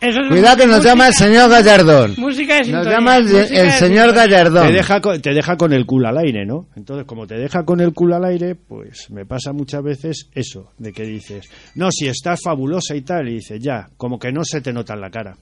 Es 0.00 0.16
Cuidado 0.28 0.56
que 0.56 0.66
nos 0.66 0.76
música- 0.78 0.90
llama 0.90 1.06
el 1.06 1.14
señor 1.14 1.48
Gallardón. 1.50 2.14
Música 2.16 2.54
de 2.60 2.72
Nos 2.72 2.86
llama 2.86 3.18
el, 3.18 3.28
señor. 3.70 4.12
Gallardón. 4.12 4.66
Te 4.66 4.72
deja, 4.72 5.00
con, 5.00 5.20
te 5.22 5.30
deja 5.32 5.56
con 5.56 5.72
el 5.72 5.86
culo 5.86 6.08
al 6.08 6.18
aire, 6.18 6.44
¿no? 6.44 6.66
Entonces, 6.74 7.06
como 7.06 7.24
te 7.28 7.36
deja 7.36 7.64
con 7.64 7.80
el 7.80 7.92
culo 7.92 8.16
al 8.16 8.24
aire, 8.24 8.56
pues 8.56 9.08
me 9.10 9.24
pasa 9.26 9.52
muchas 9.52 9.80
veces 9.84 10.28
eso, 10.34 10.72
de 10.78 10.92
que 10.92 11.04
dices, 11.04 11.48
no, 11.76 11.88
si 11.92 12.08
estás 12.08 12.40
fabulosa 12.42 12.96
y 12.96 13.02
tal, 13.02 13.28
y 13.28 13.34
dices, 13.34 13.60
ya, 13.62 13.90
como 13.96 14.18
que 14.18 14.32
no 14.32 14.40
se 14.42 14.60
te 14.60 14.72
nota 14.72 14.94
en 14.94 15.00
la 15.02 15.10
cara. 15.10 15.36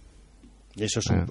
Eso, 0.84 1.00
es 1.00 1.06
un- 1.08 1.18
Ah. 1.20 1.26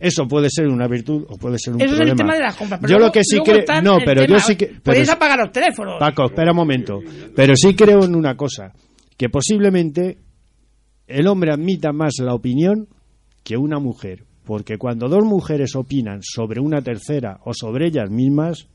eso 0.00 0.26
puede 0.26 0.48
ser 0.50 0.66
una 0.68 0.86
virtud 0.88 1.24
o 1.28 1.36
puede 1.36 1.58
ser 1.58 1.74
un 1.74 1.80
Eso 1.80 1.90
es 1.92 1.96
problema. 1.96 2.12
el 2.12 2.16
tema 2.18 2.34
de 2.34 2.40
las 2.42 2.56
compras. 2.56 2.80
pero 2.80 2.90
yo 2.90 2.98
luego- 2.98 3.08
lo 3.08 3.12
que 3.12 3.24
sí 3.24 3.38
creo... 3.44 3.82
No, 3.82 3.98
pero 4.04 4.22
tema, 4.22 4.36
yo 4.36 4.40
sí 4.40 4.56
que... 4.56 4.66
pero 4.66 4.82
Podéis 4.82 5.08
es- 5.08 5.14
apagar 5.14 5.38
los 5.38 5.52
teléfonos. 5.52 5.96
Paco, 5.98 6.24
espera 6.26 6.50
un 6.52 6.56
momento. 6.56 7.00
Pero 7.36 7.54
sí 7.56 7.74
creo 7.74 8.04
en 8.04 8.14
una 8.14 8.36
cosa, 8.36 8.72
que 9.16 9.28
posiblemente 9.28 10.18
el 11.06 11.26
hombre 11.28 11.52
admita 11.52 11.92
más 11.92 12.14
la 12.20 12.34
opinión 12.34 12.88
que 13.42 13.56
una 13.56 13.78
mujer. 13.78 14.24
Porque 14.44 14.76
cuando 14.76 15.08
dos 15.08 15.24
mujeres 15.24 15.74
opinan 15.74 16.20
sobre 16.22 16.60
una 16.60 16.82
tercera 16.82 17.38
o 17.44 17.52
sobre 17.54 17.86
ellas 17.88 18.10
mismas, 18.10 18.66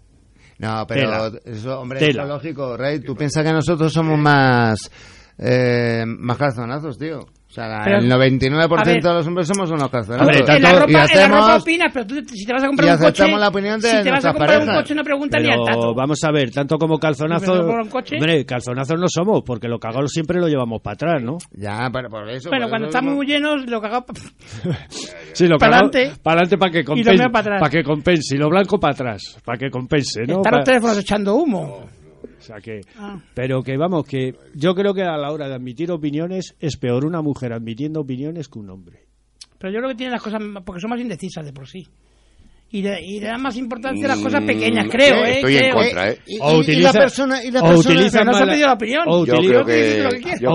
No, 0.57 0.83
pero 0.87 1.01
Tela. 1.01 1.31
eso, 1.45 1.79
hombre, 1.79 1.99
Tela. 1.99 2.23
es 2.23 2.29
lógico, 2.29 2.75
Ray. 2.75 2.99
Tú 3.01 3.15
piensas 3.15 3.43
que 3.45 3.53
nosotros 3.53 3.93
somos 3.93 4.17
más, 4.19 4.89
eh, 5.37 6.03
más 6.07 6.37
calzonazos, 6.37 6.97
tío. 6.97 7.19
O 7.49 7.51
sea, 7.51 7.67
la- 7.67 7.81
Pero- 7.83 7.97
el 7.97 8.07
99% 8.07 8.79
a 8.79 8.83
ver. 8.83 9.01
de 9.01 9.09
los 9.13 9.25
hombres 9.27 9.47
somos 9.47 9.71
unos 9.71 9.89
calzonados. 9.89 10.21
Hombre, 10.27 10.38
en, 10.39 10.45
tanto- 10.45 10.62
la 10.62 10.71
ropa, 10.73 10.85
y 10.85 10.93
en 10.93 10.97
la 10.99 11.03
hacemos... 11.03 11.39
ropa 11.39 11.55
opinas, 11.57 11.91
pero 11.91 12.05
tú 12.05 12.15
si 12.31 12.45
te 12.45 12.53
vas 12.53 12.63
a 12.63 12.67
comprar 12.67 12.88
y 12.88 12.91
un 12.91 12.97
coche, 12.97 13.07
aceptamos 13.09 13.39
la 13.39 13.47
opinión 13.47 13.79
de 13.81 13.89
si 13.89 14.03
te 14.03 14.12
vas 14.12 14.25
a 14.25 14.29
comprar 14.33 14.49
un 14.49 14.65
parejas. 14.67 14.81
coche 14.83 14.95
no 14.95 15.03
preguntas 15.03 15.41
ni 15.41 15.47
al 15.49 15.59
Pero 15.65 15.65
tato. 15.65 15.95
vamos 15.95 16.23
a 16.23 16.31
ver, 16.31 16.51
tanto 16.51 16.77
como 16.77 16.99
Pero 16.99 17.07
calzonazo. 17.09 17.65
por 17.65 17.79
un 17.81 17.89
coche. 17.89 18.15
Hombre, 18.17 18.45
calzonazos 18.45 18.99
no 18.99 19.07
somos, 19.09 19.41
porque 19.43 19.67
lo 19.67 19.79
cagado 19.79 20.07
siempre 20.07 20.39
lo 20.39 20.47
llevamos 20.47 20.79
para 20.83 20.93
atrás, 20.93 21.23
¿no? 21.23 21.38
Ya, 21.53 21.89
pero 21.91 22.07
por 22.09 22.29
eso... 22.29 22.49
Bueno, 22.49 22.65
por 22.65 22.69
cuando 22.69 22.88
eso 22.88 22.97
estamos 22.97 23.09
no- 23.13 23.15
muy 23.17 23.25
llenos, 23.25 23.65
lo 23.67 23.81
cagamos. 23.81 24.05
Sí, 25.33 25.47
lo 25.47 25.57
Pa'lante. 25.57 26.12
Para 26.21 26.41
adelante 26.41 26.57
para 26.57 26.71
que 26.71 26.79
Y 26.79 26.83
lo 26.83 26.88
compense. 26.88 27.29
para 27.29 27.39
atrás. 27.39 27.59
Para 27.62 27.71
que 27.71 27.83
compense. 27.83 28.35
Y 28.35 28.38
lo 28.38 28.49
blanco 28.49 28.79
para 28.79 28.93
atrás. 28.93 29.38
Para 29.43 29.57
que 29.57 29.69
compense, 29.71 30.21
¿no? 30.27 30.38
Están 30.38 30.53
los 30.55 30.63
teléfonos 30.65 30.97
echando 30.99 31.35
humo. 31.35 31.85
Sea 32.53 32.62
que. 32.62 32.81
Ah. 32.97 33.19
Pero 33.33 33.62
que 33.63 33.77
vamos, 33.77 34.05
que 34.05 34.35
yo 34.55 34.73
creo 34.75 34.93
que 34.93 35.03
a 35.03 35.17
la 35.17 35.31
hora 35.31 35.47
de 35.47 35.55
admitir 35.55 35.91
opiniones 35.91 36.55
es 36.59 36.77
peor 36.77 37.05
una 37.05 37.21
mujer 37.21 37.53
admitiendo 37.53 38.01
opiniones 38.01 38.47
que 38.47 38.59
un 38.59 38.69
hombre. 38.69 38.99
Pero 39.57 39.73
yo 39.73 39.79
creo 39.79 39.89
que 39.89 39.95
tienen 39.95 40.13
las 40.13 40.21
cosas, 40.23 40.41
porque 40.65 40.79
son 40.81 40.89
más 40.89 40.99
indecisas 41.01 41.45
de 41.45 41.51
por 41.53 41.67
sí. 41.67 41.85
Y 42.71 42.83
le, 42.83 43.01
y 43.03 43.19
le 43.19 43.25
dan 43.25 43.41
más 43.41 43.57
importancia 43.57 44.05
a 44.05 44.09
las 44.09 44.19
cosas 44.19 44.43
pequeñas, 44.43 44.85
creo, 44.91 45.25
¿eh? 45.25 45.38
Estoy 45.38 45.55
en 45.55 45.59
creo. 45.63 45.73
contra, 45.75 46.12
¿eh? 46.12 46.19
Y, 46.27 46.38
O 46.39 46.53
y 46.53 46.59
utiliza- 46.59 46.93
la 46.93 46.99
persona... 46.99 47.43
Y 47.43 47.49
la 47.51 47.62
o 47.62 47.65
persona 47.65 47.95
utiliza 47.95 48.19
Pero 48.19 48.25
no 48.25 48.33
se 48.33 48.39
mal 48.39 48.43
ha 48.43 48.45
la- 48.45 48.51
pedido 48.51 48.67
la 48.67 48.73
opinión. 48.73 49.03
o 49.07 49.19
utiliza- 49.21 49.63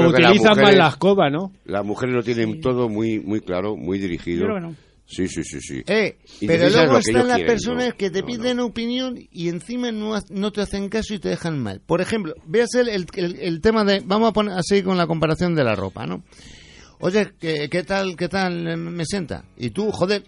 utilizan 0.09 0.47
mal 0.47 0.57
mujeres- 0.57 0.79
la 0.79 0.89
escoba, 0.89 1.29
¿no? 1.31 1.53
Las 1.65 1.85
mujeres 1.85 2.15
lo 2.15 2.23
tienen 2.23 2.61
todo 2.61 2.89
muy 2.89 3.19
muy 3.19 3.41
claro, 3.41 3.77
muy 3.77 3.99
dirigido. 3.99 4.41
Yo 4.43 4.47
creo 4.47 4.57
que 4.57 4.63
no. 4.63 4.75
Sí, 5.07 5.29
sí, 5.29 5.45
sí, 5.45 5.61
sí. 5.61 5.83
Eh, 5.87 6.17
pero 6.47 6.71
luego 6.71 6.99
están 6.99 7.29
las 7.29 7.37
quieren, 7.37 7.47
personas 7.47 7.89
¿no? 7.91 7.97
que 7.97 8.11
te 8.11 8.21
No, 8.23 8.27
piden 8.27 8.61
opinión 8.61 9.19
y 9.31 9.49
encima 9.49 9.93
no, 9.93 10.19
no 10.31 10.51
te 10.51 10.63
hacen 10.63 10.89
caso 10.89 11.13
y 11.15 11.19
te 11.19 11.29
dejan 11.29 11.59
mal. 11.63 11.81
Por 11.81 12.01
ejemplo, 12.01 12.35
veas 12.47 12.75
el, 12.75 12.89
el, 12.89 13.07
el- 13.15 13.39
el 13.41 13.61
tema 13.61 13.85
de... 13.85 14.01
Vamos 14.05 14.31
a 14.31 14.33
poner 14.33 14.55
así 14.59 14.83
con 14.83 14.97
la 14.97 15.07
comparación 15.07 15.55
de 15.55 15.63
la 15.65 15.75
ropa, 15.75 16.07
¿no? 16.07 16.25
Oye, 17.01 17.33
¿qué, 17.39 17.69
qué 17.71 17.83
tal 17.83 18.17
qué 18.17 18.29
tal 18.29 18.77
me 18.79 19.05
sienta? 19.05 19.45
Y 19.59 19.71
tú, 19.71 19.91
joder, 19.93 20.25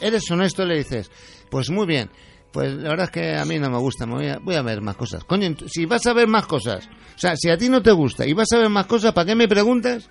eres 0.00 0.30
honesto 0.30 0.64
le 0.64 0.78
dices, 0.78 1.10
pues 1.50 1.68
muy 1.70 1.86
bien. 1.86 2.08
Pues 2.50 2.72
la 2.72 2.88
verdad 2.88 3.04
es 3.04 3.10
que 3.10 3.36
a 3.36 3.44
mí 3.44 3.58
no 3.58 3.68
me 3.68 3.76
gusta, 3.78 4.06
me 4.06 4.14
voy 4.14 4.26
a, 4.28 4.38
voy 4.38 4.54
a 4.54 4.62
ver 4.62 4.80
más 4.80 4.96
cosas. 4.96 5.22
Coño, 5.24 5.54
si 5.66 5.84
vas 5.84 6.06
a 6.06 6.14
ver 6.14 6.28
más 6.28 6.46
cosas, 6.46 6.86
o 7.14 7.18
sea, 7.18 7.36
si 7.36 7.50
a 7.50 7.58
ti 7.58 7.68
no 7.68 7.82
te 7.82 7.92
gusta 7.92 8.26
y 8.26 8.32
vas 8.32 8.50
a 8.52 8.58
ver 8.58 8.70
más 8.70 8.86
cosas, 8.86 9.12
¿para 9.12 9.26
qué 9.26 9.34
me 9.34 9.48
preguntas? 9.48 10.08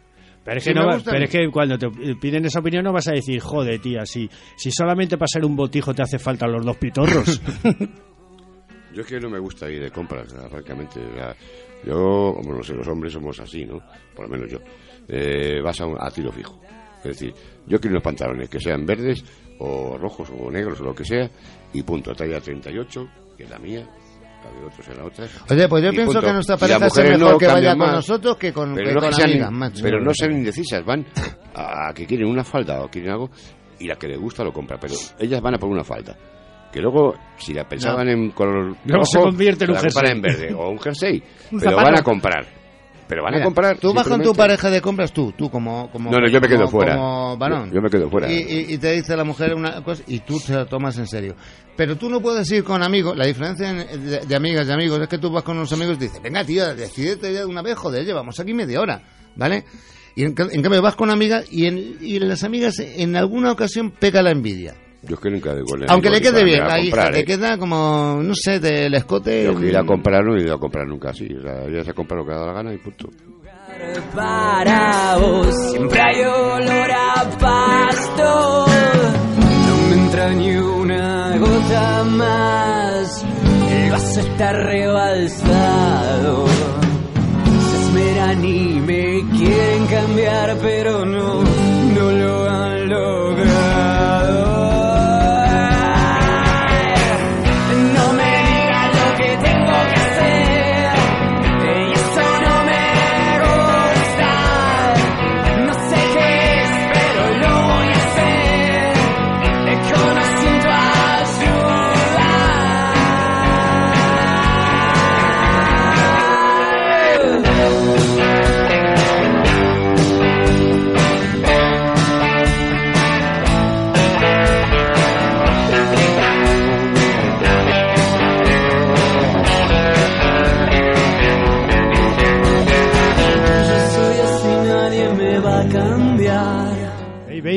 Pero 0.48 0.58
es, 0.60 0.64
Si 0.64 0.70
que, 0.74 0.80
no 0.80 0.88
pero 1.04 1.24
es 1.26 1.30
que 1.30 1.50
cuando 1.52 1.78
te 1.78 1.90
piden 2.16 2.46
esa 2.46 2.60
opinión 2.62 2.84
no 2.86 2.94
vas 2.94 3.08
a 3.10 3.12
decir, 3.12 3.40
joder, 3.42 3.80
tía, 3.82 4.06
si, 4.06 4.30
si 4.56 4.72
solamente 4.72 5.18
para 5.18 5.28
ser 5.28 5.44
un 5.44 5.56
botijo 5.58 5.94
te 5.94 6.02
hace 6.04 6.18
falta 6.18 6.48
los 6.48 6.66
dos 6.66 6.78
pitorros. 6.78 7.42
Yo 8.94 9.02
es 9.02 9.08
que 9.08 9.20
no 9.20 9.30
me 9.30 9.38
gusta 9.40 9.70
ir 9.70 9.82
de 9.84 9.92
compras, 9.92 10.34
francamente. 10.50 11.00
O 11.00 11.14
sea, 11.14 11.36
yo, 11.86 12.34
como 12.36 12.54
no 12.56 12.64
sé, 12.64 12.74
los 12.74 12.88
hombres 12.88 13.14
somos 13.14 13.40
así, 13.40 13.64
¿no? 13.66 13.80
Por 14.16 14.26
lo 14.28 14.32
menos 14.36 14.50
yo. 14.52 14.58
Eh, 15.08 15.62
vas 15.62 15.80
a, 15.82 15.86
un- 15.86 15.98
a 16.00 16.10
tiro 16.10 16.32
fijo. 16.32 16.60
Es 17.00 17.04
decir, 17.20 17.32
yo 17.68 17.80
quiero 17.80 17.94
unos 17.96 18.04
pantalones 18.04 18.50
que 18.50 18.60
sean 18.60 18.86
verdes 18.88 19.24
o 19.60 19.98
rojos 20.00 20.30
o 20.40 20.50
negros 20.50 20.82
o 20.82 20.86
lo 20.86 20.96
que 20.96 21.06
sea 21.06 21.30
y 21.74 21.84
punto. 21.84 22.16
Talla 22.16 22.42
38, 22.42 23.08
que 23.38 23.44
es 23.44 23.50
la 23.50 23.60
mía, 23.60 23.88
otros 24.66 24.98
la 24.98 25.06
otra. 25.06 25.26
Oye, 25.50 25.68
pues 25.68 25.84
yo 25.84 25.90
y 25.90 25.96
pienso 25.96 26.14
punto. 26.14 26.28
que 26.28 26.34
nuestra 26.34 26.58
pareja 26.58 26.80
mujeres 26.80 27.12
mejor 27.20 27.32
no 27.34 27.38
que 27.38 27.48
vaya 27.48 27.76
con 27.76 27.92
nosotros 27.92 28.38
que 28.38 28.54
con, 28.54 28.74
pero 28.76 28.88
que 28.90 28.94
no, 28.96 29.00
con 29.02 29.10
que 29.10 29.16
sean, 29.16 29.30
amigas, 29.30 29.52
macho. 29.52 29.80
pero 29.84 30.02
no 30.02 30.14
sean 30.14 30.32
indecisas, 30.34 30.86
van 30.86 31.06
a, 31.56 31.90
a 31.90 31.94
que 31.94 32.06
quieren 32.06 32.28
una 32.28 32.44
falda 32.44 32.82
o 32.82 32.90
quieren 32.90 33.12
algo 33.12 33.30
y 33.80 33.88
la 33.88 33.96
que 33.96 34.08
les 34.08 34.20
gusta 34.20 34.44
lo 34.44 34.52
compra, 34.52 34.78
pero 34.80 34.94
ellas 35.20 35.42
van 35.42 35.56
a 35.56 35.58
por 35.58 35.70
una 35.70 35.84
falda. 35.84 36.16
Que 36.72 36.82
luego, 36.82 37.16
si 37.38 37.54
la 37.54 37.64
pensaban 37.68 38.10
en 38.10 38.32
color 38.32 38.76
Luego 38.86 39.06
se 39.06 39.20
convierte 39.20 39.64
en 39.64 39.70
un 39.72 39.76
la 39.76 39.82
jersey. 39.82 40.12
en 40.12 40.22
verde 40.22 40.54
o 40.54 40.70
un 40.70 40.80
jersey, 40.80 41.24
Un 41.52 41.60
pero 41.60 41.72
zapato. 41.72 41.86
van 41.92 42.00
a 42.00 42.04
comprar. 42.04 42.46
Pero 43.08 43.24
van 43.24 43.32
Mira, 43.34 43.44
a 43.44 43.46
comprar. 43.46 43.78
Tú 43.78 43.94
vas 43.94 44.08
con 44.08 44.22
tu 44.22 44.34
pareja 44.34 44.70
de 44.70 44.82
compras, 44.82 45.14
tú, 45.14 45.32
tú 45.38 45.50
como... 45.50 45.90
como 45.92 46.12
No, 46.12 46.18
no, 46.20 46.28
yo 46.30 46.42
me 46.42 46.48
quedo 46.48 46.66
como- 46.66 46.72
fuera. 46.72 46.96
Como 46.96 47.38
varón. 47.38 47.70
Yo- 47.70 47.76
yo 47.76 47.82
me 47.82 47.90
quedo 47.90 48.10
fuera. 48.10 48.32
Y, 48.32 48.36
y- 48.36 48.74
y 48.74 48.78
te 48.78 48.92
dice 48.94 49.16
la 49.16 49.24
mujer 49.24 49.54
una 49.54 49.82
cosa 49.84 50.04
y 50.08 50.20
tú 50.20 50.40
te 50.40 50.54
la 50.54 50.66
tomas 50.66 50.98
en 50.98 51.08
serio. 51.08 51.36
Pero 51.78 51.96
tú 51.96 52.10
no 52.10 52.20
puedes 52.22 52.52
ir 52.52 52.64
con 52.66 52.84
amigos. 52.84 53.16
La 53.18 53.26
diferencia 53.26 53.70
en- 53.70 54.06
de, 54.10 54.20
de 54.26 54.36
amigas 54.36 54.68
y 54.68 54.72
amigos 54.72 55.00
es 55.00 55.08
que 55.08 55.18
tú 55.20 55.32
vas 55.32 55.44
con 55.44 55.56
unos 55.58 55.72
amigos 55.72 55.96
y 55.98 56.00
dices, 56.02 56.22
venga, 56.22 56.44
tío, 56.44 56.76
decídete 56.76 57.32
ya 57.34 57.40
de 57.40 57.46
una 57.46 57.62
vez, 57.62 57.76
joder, 57.78 58.04
llevamos 58.06 58.40
aquí 58.40 58.54
media 58.54 58.82
hora, 58.82 59.02
¿vale? 59.36 59.64
Y 60.16 60.24
en, 60.24 60.36
en 60.38 60.62
cambio 60.62 60.82
vas 60.82 60.96
con 60.96 61.10
amigas 61.10 61.46
y 61.52 61.68
en, 61.68 61.98
y 62.02 62.18
en 62.18 62.28
las 62.28 62.44
amigas 62.44 62.80
en 62.80 63.16
alguna 63.16 63.52
ocasión 63.52 63.92
pega 63.92 64.22
la 64.22 64.32
envidia. 64.32 64.74
Yo 65.08 65.16
es 65.16 65.22
que 65.22 65.30
nunca 65.30 65.56
digo 65.56 65.68
Aunque 65.88 66.10
le 66.10 66.20
quede 66.20 66.44
bien, 66.44 66.62
a 66.62 66.68
la 66.68 66.80
hija, 66.80 66.92
comprar, 66.92 67.14
le 67.14 67.20
¿eh? 67.20 67.26
queda 67.26 67.58
como, 67.58 68.20
no 68.22 68.34
sé, 68.36 68.60
del 68.60 68.94
escote... 68.94 69.46
Yo 69.46 69.58
que 69.58 69.68
ir 69.68 69.78
a 69.78 69.86
comprar 69.86 70.24
no 70.26 70.36
he 70.36 70.42
ido 70.44 70.56
a 70.56 70.60
comprar 70.60 70.86
nunca 70.86 71.12
así. 71.12 71.28
O 71.34 71.42
sea, 71.42 71.64
ella 71.64 71.84
se 71.84 71.94
compra 71.94 72.18
lo 72.18 72.26
que 72.26 72.34
da 72.34 72.46
la 72.46 72.54
gana 72.54 72.74
y 72.74 72.78
punto. 72.78 73.10
para 74.14 75.18
vos. 75.18 75.72
Siempre 75.72 76.02
hay 76.02 76.22
olor 76.22 76.92
a 76.92 77.30
pasto. 77.40 78.66
No 79.68 79.88
me 79.90 80.04
entra 80.04 80.30
ni 80.32 80.56
una 80.58 81.38
gota 81.38 82.04
más. 82.04 83.26
El 83.72 83.92
vaso 83.92 84.20
está 84.20 84.52
rebalsado. 84.52 86.48
Se 87.70 87.78
esmeran 87.78 88.44
y 88.44 88.82
me 88.82 89.22
quieren 89.38 89.86
cambiar, 89.88 90.58
pero 90.62 91.06
no, 91.06 91.44
no 91.44 92.12
lo 92.12 92.50
han 92.50 92.90
logrado. 92.90 93.87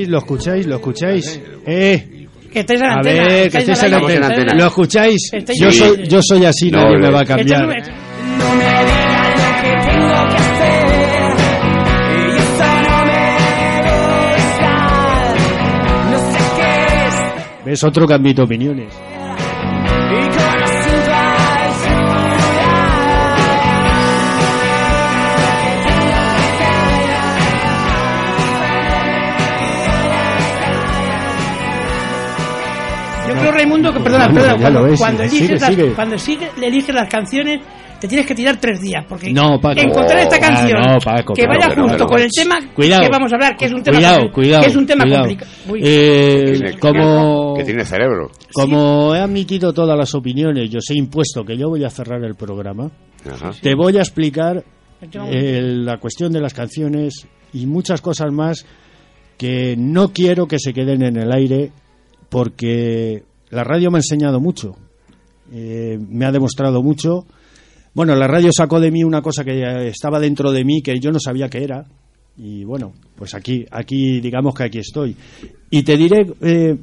¿Lo 0.09 0.19
escucháis? 0.19 0.67
¿Lo 0.67 0.77
escucháis? 0.77 1.41
Eh, 1.67 2.27
Que 2.53 2.61
estáis 2.61 2.81
en 2.81 2.87
la 2.87 2.93
a 2.93 2.97
antena. 2.97 3.23
ver, 3.25 3.43
que 3.43 3.47
estáis 3.59 3.69
estáis 3.69 3.93
al 3.93 4.11
en 4.11 4.21
la 4.21 4.27
antena. 4.27 4.55
¿Lo 4.55 4.67
escucháis? 4.67 5.31
Estáis 5.33 5.61
Yo 5.61 5.71
soy, 5.73 6.09
yo 6.09 6.21
soy 6.23 6.45
así, 6.45 6.71
No, 6.71 6.83
nadie 6.83 6.99
me 6.99 7.11
va 7.11 7.21
a 7.21 7.25
cambiar. 7.25 7.67
no 7.67 7.73
es- 7.73 7.89
No 7.89 8.55
me 8.55 8.65
digan 8.65 9.31
lo 9.31 9.63
que 9.63 9.91
tengo 9.91 10.37
que 10.37 10.41
Raimundo, 33.63 33.93
que, 33.93 34.01
perdona, 34.01 34.33
perdona, 34.33 34.57
cuando, 34.59 34.83
ves, 34.85 34.99
cuando 35.01 35.23
sigue, 35.25 35.39
eliges, 35.45 35.61
las, 35.61 35.71
sigue. 35.75 35.93
cuando 35.95 36.19
sigue- 36.19 36.51
le 36.59 36.67
eliges 36.69 36.95
las 36.95 37.09
canciones, 37.09 37.61
te 38.01 38.09
tienes 38.09 38.27
que 38.27 38.35
tirar 38.35 38.57
tres 38.59 38.81
días, 38.81 39.05
porque 39.07 39.31
No, 39.31 39.61
Paco. 39.61 39.79
encontrar 39.81 40.19
esta 40.21 40.37
Ah, 40.37 40.41
canción 40.41 40.81
no, 40.81 40.99
Paco, 41.05 41.35
que 41.35 41.47
vaya 41.47 41.69
pero, 41.69 41.83
junto 41.83 41.97
pero. 41.99 42.07
con 42.07 42.21
el 42.23 42.31
tema 42.31 42.59
Cuidado. 42.75 43.03
que 43.03 43.09
vamos 43.11 43.31
a 43.33 43.35
hablar, 43.35 43.57
que 43.59 43.65
es 43.67 43.73
un 43.73 43.83
tema, 43.83 43.97
Cuidado, 43.99 44.33
cuidado. 44.33 44.63
que 44.63 44.69
es 44.71 44.77
un 44.77 44.87
tema 44.87 45.05
cuidado. 45.05 45.23
complicado. 45.25 45.51
Eh, 45.83 46.77
como, 46.81 47.55
Que 47.57 47.65
tiene 47.65 47.85
cerebro. 47.85 48.31
como 48.55 49.15
he 49.15 49.19
admitido 49.19 49.73
todas 49.75 49.99
las 49.99 50.15
opiniones, 50.15 50.71
yo 50.71 50.79
os 50.79 50.89
he 50.91 50.95
impuesto 50.95 51.45
que 51.45 51.59
yo 51.59 51.69
voy 51.69 51.85
a 51.85 51.91
cerrar 51.91 52.25
el 52.25 52.35
programa, 52.37 52.91
Ajá. 53.31 53.51
te 53.61 53.75
voy 53.75 53.99
a 53.99 54.01
explicar 54.01 54.65
eh, 55.31 55.61
la 55.63 55.99
cuestión 55.99 56.33
de 56.33 56.41
las 56.41 56.55
canciones 56.55 57.27
y 57.53 57.67
muchas 57.67 58.01
cosas 58.01 58.33
más 58.33 58.65
que 59.37 59.75
no 59.77 60.13
quiero 60.13 60.47
que 60.47 60.59
se 60.59 60.73
queden 60.73 61.03
en 61.03 61.17
el 61.19 61.33
aire 61.33 61.71
porque 62.29 63.23
la 63.51 63.65
radio 63.65 63.91
me 63.91 63.99
ha 63.99 64.01
enseñado 64.01 64.41
mucho, 64.41 64.77
eh, 65.53 65.99
me 66.09 66.25
ha 66.27 66.33
demostrado 66.33 66.83
mucho. 66.83 67.27
Bueno, 67.95 68.15
la 68.15 68.27
radio 68.29 68.51
sacó 68.57 68.79
de 68.81 68.91
mí 68.91 69.03
una 69.03 69.21
cosa 69.23 69.43
que 69.45 69.89
estaba 69.89 70.21
dentro 70.21 70.53
de 70.53 70.65
mí 70.65 70.81
que 70.83 70.99
yo 71.01 71.11
no 71.11 71.19
sabía 71.19 71.49
que 71.49 71.65
era 71.65 71.85
y 72.37 72.65
bueno, 72.65 72.93
pues 73.17 73.35
aquí, 73.35 73.67
aquí 73.71 74.21
digamos 74.21 74.55
que 74.55 74.65
aquí 74.65 74.79
estoy. 74.79 75.17
Y 75.71 75.83
te 75.83 75.97
diré 75.97 76.27
eh, 76.41 76.77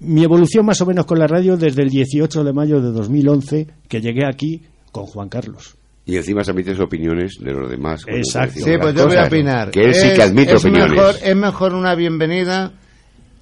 mi 0.00 0.22
evolución 0.22 0.66
más 0.66 0.80
o 0.82 0.86
menos 0.86 1.06
con 1.06 1.18
la 1.18 1.26
radio 1.26 1.56
desde 1.56 1.82
el 1.82 1.88
18 1.88 2.44
de 2.44 2.52
mayo 2.52 2.80
de 2.80 2.92
2011 2.92 3.66
que 3.88 4.00
llegué 4.00 4.26
aquí 4.26 4.60
con 4.92 5.06
Juan 5.06 5.28
Carlos. 5.30 5.76
Y 6.06 6.16
encima 6.16 6.42
transmites 6.42 6.78
opiniones 6.80 7.36
de 7.40 7.52
los 7.54 7.70
demás. 7.70 8.02
Exacto. 8.06 8.60
Sí, 8.62 8.72
pues 8.78 8.94
yo 8.94 9.06
voy 9.06 9.16
a 9.16 9.24
opinar. 9.24 9.70
Que 9.70 9.86
él 9.86 9.94
sí 9.94 10.08
Es- 10.08 10.12
que 10.14 10.22
admite 10.22 10.52
es 10.52 10.60
opiniones. 10.62 10.90
Mejor, 10.90 11.14
es 11.24 11.36
mejor 11.36 11.74
una 11.74 11.94
bienvenida 11.94 12.72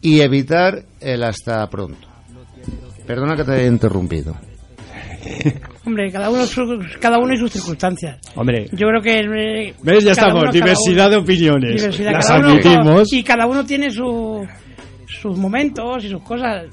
y 0.01 0.21
evitar 0.21 0.85
el 1.01 1.25
hasta 1.25 1.69
pronto. 1.69 2.07
Perdona 3.07 3.37
que 3.37 3.45
te 3.45 3.53
haya 3.53 3.67
interrumpido. 3.67 4.37
Hombre, 5.87 6.11
cada 6.11 6.31
uno, 6.31 6.45
sus- 6.47 6.97
cada 7.01 7.19
uno 7.19 7.35
y 7.35 7.37
sus 7.37 7.53
circunstancias. 7.53 8.19
Hombre, 8.37 8.67
Yo 8.73 8.87
creo 8.89 9.01
que... 9.03 9.21
eh, 9.21 9.75
¿ves? 9.83 10.05
Ya 10.05 10.13
estamos. 10.13 10.43
uno, 10.45 10.53
diversidad 10.53 11.07
uno. 11.07 11.17
de 11.17 11.23
opiniones. 11.23 11.77
Diversidad, 11.77 12.13
Las 12.13 12.27
cada 12.27 12.39
uno- 12.41 12.49
admitimos. 12.51 13.13
y 13.13 13.23
cada 13.23 13.47
uno 13.47 13.65
tiene 13.65 13.91
su, 13.91 14.47
sus 15.07 15.37
momentos 15.39 16.05
y 16.05 16.09
sus 16.09 16.23
cosas. 16.23 16.65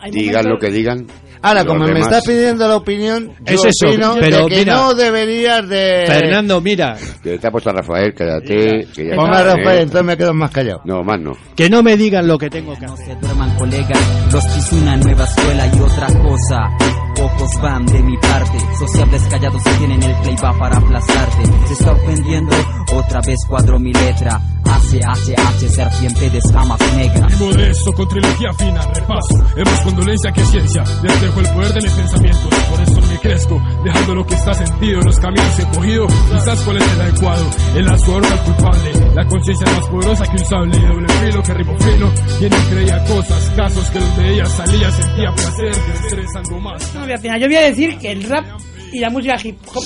Hay 0.00 0.10
Digan 0.10 0.44
momentos- 0.44 0.46
lo 0.46 0.58
que 0.58 0.70
digan. 0.70 1.06
Ahora, 1.44 1.62
los 1.62 1.72
como 1.74 1.86
me 1.86 2.00
estás 2.00 2.24
pidiendo 2.24 2.66
la 2.66 2.76
opinión, 2.76 3.32
yo 3.44 3.54
Es 3.54 3.64
eso, 3.66 3.88
opino 3.88 4.16
pero 4.18 4.44
de 4.44 4.46
que 4.48 4.58
mira- 4.60 4.74
no 4.76 4.94
deberías 4.94 5.68
de... 5.68 6.04
Fernando, 6.06 6.60
mira, 6.60 6.96
Que 7.22 7.38
te 7.38 7.46
ha 7.46 7.50
puesto 7.50 7.70
a 7.70 7.74
Rafael, 7.74 8.14
quédate. 8.14 8.86
Que 8.94 9.08
ya 9.10 9.14
Ponga 9.16 9.36
a 9.38 9.40
está, 9.40 9.56
Rafael, 9.56 9.78
¿eh? 9.78 9.82
entonces 9.82 10.04
me 10.06 10.16
quedo 10.16 10.34
más 10.34 10.50
callado. 10.50 10.80
No, 10.84 11.02
más 11.04 11.20
no. 11.20 11.32
que 11.54 11.68
no 11.70 11.82
me 11.82 11.96
digan 11.96 12.26
lo 12.26 12.38
que 12.38 12.48
tengo 12.50 12.74
que 12.78 12.86
No 12.86 12.94
hacer. 12.94 13.06
se 13.14 13.14
duerman 13.20 13.54
colegas, 13.56 13.98
los 14.32 14.44
quiso 14.46 14.76
una 14.76 14.96
nueva 14.96 15.24
escuela 15.24 15.66
y 15.66 15.80
otra 15.80 16.06
cosa. 16.06 17.03
Pocos 17.24 17.58
van 17.62 17.86
de 17.86 18.02
mi 18.02 18.18
parte, 18.18 18.58
sociables 18.78 19.22
callados 19.30 19.62
se 19.62 19.70
tienen 19.78 20.02
el 20.02 20.14
play 20.16 20.36
va 20.44 20.52
para 20.58 20.76
aplastarte. 20.76 21.46
Se 21.68 21.72
está 21.72 21.92
ofendiendo, 21.92 22.54
otra 22.92 23.22
vez 23.22 23.38
cuadro 23.48 23.78
mi 23.78 23.94
letra. 23.94 24.42
H, 24.62 25.00
H, 25.02 25.34
H, 25.34 25.68
serpiente 25.70 26.28
de 26.28 26.36
escamas 26.36 26.78
negras. 26.94 27.40
Modesto 27.40 27.92
con 27.94 28.08
trilogía 28.08 28.52
fina, 28.52 28.82
repaso, 28.92 29.42
más 29.64 29.80
condolencia 29.80 30.32
que 30.32 30.44
ciencia, 30.44 30.84
despejo 31.00 31.40
el 31.40 31.48
poder 31.48 31.72
de 31.72 31.80
mis 31.80 31.92
pensamientos, 31.92 32.54
por 32.70 32.80
eso 32.82 33.03
crezco, 33.24 33.58
dejando 33.82 34.14
lo 34.16 34.26
que 34.26 34.34
está 34.34 34.52
sentido, 34.52 35.00
los 35.00 35.18
caminos 35.18 35.58
he 35.58 35.64
cogido, 35.74 36.06
quizás 36.06 36.60
cuál 36.62 36.76
es 36.76 36.92
el 36.92 37.00
adecuado, 37.00 37.50
el 37.74 37.88
azuador 37.88 38.24
el 38.26 38.38
culpable, 38.40 39.14
la 39.14 39.26
conciencia 39.26 39.66
más 39.66 39.88
poderosa 39.88 40.24
que 40.26 40.32
un 40.32 40.44
sable, 40.44 40.78
doble 40.78 41.08
filo 41.08 41.42
que 41.42 41.54
rimo 41.54 41.78
fino, 41.78 42.12
quien 42.38 42.50
no 42.50 42.56
creía 42.70 43.04
cosas, 43.04 43.50
casos 43.56 43.90
que 43.90 44.00
los 44.00 44.16
veía, 44.18 44.44
salía, 44.44 44.90
sentía 44.90 45.32
placer, 45.32 45.70
crecer 45.70 46.18
es 46.18 46.36
algo 46.36 46.60
más. 46.60 46.94
No 46.94 47.00
voy 47.00 47.12
a 47.12 47.16
opinar. 47.16 47.40
Yo 47.40 47.46
voy 47.46 47.56
a 47.56 47.60
decir 47.62 47.96
que 47.96 48.12
el 48.12 48.22
rap 48.24 48.44
y 48.92 49.00
la 49.00 49.08
música 49.08 49.36
hip 49.42 49.58
hop 49.74 49.84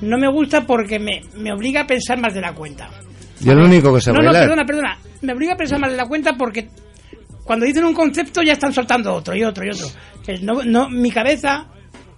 no 0.00 0.18
me 0.18 0.28
gusta 0.28 0.66
porque 0.66 0.98
me, 0.98 1.22
me 1.36 1.52
obliga 1.52 1.82
a 1.82 1.86
pensar 1.86 2.18
más 2.18 2.34
de 2.34 2.40
la 2.40 2.52
cuenta. 2.52 2.90
Yo 3.40 3.54
lo 3.54 3.64
único 3.64 3.94
que 3.94 4.00
sé 4.00 4.12
No, 4.12 4.20
no, 4.20 4.32
perdona, 4.32 4.64
perdona. 4.66 4.98
Me 5.22 5.32
obliga 5.32 5.52
a 5.52 5.56
pensar 5.56 5.78
más 5.78 5.92
de 5.92 5.96
la 5.96 6.06
cuenta 6.06 6.32
porque 6.36 6.68
cuando 7.44 7.64
dicen 7.64 7.84
un 7.84 7.94
concepto 7.94 8.42
ya 8.42 8.54
están 8.54 8.72
soltando 8.72 9.14
otro 9.14 9.36
y 9.36 9.44
otro 9.44 9.64
y 9.64 9.68
otro. 9.70 9.86
Que 10.24 10.38
no, 10.40 10.64
no, 10.64 10.88
mi 10.88 11.12
cabeza 11.12 11.68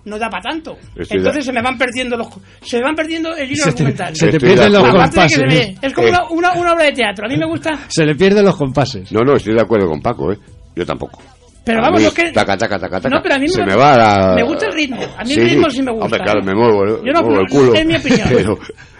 no 0.05 0.19
da 0.19 0.29
para 0.31 0.43
tanto. 0.43 0.77
Estoy 0.97 1.19
Entonces 1.19 1.45
se 1.45 1.53
me 1.53 1.61
van 1.63 1.77
perdiendo 1.77 2.17
los 2.17 2.29
se 2.63 2.79
me 2.79 2.85
van 2.85 2.95
perdiendo 2.95 3.35
el 3.37 3.51
hilo 3.51 3.65
Se 3.65 3.73
te, 3.73 3.83
argumental. 3.83 4.17
se 4.17 4.27
te 4.29 4.37
Estoy 4.37 4.49
de 4.49 4.55
pierden 4.55 4.73
los 4.73 4.83
se 4.85 4.91
compases. 4.91 5.39
me- 5.47 5.77
es 5.87 5.93
como 5.95 6.07
Eh. 6.07 6.11
una, 6.11 6.25
una, 6.31 6.53
una 6.55 6.73
obra 6.73 6.85
de 6.85 6.93
teatro. 6.93 7.27
A 7.27 7.29
mí 7.29 7.37
me 7.37 7.47
gusta, 7.47 7.79
Se 7.89 8.05
le 8.05 8.15
pierden 8.15 8.45
los 8.45 8.57
compases. 8.57 9.11
No, 9.13 9.21
no, 9.21 9.35
estoy 9.37 9.55
de 9.55 9.61
acuerdo 9.63 9.89
con 9.89 10.01
Paco, 10.01 10.33
¿eh? 10.33 10.39
Yo 10.77 10.87
tampoco. 10.87 11.21
pero 11.65 11.81
A 11.81 11.83
vamos, 11.83 12.03
lo 12.03 12.13
que 12.13 12.31
Taca, 12.33 12.57
taca, 12.57 12.79
taca, 12.79 13.01
taca. 13.01 13.09
No, 13.15 13.23
pero 13.23 13.35
a 13.35 13.39
mí 13.39 13.49
se 13.49 13.61
me- 13.61 13.67
me 13.67 13.75
va 13.77 13.97
la... 13.97 14.35
me 14.37 14.43
gusta 14.45 14.67
el 14.67 14.73
ritmo. 14.73 15.03
A 15.19 15.23
mí 15.25 15.35
Sí, 15.35 15.41
el 15.41 15.51
ritmo 15.51 15.69
sí 15.71 15.83
me 15.83 15.91
gusta. 15.91 16.05
Hombre, 16.07 16.21
claro, 16.21 16.43
me 16.43 16.55
muevo, 16.55 16.85
el- 16.85 17.05
Yo 17.05 17.13
no, 17.13 17.23
muevo 17.23 17.41
el 17.41 17.47
culo. 17.49 17.75
es 17.75 17.85
mi 17.87 17.97
opinión. 17.97 18.29
Pero, 18.31 18.59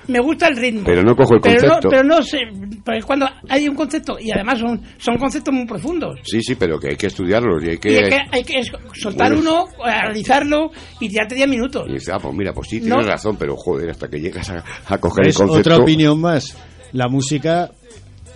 Me 0.09 0.21
gusta 0.21 0.49
el 0.49 0.57
ritmo. 0.57 0.83
Pero 0.85 1.03
no 1.03 1.15
cojo 1.15 1.35
el 1.35 1.41
Pero 1.41 1.55
no, 1.63 1.69
concepto. 1.75 1.89
pero 1.91 2.03
no 2.05 2.23
sé, 2.23 2.39
porque 2.85 3.03
cuando 3.03 3.27
hay 3.49 3.69
un 3.69 3.75
concepto, 3.77 4.17
y 4.19 4.31
además 4.31 4.59
son, 4.59 4.81
son 4.99 5.17
conceptos 5.19 5.53
muy 5.55 5.67
profundos. 5.67 6.19
sí, 6.25 6.43
sí, 6.43 6.55
pero 6.55 6.79
que 6.81 6.89
hay 6.91 6.97
que 6.97 7.09
estudiarlos 7.09 7.63
y 7.63 7.71
hay 7.71 7.79
que... 7.79 7.93
Y 7.93 7.97
hay 7.97 8.09
que, 8.11 8.19
hay 8.33 8.43
que 8.45 8.59
es- 8.59 8.73
soltar 8.95 9.35
Bueno. 9.35 9.67
uno, 9.77 9.85
analizarlo 9.85 10.71
y 11.01 11.09
tirarte 11.09 11.35
10 11.35 11.49
minutos. 11.49 11.85
Y 11.89 11.93
dice, 11.95 12.11
ah, 12.13 12.19
pues 12.21 12.35
mira, 12.35 12.53
pues 12.53 12.69
sí, 12.69 12.81
tienes 12.81 13.05
No. 13.05 13.11
razón, 13.11 13.37
pero 13.39 13.55
joder, 13.57 13.91
hasta 13.91 14.09
que 14.09 14.19
llegas 14.19 14.49
a, 14.51 14.65
a 14.87 14.99
coger 14.99 15.27
el 15.29 15.35
concepto... 15.35 15.73
otra 15.73 15.83
opinión 15.83 16.21
más. 16.21 16.57
La 16.93 17.09
música, 17.09 17.71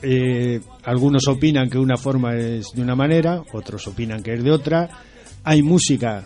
eh, 0.02 0.60
algunos 0.84 1.26
opinan 1.28 1.70
que 1.70 1.78
una 1.78 1.96
forma 1.96 2.34
es 2.36 2.66
de 2.74 2.82
una 2.82 2.94
manera, 2.94 3.40
otros 3.54 3.86
opinan 3.88 4.22
que 4.22 4.34
es 4.34 4.44
de 4.44 4.50
otra. 4.50 4.88
Hay 5.44 5.62
música 5.62 6.24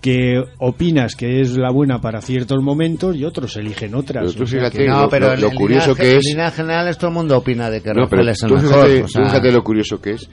que 0.00 0.42
opinas 0.58 1.14
que 1.14 1.40
es 1.42 1.56
la 1.58 1.70
buena 1.70 2.00
para 2.00 2.20
ciertos 2.22 2.62
momentos 2.62 3.16
y 3.16 3.24
otros 3.24 3.56
eligen 3.56 3.94
otras. 3.94 4.24
Pero 4.24 4.34
tú 4.34 4.42
O 4.44 4.46
sea 4.46 4.60
fíjate, 4.60 4.78
que- 4.78 4.86
No, 4.88 5.08
pero 5.10 5.26
lo- 5.28 5.34
en- 5.34 5.40
lo 5.42 5.48
en 5.50 5.54
curioso 5.56 5.90
linaje- 5.94 6.00
que 6.02 6.16
es- 6.16 6.26
En 6.26 6.30
línea 6.32 6.50
general, 6.50 6.96
todo 6.96 7.08
el 7.08 7.14
mundo 7.14 7.36
opina 7.36 7.68
de 7.70 7.80
que 7.82 7.88
No, 7.90 8.08
pero 8.08 8.22
Rafael 8.22 8.28
es 8.30 8.42
el 8.42 8.48
tú 8.48 8.54
mejor. 8.54 8.68
fíjate, 8.72 8.98
o 8.98 9.02
tú 9.02 9.08
sea, 9.08 9.24
fíjate 9.26 9.52
lo 9.52 9.62
curioso 9.62 10.00
que 10.00 10.10
es 10.12 10.30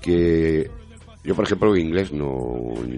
que 0.00 0.70
yo, 1.24 1.34
por 1.34 1.44
ejemplo, 1.44 1.74
en 1.76 1.86
inglés 1.86 2.12
no, 2.12 2.28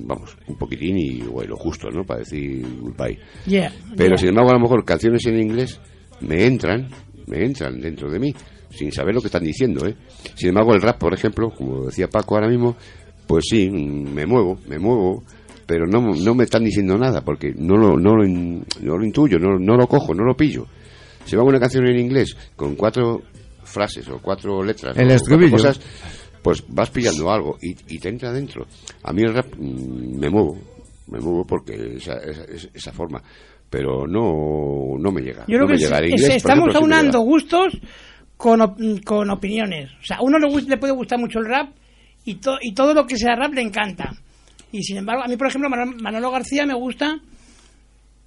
vamos, 0.03 0.37
un 0.47 0.57
poquitín 0.57 0.97
y 0.99 1.21
bueno, 1.23 1.51
lo 1.51 1.57
justo, 1.57 1.91
¿no? 1.91 2.05
Para 2.05 2.21
decir 2.21 2.65
goodbye. 2.81 3.19
Yeah, 3.47 3.73
Pero 3.97 4.11
yeah. 4.11 4.19
sin 4.19 4.29
embargo, 4.29 4.51
a 4.51 4.55
lo 4.55 4.61
mejor 4.61 4.85
canciones 4.85 5.25
en 5.27 5.41
inglés 5.41 5.81
me 6.21 6.45
entran, 6.47 6.89
me 7.27 7.45
entran 7.45 7.81
dentro 7.81 8.11
de 8.11 8.19
mí, 8.21 8.35
sin 8.71 8.93
saber 8.93 9.15
lo 9.15 9.21
que 9.21 9.27
están 9.29 9.43
diciendo, 9.45 9.87
¿eh? 9.87 9.95
Sin 10.35 10.51
embargo, 10.51 10.75
el 10.75 10.83
rap, 10.83 10.99
por 10.99 11.15
ejemplo, 11.15 11.51
como 11.51 11.87
decía 11.87 12.07
Paco 12.09 12.35
ahora 12.37 12.49
mismo, 12.49 12.77
pues 13.27 13.45
sí, 13.51 13.69
mm, 13.71 14.13
me 14.15 14.27
muevo, 14.27 14.59
me 14.69 14.79
muevo, 14.79 15.25
pero 15.73 15.87
no, 15.87 16.15
no 16.15 16.35
me 16.35 16.45
están 16.45 16.65
diciendo 16.65 16.99
nada, 16.99 17.23
porque 17.23 17.51
no 17.57 17.79
lo, 17.79 17.97
no 17.97 18.15
lo, 18.15 18.27
in- 18.27 18.63
no 18.83 18.99
lo 18.99 19.05
intuyo, 19.07 19.39
no, 19.39 19.59
no 19.59 19.75
lo 19.79 19.87
cojo, 19.87 20.13
no 20.13 20.23
lo 20.23 20.37
pillo. 20.37 20.67
Si 21.25 21.35
hago 21.35 21.47
una 21.47 21.59
canción 21.59 21.87
en 21.87 21.99
inglés 21.99 22.37
con 22.55 22.75
cuatro 22.75 23.23
frases 23.65 24.07
o 24.11 24.19
cuatro 24.21 24.63
letras 24.63 24.95
El 24.99 25.05
o 25.07 25.09
cuatro 25.09 25.17
estribillo. 25.17 25.53
cosas, 25.53 25.81
pues 26.43 26.63
vas 26.69 26.91
pillando 26.91 27.31
algo 27.33 27.57
y, 27.63 27.71
y 27.95 27.99
te 27.99 28.11
entra 28.11 28.31
dentro. 28.35 28.67
A 29.03 29.15
mí 29.15 29.23
el 29.23 29.33
rap 29.33 29.47
mm, 29.57 30.19
me 30.19 30.29
muevo, 30.29 30.59
me 31.07 31.21
muevo 31.21 31.47
porque 31.47 31.95
esa, 31.97 32.17
esa, 32.19 32.69
esa 32.75 32.93
forma, 32.93 33.23
pero 33.71 34.07
no, 34.07 34.99
no 34.99 35.11
me 35.11 35.23
llega. 35.23 35.47
Yo 35.49 35.57
creo 35.57 35.61
no 35.61 35.69
me 35.69 35.75
que 35.79 35.85
llega. 35.85 35.99
Es- 36.01 36.11
inglés, 36.11 36.37
estamos 36.37 36.69
ejemplo, 36.69 36.81
aunando 36.81 37.21
gustos 37.23 37.79
con, 38.37 38.61
op- 38.61 38.79
con 39.07 39.31
opiniones. 39.31 39.91
O 40.03 40.05
sea, 40.05 40.19
a 40.19 40.23
uno 40.23 40.39
le, 40.39 40.49
le 40.69 40.77
puede 40.77 40.93
gustar 40.93 41.19
mucho 41.19 41.39
el 41.39 41.47
rap 41.47 41.71
y, 42.27 42.35
to- 42.35 42.59
y 42.61 42.75
todo 42.75 42.93
lo 42.93 43.07
que 43.07 43.17
sea 43.17 43.37
rap 43.37 43.55
le 43.55 43.63
encanta. 43.63 44.11
Y 44.73 44.83
sin 44.83 44.97
embargo, 44.97 45.23
a 45.25 45.29
mí, 45.29 45.37
por 45.37 45.47
ejemplo, 45.49 45.69
Manolo, 45.71 46.31
García 46.31 46.67
me 46.67 46.75
gusta. 46.75 47.19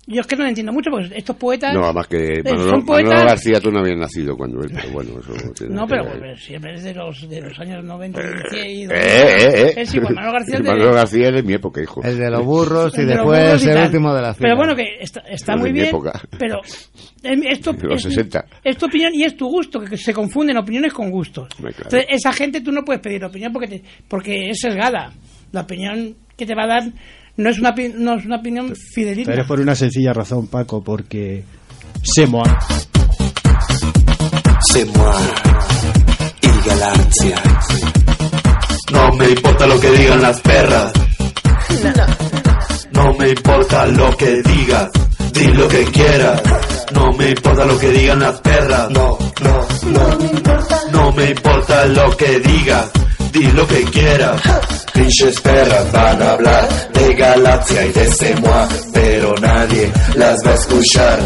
Yo 0.07 0.21
es 0.21 0.27
que 0.27 0.35
no 0.35 0.43
lo 0.43 0.49
entiendo 0.49 0.71
mucho, 0.71 0.91
porque 0.91 1.09
estos 1.17 1.35
poetas. 1.35 1.73
No, 1.73 1.83
además 1.85 2.05
que 2.05 2.17
eh, 2.35 2.43
Manolo, 2.43 2.69
son 2.69 2.85
poetas. 2.85 3.09
Manolo 3.09 3.27
García 3.29 3.59
tú 3.59 3.71
no 3.71 3.79
habías 3.79 3.97
nacido 3.97 4.37
cuando 4.37 4.61
él, 4.61 4.69
pero 4.71 4.91
bueno, 4.93 5.13
eso 5.19 5.33
tiene 5.55 5.73
No, 5.73 5.87
pero 5.87 6.03
pues, 6.19 6.43
siempre 6.43 6.75
es 6.75 6.83
de 6.83 6.93
los, 6.93 7.27
de 7.27 7.41
los 7.41 7.59
años 7.59 7.83
90 7.83 8.21
y 8.21 8.83
Eh, 8.83 8.87
eh, 8.91 8.91
eh. 8.91 9.73
Es 9.77 9.95
igual, 9.95 10.13
Manolo 10.13 10.33
García 10.33 10.55
es 10.57 10.61
de- 10.63 10.69
Manolo 10.69 10.93
García 10.93 11.27
es 11.29 11.33
de 11.33 11.41
mi 11.41 11.53
época, 11.53 11.81
hijo. 11.81 12.03
El 12.03 12.19
de 12.19 12.29
los 12.29 12.45
burros 12.45 12.93
y 12.95 13.01
de 13.01 13.05
después 13.07 13.43
burros 13.47 13.65
y 13.65 13.69
el 13.69 13.77
último 13.83 14.13
de 14.13 14.21
la 14.21 14.33
fila. 14.35 14.45
Pero 14.47 14.55
bueno, 14.57 14.75
que 14.75 14.83
está, 14.99 15.21
está 15.21 15.57
muy 15.57 15.71
mi 15.71 15.79
bien, 15.79 15.87
época. 15.87 16.21
pero 16.37 16.59
em, 17.23 17.41
esto 17.47 17.73
De 17.73 17.87
los 17.87 18.05
es, 18.05 18.13
60. 18.13 18.45
es 18.63 18.77
tu 18.77 18.85
opinión 18.85 19.11
y 19.15 19.23
es 19.23 19.35
tu 19.35 19.47
gusto, 19.49 19.79
que 19.79 19.97
se 19.97 20.13
confunden 20.13 20.55
opiniones 20.57 20.93
con 20.93 21.09
gustos. 21.09 21.47
Claro. 21.57 21.73
Entonces, 21.77 22.05
esa 22.09 22.31
gente 22.31 22.61
tú 22.61 22.71
no 22.71 22.83
puedes 22.85 23.01
pedir 23.01 23.25
opinión 23.25 23.51
porque, 23.51 23.67
te- 23.79 23.83
porque 24.07 24.51
es 24.51 24.59
sesgada. 24.59 25.11
La 25.51 25.61
opinión 25.61 26.15
que 26.37 26.45
te 26.45 26.55
va 26.55 26.63
a 26.63 26.67
dar 26.67 26.83
no 27.37 27.49
es 27.49 27.59
una, 27.59 27.75
no 27.95 28.15
es 28.15 28.25
una 28.25 28.37
opinión 28.37 28.73
fidedigna. 28.75 29.31
Pero 29.31 29.41
es 29.41 29.47
por 29.47 29.59
una 29.59 29.75
sencilla 29.75 30.13
razón, 30.13 30.47
Paco, 30.47 30.81
porque 30.81 31.43
se 32.01 32.25
moi, 32.25 32.47
il 36.41 36.61
Galaxia. 36.65 37.35
No 38.91 39.11
me 39.17 39.29
importa 39.29 39.67
lo 39.67 39.79
que 39.79 39.91
digan 39.91 40.21
las 40.21 40.39
perras. 40.41 40.93
No 42.91 43.13
me 43.13 43.29
importa 43.29 43.85
lo 43.87 44.15
que 44.15 44.41
digas. 44.41 44.91
Di 45.33 45.47
lo 45.47 45.67
que 45.67 45.83
quieras. 45.85 46.41
No 46.93 47.11
me 47.13 47.29
importa 47.31 47.65
lo 47.65 47.77
que 47.77 47.91
digan 47.91 48.19
las 48.19 48.39
perras. 48.41 48.89
No, 48.91 49.17
no, 49.41 49.67
no. 49.91 50.17
No 50.91 51.11
me 51.11 51.31
importa 51.31 51.85
lo 51.87 52.15
que 52.15 52.39
digas. 52.39 52.91
Di 53.35 53.51
lo 53.51 53.67
que 53.67 53.83
quieras. 53.85 54.41
Pinches 54.93 55.41
perras 55.41 55.91
van 55.91 56.21
a 56.21 56.31
hablar 56.31 56.67
de 56.93 57.13
Galaxia 57.15 57.85
y 57.85 57.91
de 57.91 58.05
Semoa, 58.07 58.69
pero 58.93 59.35
nadie 59.41 59.91
las 60.15 60.37
va 60.45 60.51
a 60.51 60.53
escuchar. 60.55 61.19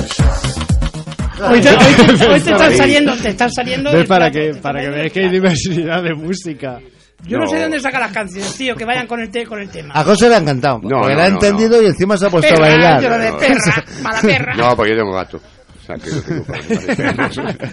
Hoy 1.52 1.62
te, 1.62 1.70
hoy 1.70 2.18
te- 2.18 2.26
hoy 2.28 2.40
te 2.42 2.52
están 2.52 2.76
saliendo, 2.76 3.16
te 3.16 3.30
están 3.30 3.52
saliendo. 3.52 3.90
¿Ves 3.92 4.00
del 4.00 4.08
para 4.08 4.32
plato, 4.32 4.54
que, 4.54 4.60
para 4.60 4.82
que 4.82 4.90
veáis 4.90 5.14
que 5.14 5.20
hay 5.20 5.30
diversidad 5.30 6.04
de 6.04 6.14
música? 6.16 6.80
Yo 7.26 7.38
no. 7.38 7.46
sé 7.48 7.54
No. 7.54 7.58
de 7.58 7.62
dónde 7.64 7.80
saca 7.80 8.00
las 8.00 8.12
canciones, 8.12 8.56
tío, 8.56 8.76
que 8.76 8.86
vayan 8.86 9.06
con 9.06 9.20
el, 9.20 9.30
te- 9.30 9.46
con 9.46 9.60
el 9.62 9.70
tema. 9.70 9.94
A 9.94 10.04
José 10.04 10.30
le 10.30 10.36
ha 10.36 10.40
encantado. 10.40 10.80
No, 10.82 11.02
porque 11.02 11.14
no, 11.14 11.16
le 11.16 11.22
ha 11.22 11.30
no, 11.30 11.36
entendido 11.36 11.82
y 11.82 11.86
encima 11.86 12.18
se 12.18 12.26
ha 12.26 12.30
puesto 12.32 12.54
a 12.54 12.58
Perra, 12.58 13.00
yo 13.02 13.10
lo 13.10 13.18
bailar. 13.18 13.40
de 13.40 13.48
perra, 13.48 13.86
mala 14.02 14.22
perra. 14.22 14.56
No, 14.56 14.76
porque 14.76 14.92
yo 14.94 14.98
tengo 14.98 15.14
gato. 15.14 15.38
O 15.38 15.86
sea, 15.86 15.96
que 15.98 16.10
no 16.12 16.22
tengo. 16.24 17.54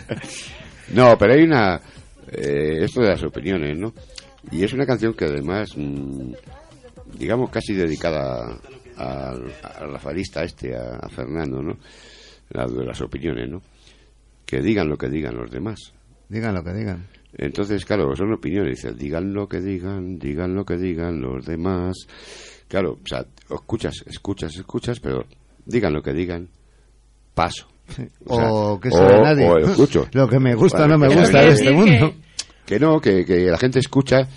No, 0.92 1.18
pero 1.18 1.32
hay 1.32 1.42
una... 1.42 1.80
eh, 2.30 2.84
esto 2.84 3.00
de 3.00 3.08
las 3.08 3.22
opiniones, 3.24 3.76
¿no? 3.76 3.92
Y 4.50 4.64
es 4.64 4.72
una 4.72 4.86
canción 4.86 5.14
que 5.14 5.24
además, 5.24 5.70
mm, 5.76 6.32
digamos, 7.18 7.50
casi 7.50 7.74
dedicada 7.74 8.58
al 8.96 9.52
al 9.62 9.92
rafaelista 9.92 10.42
este, 10.44 10.74
a, 10.74 10.96
a 10.96 11.08
Fernando, 11.08 11.62
¿no? 11.62 11.76
La 12.50 12.66
de 12.66 12.84
las 12.84 13.00
opiniones, 13.00 13.48
¿no? 13.48 13.60
Que 14.44 14.60
digan 14.60 14.88
lo 14.88 14.96
que 14.96 15.08
digan 15.08 15.36
los 15.36 15.50
demás. 15.50 15.92
Digan 16.28 16.54
lo 16.54 16.62
que 16.62 16.72
digan. 16.72 17.06
Entonces, 17.38 17.84
claro, 17.84 18.14
son 18.16 18.32
opiniones. 18.32 18.76
Dices, 18.76 18.96
digan 18.96 19.32
lo 19.32 19.48
que 19.48 19.60
digan, 19.60 20.18
digan 20.18 20.54
lo 20.54 20.64
que 20.64 20.76
digan 20.76 21.20
los 21.20 21.44
demás. 21.44 21.94
Claro, 22.68 22.92
o 22.92 23.06
sea, 23.06 23.26
escuchas, 23.50 24.02
escuchas, 24.06 24.56
escuchas, 24.56 25.00
pero 25.00 25.24
digan 25.64 25.92
lo 25.92 26.02
que 26.02 26.12
digan, 26.12 26.48
paso. 27.34 27.68
O 28.26 28.80
que 28.80 28.88
o, 28.88 28.92
sabe 28.92 29.22
nadie. 29.22 29.48
o 29.48 29.58
escucho. 29.58 30.08
Lo 30.12 30.28
que 30.28 30.40
me 30.40 30.54
gusta 30.56 30.78
Bueno, 30.78 30.94
no 30.94 31.06
me 31.06 31.14
gusta 31.14 31.42
de 31.42 31.48
este 31.50 31.70
mundo. 31.70 32.14
Que 32.66 32.78
no, 32.80 33.00
que, 33.00 33.24
que 33.24 33.46
la 33.46 33.58
gente 33.58 33.78
escucha, 33.78 34.28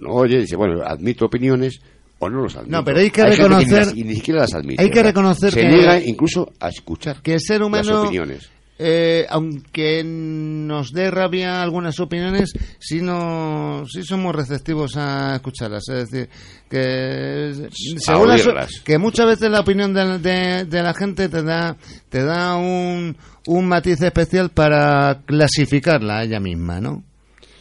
no 0.00 0.10
oye, 0.10 0.38
dice, 0.40 0.56
bueno, 0.56 0.82
admito 0.84 1.26
opiniones 1.26 1.80
o 2.18 2.30
no 2.30 2.42
los 2.42 2.56
admito. 2.56 2.70
No, 2.78 2.84
pero 2.84 2.98
hay 3.00 3.10
que 3.10 3.22
reconocer- 3.24 3.92
ni, 3.94 4.00
y 4.00 4.04
ni 4.04 4.14
siquiera 4.14 4.40
las 4.40 4.54
admite. 4.54 4.82
hay 4.82 4.90
que 4.90 5.02
reconocer 5.02 5.52
se 5.52 5.60
que- 5.60 5.68
niega 5.68 6.00
incluso 6.00 6.50
a 6.60 6.68
escuchar 6.70 7.20
Que 7.22 7.34
el 7.34 7.40
ser 7.40 7.60
las 7.60 7.66
humano, 7.66 8.02
opiniones. 8.02 8.48
eh, 8.78 9.26
aunque 9.28 10.02
nos 10.04 10.92
dé 10.92 11.10
rabia 11.10 11.62
algunas 11.62 12.00
opiniones, 12.00 12.52
sí, 12.80 13.02
no, 13.02 13.84
sí 13.86 14.02
somos 14.02 14.34
receptivos 14.34 14.96
a 14.96 15.34
escucharlas. 15.36 15.84
Es 15.90 16.10
decir, 16.10 16.28
que, 16.70 17.68
según 17.98 18.28
las- 18.28 18.80
que 18.84 18.98
muchas 18.98 19.26
veces 19.26 19.50
la 19.50 19.60
opinión 19.60 19.92
de, 19.92 20.18
de- 20.18 20.64
de 20.64 20.82
la 20.82 20.94
gente 20.94 21.28
te 21.28 21.42
da, 21.42 21.76
te 22.08 22.24
da 22.24 22.56
un, 22.56 23.16
un 23.46 23.66
matiz 23.68 24.00
especial 24.00 24.50
para 24.50 25.20
clasificarla 25.26 26.18
a 26.18 26.24
ella 26.24 26.40
misma, 26.40 26.80
¿no? 26.80 27.04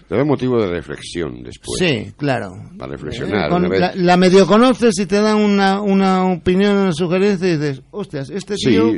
Te 0.08 0.16
da 0.16 0.24
motivo 0.26 0.62
de 0.62 0.68
reflexión 0.70 1.42
después. 1.44 1.78
sí, 1.80 2.12
claro. 2.18 2.52
Para 2.78 2.92
reflexionar. 2.92 3.48
Eh, 3.48 3.50
con- 3.50 3.70
vez- 3.70 3.80
la, 3.80 3.94
la 3.96 4.18
medio 4.18 4.46
conoces 4.46 4.98
y 5.00 5.06
te 5.06 5.22
dan 5.22 5.38
una, 5.38 5.82
una 5.82 6.32
opinión, 6.32 6.76
una 6.78 6.92
sugerencia 6.94 7.48
y 7.48 7.58
dices, 7.58 7.82
hostias, 7.92 8.30
este 8.30 8.56
Sí, 8.58 8.70
tío 8.70 8.92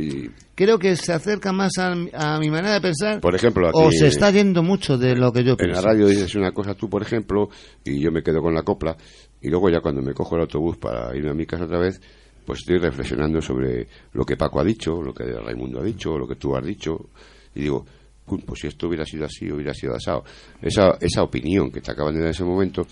creo 0.56 0.80
que 0.80 0.96
se 0.96 1.12
acerca 1.14 1.52
más 1.52 1.74
a, 1.78 1.92
a 2.14 2.40
mi 2.40 2.50
manera 2.50 2.74
de 2.76 2.82
pensar 2.82 3.20
por 3.20 3.36
ejemplo, 3.36 3.68
aquí 3.68 3.78
o 3.78 3.92
se 3.92 4.08
está 4.08 4.32
yendo 4.32 4.64
mucho 4.64 4.98
de 4.98 5.16
lo 5.16 5.32
que 5.34 5.44
yo 5.44 5.52
en 5.52 5.58
pienso. 5.58 5.82
la 5.82 5.88
radio 5.90 6.08
dices 6.08 6.34
una 6.36 6.52
cosa 6.54 6.74
tú, 6.76 6.90
por 6.90 7.02
ejemplo, 7.02 7.50
y 7.84 8.00
yo 8.00 8.12
me 8.12 8.24
quedo 8.24 8.42
con 8.42 8.54
la 8.54 8.64
copla, 8.64 8.96
y 9.42 9.50
luego 9.50 9.70
ya 9.70 9.82
cuando 9.82 10.02
me 10.02 10.14
cojo 10.14 10.36
el 10.36 10.42
autobús 10.44 10.78
para 10.78 11.16
irme 11.16 11.30
a 11.32 11.34
mi 11.34 11.46
casa 11.46 11.66
otra 11.66 11.80
vez, 11.80 12.00
pues 12.46 12.60
estoy 12.60 12.78
reflexionando 12.78 13.42
sobre 13.42 13.88
lo 14.14 14.24
que 14.26 14.38
Paco 14.38 14.60
ha 14.60 14.64
dicho, 14.64 15.02
lo 15.02 15.14
que 15.14 15.24
Raimundo 15.26 15.80
ha 15.82 15.84
dicho, 15.84 16.18
lo 16.18 16.28
que 16.28 16.36
tú 16.36 16.56
has 16.56 16.64
dicho, 16.66 17.10
y 17.54 17.62
digo, 17.62 17.84
"Pum, 17.86 17.90
pues 18.26 18.60
si 18.62 18.68
esto 18.68 18.88
hubiera 18.88 19.06
sido 19.06 19.26
así, 19.26 19.52
hubiera 19.52 19.74
sido 19.74 19.96
asado. 19.96 20.24
Esa, 20.62 20.98
esa 21.00 21.24
opinión 21.24 21.72
que 21.72 21.82
te 21.82 21.92
acaban 21.92 22.14
de 22.14 22.20
dar 22.22 22.28
en 22.28 22.32
ese 22.32 22.44
momento, 22.44 22.86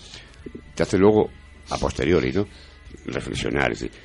te 0.74 0.82
hace 0.82 0.96
luego, 0.98 1.28
a 1.70 1.78
posteriori, 1.78 2.32
¿no? 2.32 2.46
Reflexionar, 3.06 3.72
es 3.72 3.80
decir, 3.80 3.98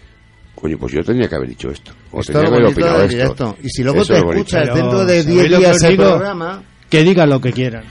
coño, 0.55 0.77
pues 0.79 0.93
yo 0.93 1.03
tenía 1.03 1.27
que 1.29 1.35
haber 1.35 1.49
dicho 1.49 1.69
esto, 1.69 1.91
o 2.11 2.19
Esto 2.19 2.33
tenía 2.33 2.49
que 2.49 2.55
haber 2.55 2.71
opinado 2.71 3.03
esto. 3.03 3.15
directo. 3.15 3.57
Y 3.63 3.69
si 3.69 3.83
luego 3.83 4.01
Eso 4.01 4.13
te 4.13 4.19
es 4.19 4.25
escuchas 4.25 4.75
dentro 4.75 5.05
de 5.05 5.23
¿sabéis 5.23 5.25
10 5.27 5.49
lo 5.51 5.57
que 5.57 5.63
días 5.65 5.83
el 5.83 5.95
programa, 5.97 6.63
Que 6.89 7.03
digan 7.03 7.29
lo 7.29 7.39
que 7.39 7.51
quieran. 7.53 7.83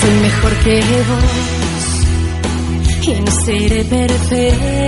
Soy 0.00 0.14
mejor 0.22 0.52
que 0.64 0.80
vos 1.08 1.32
y 3.06 3.20
no 3.20 3.30
seré 3.44 3.84
perfecta. 3.84 4.87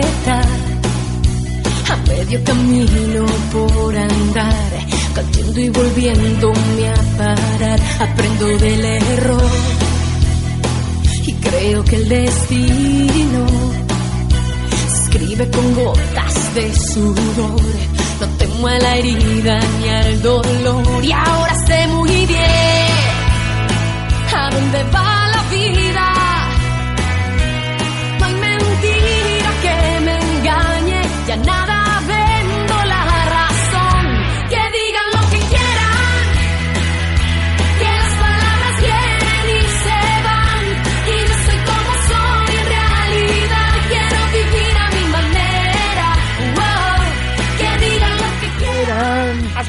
A 1.90 1.96
medio 2.08 2.42
camino 2.44 3.26
por 3.52 3.96
andar, 3.96 4.72
cayendo 5.14 5.60
y 5.60 5.68
volviéndome 5.70 6.88
a 6.88 7.18
parar. 7.18 7.80
Aprendo 8.00 8.46
del 8.46 8.84
error 8.84 9.50
y 11.26 11.32
creo 11.34 11.84
que 11.84 11.96
el 11.96 12.08
destino 12.08 13.46
escribe 14.88 15.50
con 15.50 15.74
gotas 15.74 16.54
de 16.54 16.74
sudor. 16.74 17.60
No 18.20 18.26
temo 18.38 18.66
a 18.68 18.78
la 18.78 18.96
herida 18.96 19.60
ni 19.80 19.88
al 19.88 20.22
dolor 20.22 21.04
y 21.04 21.12
ahora 21.12 21.54
sé 21.66 21.86
muy 21.88 22.26
bien 22.26 22.90
a 24.34 24.50
dónde 24.50 24.82
va 24.94 25.28
la 25.34 25.42
vida. 25.50 26.09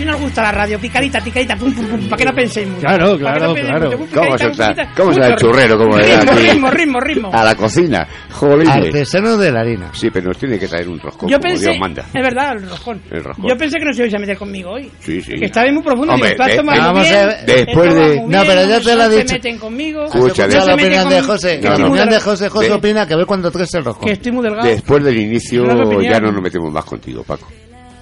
Nos 0.06 0.20
gusta 0.22 0.42
la 0.42 0.52
radio, 0.52 0.80
picadita, 0.80 1.20
picadita, 1.22 1.56
pum, 1.56 1.74
pum, 1.74 1.86
pum, 1.88 2.00
para 2.10 2.18
que 2.18 2.26
no 2.26 2.34
penséis 2.34 2.68
mucho. 2.68 2.82
Claro, 2.82 3.18
claro, 3.18 3.48
no 3.48 3.54
claro. 3.54 3.86
mucho, 3.86 3.98
pum, 3.98 4.08
¿Cómo 4.14 4.22
picadita, 4.34 4.38
se 4.38 4.52
está? 4.52 4.70
picadita, 4.70 4.94
¿Cómo 4.96 5.14
se 5.14 5.20
da 5.20 5.28
el 5.28 5.36
churrero? 5.36 5.78
Como 5.78 5.98
le 5.98 6.08
da 6.08 6.20
ritmo, 6.22 6.32
ritmo, 6.40 6.70
ritmo, 6.72 7.00
ritmo. 7.00 7.30
A 7.34 7.44
la 7.44 7.56
cocina. 7.56 8.08
Jolín. 8.32 8.68
artesano 8.70 9.38
de 9.38 9.52
la 9.52 9.60
harina. 9.62 9.90
Sí, 9.94 10.10
pero 10.12 10.28
nos 10.28 10.38
tiene 10.38 10.58
que 10.60 10.68
traer 10.68 10.88
un 10.90 11.00
roscón 11.00 11.30
Yo 11.30 11.38
como 11.38 11.50
pensé, 11.50 11.66
Dios 11.70 11.80
manda. 11.80 12.04
es 12.14 12.14
verdad, 12.22 12.54
el 12.58 12.70
roscón. 12.70 13.02
El 13.12 13.24
roscón. 13.24 13.46
Yo 13.50 13.58
pensé 13.58 13.78
que 13.80 13.86
no 13.86 13.94
se 13.94 14.00
ibais 14.02 14.14
a 14.16 14.20
meter 14.20 14.38
conmigo 14.38 14.72
hoy. 14.72 14.92
Sí, 15.00 15.22
sí. 15.22 15.34
Que 15.36 15.46
estabais 15.46 15.74
muy 15.74 15.84
profundo. 15.84 16.14
Hombre, 16.14 16.30
de- 16.30 16.36
de- 16.36 16.62
vamos 16.64 17.04
bien, 17.04 17.16
a 17.16 17.26
ver, 17.28 17.46
después 17.46 17.96
de- 17.96 18.16
muy 18.22 18.34
No, 18.36 18.42
pero 18.42 18.62
ya 18.62 18.68
bien, 18.68 18.84
te 18.84 18.96
lo 18.96 19.04
he 19.04 19.10
se 19.12 19.18
dicho. 19.20 19.34
meten 19.34 19.58
conmigo. 19.60 20.04
Escucha, 20.06 20.48
la 20.48 20.74
opinión 20.74 21.10
de 21.10 21.22
José. 21.22 21.60
La 21.62 21.76
opinión 21.76 22.10
de 22.10 22.20
José. 22.20 22.50
José 22.50 22.72
opina 22.74 23.08
que 23.08 23.16
ve 23.16 23.26
cuando 23.26 23.52
traes 23.52 23.74
el 23.76 23.84
roscón. 23.86 24.06
Que 24.08 24.14
estoy 24.14 24.32
muy 24.32 24.44
delgado. 24.44 24.68
Después 24.68 25.04
del 25.04 25.18
inicio 25.18 25.64
ya 26.02 26.20
no 26.20 26.32
nos 26.32 26.42
metemos 26.42 26.72
más 26.72 26.86
contigo, 26.86 27.24
Paco. 27.24 27.48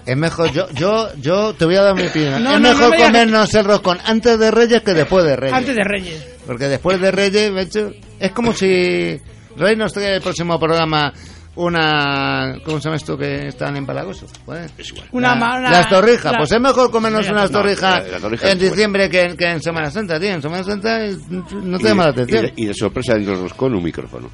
Es 0.10 0.18
mejor, 0.18 0.52
yo, 0.52 0.68
yo, 0.72 1.10
yo 1.22 1.54
te 1.54 1.66
voy 1.66 1.76
a 1.76 1.84
dar 1.84 1.96
mi 1.96 2.08
opinión. 2.08 2.44
No, 2.44 2.56
es 2.56 2.60
no, 2.62 2.70
no 2.70 2.76
mejor 2.76 2.90
me 2.92 3.04
comernos 3.04 3.54
el 3.54 3.64
roscón 3.66 4.00
antes 4.06 4.40
de 4.40 4.50
Reyes 4.50 4.82
que 4.82 4.94
después 4.94 5.24
de 5.24 5.36
Reyes. 5.36 5.56
Antes 5.56 5.76
de 5.76 5.84
Reyes. 5.84 6.26
Porque 6.48 6.66
después 6.68 7.00
de 7.00 7.12
Reyes, 7.12 7.54
de 7.54 7.62
hecho, 7.62 7.92
es 8.20 8.32
como 8.32 8.54
si 8.54 9.20
Rey 9.56 9.76
nos 9.76 9.94
trae 9.94 10.16
el 10.16 10.22
próximo 10.22 10.60
programa 10.60 11.14
una... 11.56 12.56
¿Cómo 12.66 12.80
se 12.80 12.86
llama 12.86 12.96
esto 12.96 13.18
que 13.18 13.48
están 13.50 13.76
en 13.76 13.86
Palagoso? 13.86 14.26
Pues, 14.46 14.72
Una 15.12 15.36
la- 15.36 15.58
una- 15.60 15.70
las 15.72 15.90
torrijas. 15.90 16.32
la- 16.32 16.38
Pues 16.40 16.52
es 16.54 16.60
mejor 16.62 16.90
comernos 16.90 17.22
Mira, 17.22 17.34
unas 17.34 17.52
no, 17.52 17.60
torrijas 17.60 18.04
la- 18.06 18.12
la 18.14 18.20
torrija 18.20 18.50
en 18.50 18.58
es 18.58 18.64
diciembre 18.72 19.10
que, 19.10 19.36
que 19.38 19.46
en 19.46 19.62
Semana 19.62 19.92
Santa, 19.92 20.20
tío. 20.20 20.30
En 20.32 20.42
Semana 20.42 20.64
Santa 20.64 21.04
es- 21.06 21.20
no 21.30 21.78
te 21.78 21.84
Y- 21.84 21.88
llama 21.88 22.04
la 22.06 22.10
y 22.10 22.14
atención. 22.14 22.46
de- 22.46 22.54
Y 22.56 22.66
de 22.66 22.74
sorpresa 22.74 23.14
del 23.14 23.26
roscón 23.28 23.76
un 23.76 23.84
micrófono. 23.84 24.30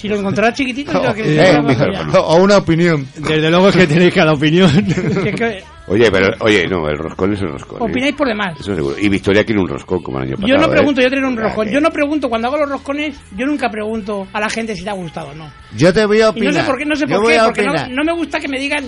Si 0.00 0.08
lo 0.08 0.16
encontrarás 0.16 0.54
chiquitito, 0.54 0.92
que 1.14 1.22
Eh, 1.38 1.58
un 1.58 2.42
una 2.42 2.56
opinión. 2.58 3.06
Desde 3.16 3.50
luego 3.50 3.68
es 3.68 3.76
que 3.76 3.86
tenéis 3.86 4.14
cada 4.14 4.32
opinión. 4.32 4.70
que 4.86 5.62
Oye, 5.88 6.10
pero, 6.10 6.28
oye, 6.40 6.66
no, 6.68 6.86
el 6.88 6.98
roscón 6.98 7.32
es 7.32 7.40
el 7.40 7.48
roscón. 7.48 7.80
¿eh? 7.80 7.90
Opináis 7.90 8.14
por 8.14 8.28
demás. 8.28 8.58
Eso 8.60 8.74
seguro. 8.74 8.96
Y 9.00 9.08
Victoria 9.08 9.44
quiere 9.44 9.60
un 9.60 9.68
roscón 9.68 10.02
como 10.02 10.18
el 10.18 10.24
año 10.24 10.36
pasado. 10.36 10.48
Yo 10.48 10.56
no 10.58 10.66
¿eh? 10.66 10.76
pregunto, 10.76 11.00
yo 11.00 11.10
tengo 11.10 11.28
un 11.28 11.36
roscón. 11.36 11.68
Yo 11.70 11.80
no 11.80 11.90
pregunto, 11.90 12.28
cuando 12.28 12.48
hago 12.48 12.58
los 12.58 12.68
roscones, 12.68 13.18
yo 13.36 13.46
nunca 13.46 13.70
pregunto 13.70 14.26
a 14.32 14.40
la 14.40 14.50
gente 14.50 14.76
si 14.76 14.84
te 14.84 14.90
ha 14.90 14.94
gustado 14.94 15.30
o 15.30 15.34
no. 15.34 15.50
Yo 15.76 15.92
te 15.92 16.04
voy 16.04 16.18
a 16.20 16.26
Y 16.26 16.28
opinar. 16.28 16.54
no 16.54 16.60
sé 16.60 16.66
por 16.66 16.78
qué, 16.78 16.84
no 16.84 16.96
sé 16.96 17.06
Yo 17.08 17.20
por 17.20 17.30
qué, 17.30 17.38
porque 17.44 17.64
no 17.90 18.04
me 18.04 18.12
gusta 18.12 18.38
que 18.38 18.48
me 18.48 18.58
digan 18.58 18.84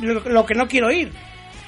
lo, 0.00 0.20
lo 0.20 0.44
que 0.44 0.54
no 0.54 0.66
quiero 0.66 0.88
oír. 0.88 1.10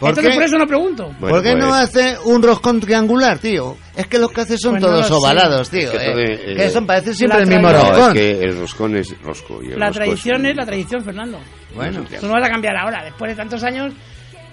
¿Por 0.01 0.09
Entonces 0.11 0.33
qué? 0.33 0.35
por 0.39 0.45
eso 0.45 0.59
no 0.59 0.67
pregunto. 0.67 1.05
Bueno, 1.21 1.29
¿Por 1.37 1.43
qué 1.43 1.55
no 1.55 1.69
pues, 1.69 1.81
hace 1.81 2.17
un 2.25 2.43
roscón 2.43 2.81
triangular, 2.81 3.39
tío? 3.39 3.77
Es 3.97 4.07
que 4.09 4.19
los 4.19 4.31
que 4.33 4.41
hace 4.43 4.59
son 4.59 4.73
Pues 4.73 4.83
no 4.83 4.89
todos 4.89 5.01
lo 5.03 5.07
sé. 5.07 5.13
ovalados, 5.15 5.71
tío. 5.71 5.91
que 5.93 5.97
eh. 5.97 6.13
eh, 6.53 6.55
que 6.57 6.71
son, 6.71 6.87
parece 6.87 7.15
siempre 7.15 7.39
la 7.39 7.45
el 7.45 7.49
mismo 7.51 7.69
tradición- 7.69 7.93
No, 7.93 7.99
roscón. 7.99 8.17
es 8.17 8.23
que 8.23 8.45
el 8.45 8.59
roscón 8.59 8.97
es 8.97 9.23
rosco. 9.23 9.61
Y 9.63 9.73
el 9.73 9.79
La 9.79 9.87
rosco 9.87 10.05
tradición 10.05 10.41
un- 10.41 10.47
es 10.47 10.57
la 10.57 10.67
tradición, 10.67 11.05
Fernando. 11.05 11.39
Bueno, 11.75 12.05
Tú 12.21 12.27
no 12.27 12.33
vas 12.33 12.45
a 12.45 12.51
cambiar 12.51 12.77
ahora. 12.77 13.05
Después 13.05 13.31
de 13.31 13.37
tantos 13.37 13.63
años, 13.63 13.93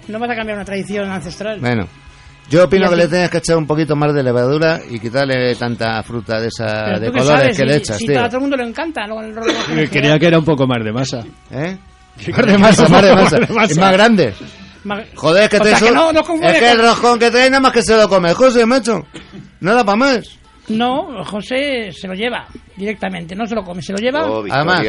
no 0.08 0.18
vas 0.18 0.30
a 0.30 0.34
cambiar 0.36 0.56
una 0.58 0.64
tradición 0.64 1.10
ancestral. 1.10 1.58
bueno. 1.60 1.86
Yo 2.50 2.64
opino 2.64 2.90
que 2.90 2.96
le 2.96 3.08
tienes 3.08 3.30
que 3.30 3.38
echar 3.38 3.56
un 3.56 3.66
poquito 3.66 3.94
más 3.96 4.12
de 4.12 4.22
levadura 4.22 4.80
y 4.90 4.98
quitarle 4.98 5.54
tanta 5.54 6.02
fruta 6.02 6.40
de 6.40 6.48
esa 6.48 6.84
Pero 6.86 7.00
de 7.00 7.06
colores 7.12 7.26
sabes, 7.28 7.56
que 7.56 7.62
si- 7.62 7.68
le 7.68 7.76
echas, 7.76 7.96
si 7.98 8.06
tío. 8.06 8.20
a 8.20 8.26
todo 8.26 8.36
el 8.36 8.40
mundo 8.42 8.56
le 8.56 8.64
encanta. 8.68 9.06
lo- 9.06 9.22
roscón 9.22 9.54
en 9.56 9.64
Creía 9.74 9.88
general. 9.88 10.18
que 10.20 10.26
era 10.26 10.38
un 10.38 10.44
poco 10.44 10.66
más 10.66 10.84
de 10.84 10.92
masa. 10.92 11.24
¿Eh? 11.50 11.76
Más 12.36 12.46
de 12.46 12.58
masa, 12.58 12.88
más 12.88 13.02
de 13.02 13.14
masa. 13.14 13.38
Más 13.38 13.48
de 13.48 13.54
masa. 13.54 13.72
Es 13.72 13.78
más 13.78 13.92
grande. 13.92 14.34
Joder, 15.14 15.48
que 15.48 15.56
O 15.58 15.60
te 15.60 15.68
sea, 15.76 15.78
que 15.88 15.94
no- 15.94 16.12
no 16.12 16.22
confunde 16.24 16.48
Es 16.52 16.54
que 16.54 16.60
con- 16.70 16.80
el 16.80 16.86
roscón 16.86 17.18
que 17.18 17.30
trae 17.30 17.50
nada 17.50 17.60
más 17.60 17.72
que 17.72 17.82
se 17.82 17.96
lo 17.96 18.08
come. 18.08 18.32
José, 18.34 18.66
macho. 18.66 19.06
Nada 19.60 19.84
para 19.84 19.96
más. 19.96 20.38
No, 20.68 21.24
José 21.24 21.90
se 21.92 22.06
lo 22.06 22.14
lleva 22.14 22.46
directamente. 22.76 23.34
No 23.34 23.46
se 23.46 23.54
lo 23.54 23.64
come, 23.64 23.82
se 23.82 23.92
lo 23.92 23.98
lleva. 23.98 24.20
No, 24.20 24.42
Victoria 24.42 24.80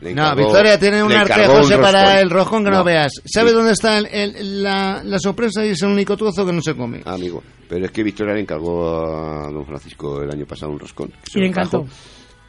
Además, 0.00 0.30
no, 0.30 0.36
Victoria 0.36 0.78
tiene 0.78 1.02
un 1.02 1.12
arte, 1.12 1.48
un 1.48 1.56
José, 1.56 1.78
para 1.78 2.20
el 2.20 2.28
roscón 2.30 2.62
que 2.64 2.70
no, 2.70 2.78
No. 2.78 2.84
veas. 2.84 3.12
¿Sabe 3.24 3.48
Sí. 3.50 3.54
dónde 3.54 3.72
está 3.72 3.98
el- 3.98 4.06
el- 4.06 4.62
la, 4.62 5.02
la 5.02 5.18
sorpresa 5.18 5.64
y 5.64 5.70
es 5.70 5.82
el 5.82 5.88
único 5.88 6.16
trozo 6.16 6.44
que 6.44 6.52
no 6.52 6.60
se 6.60 6.74
come? 6.76 7.00
Amigo, 7.06 7.42
pero 7.68 7.86
es 7.86 7.90
que 7.90 8.02
Victoria 8.02 8.34
le 8.34 8.40
encargó 8.40 8.84
a 9.06 9.50
don 9.50 9.64
Francisco 9.64 10.22
el 10.22 10.30
año 10.30 10.44
pasado 10.46 10.70
un 10.72 10.78
roscón. 10.78 11.10
Y 11.34 11.40
le 11.40 11.46
encantó. 11.48 11.86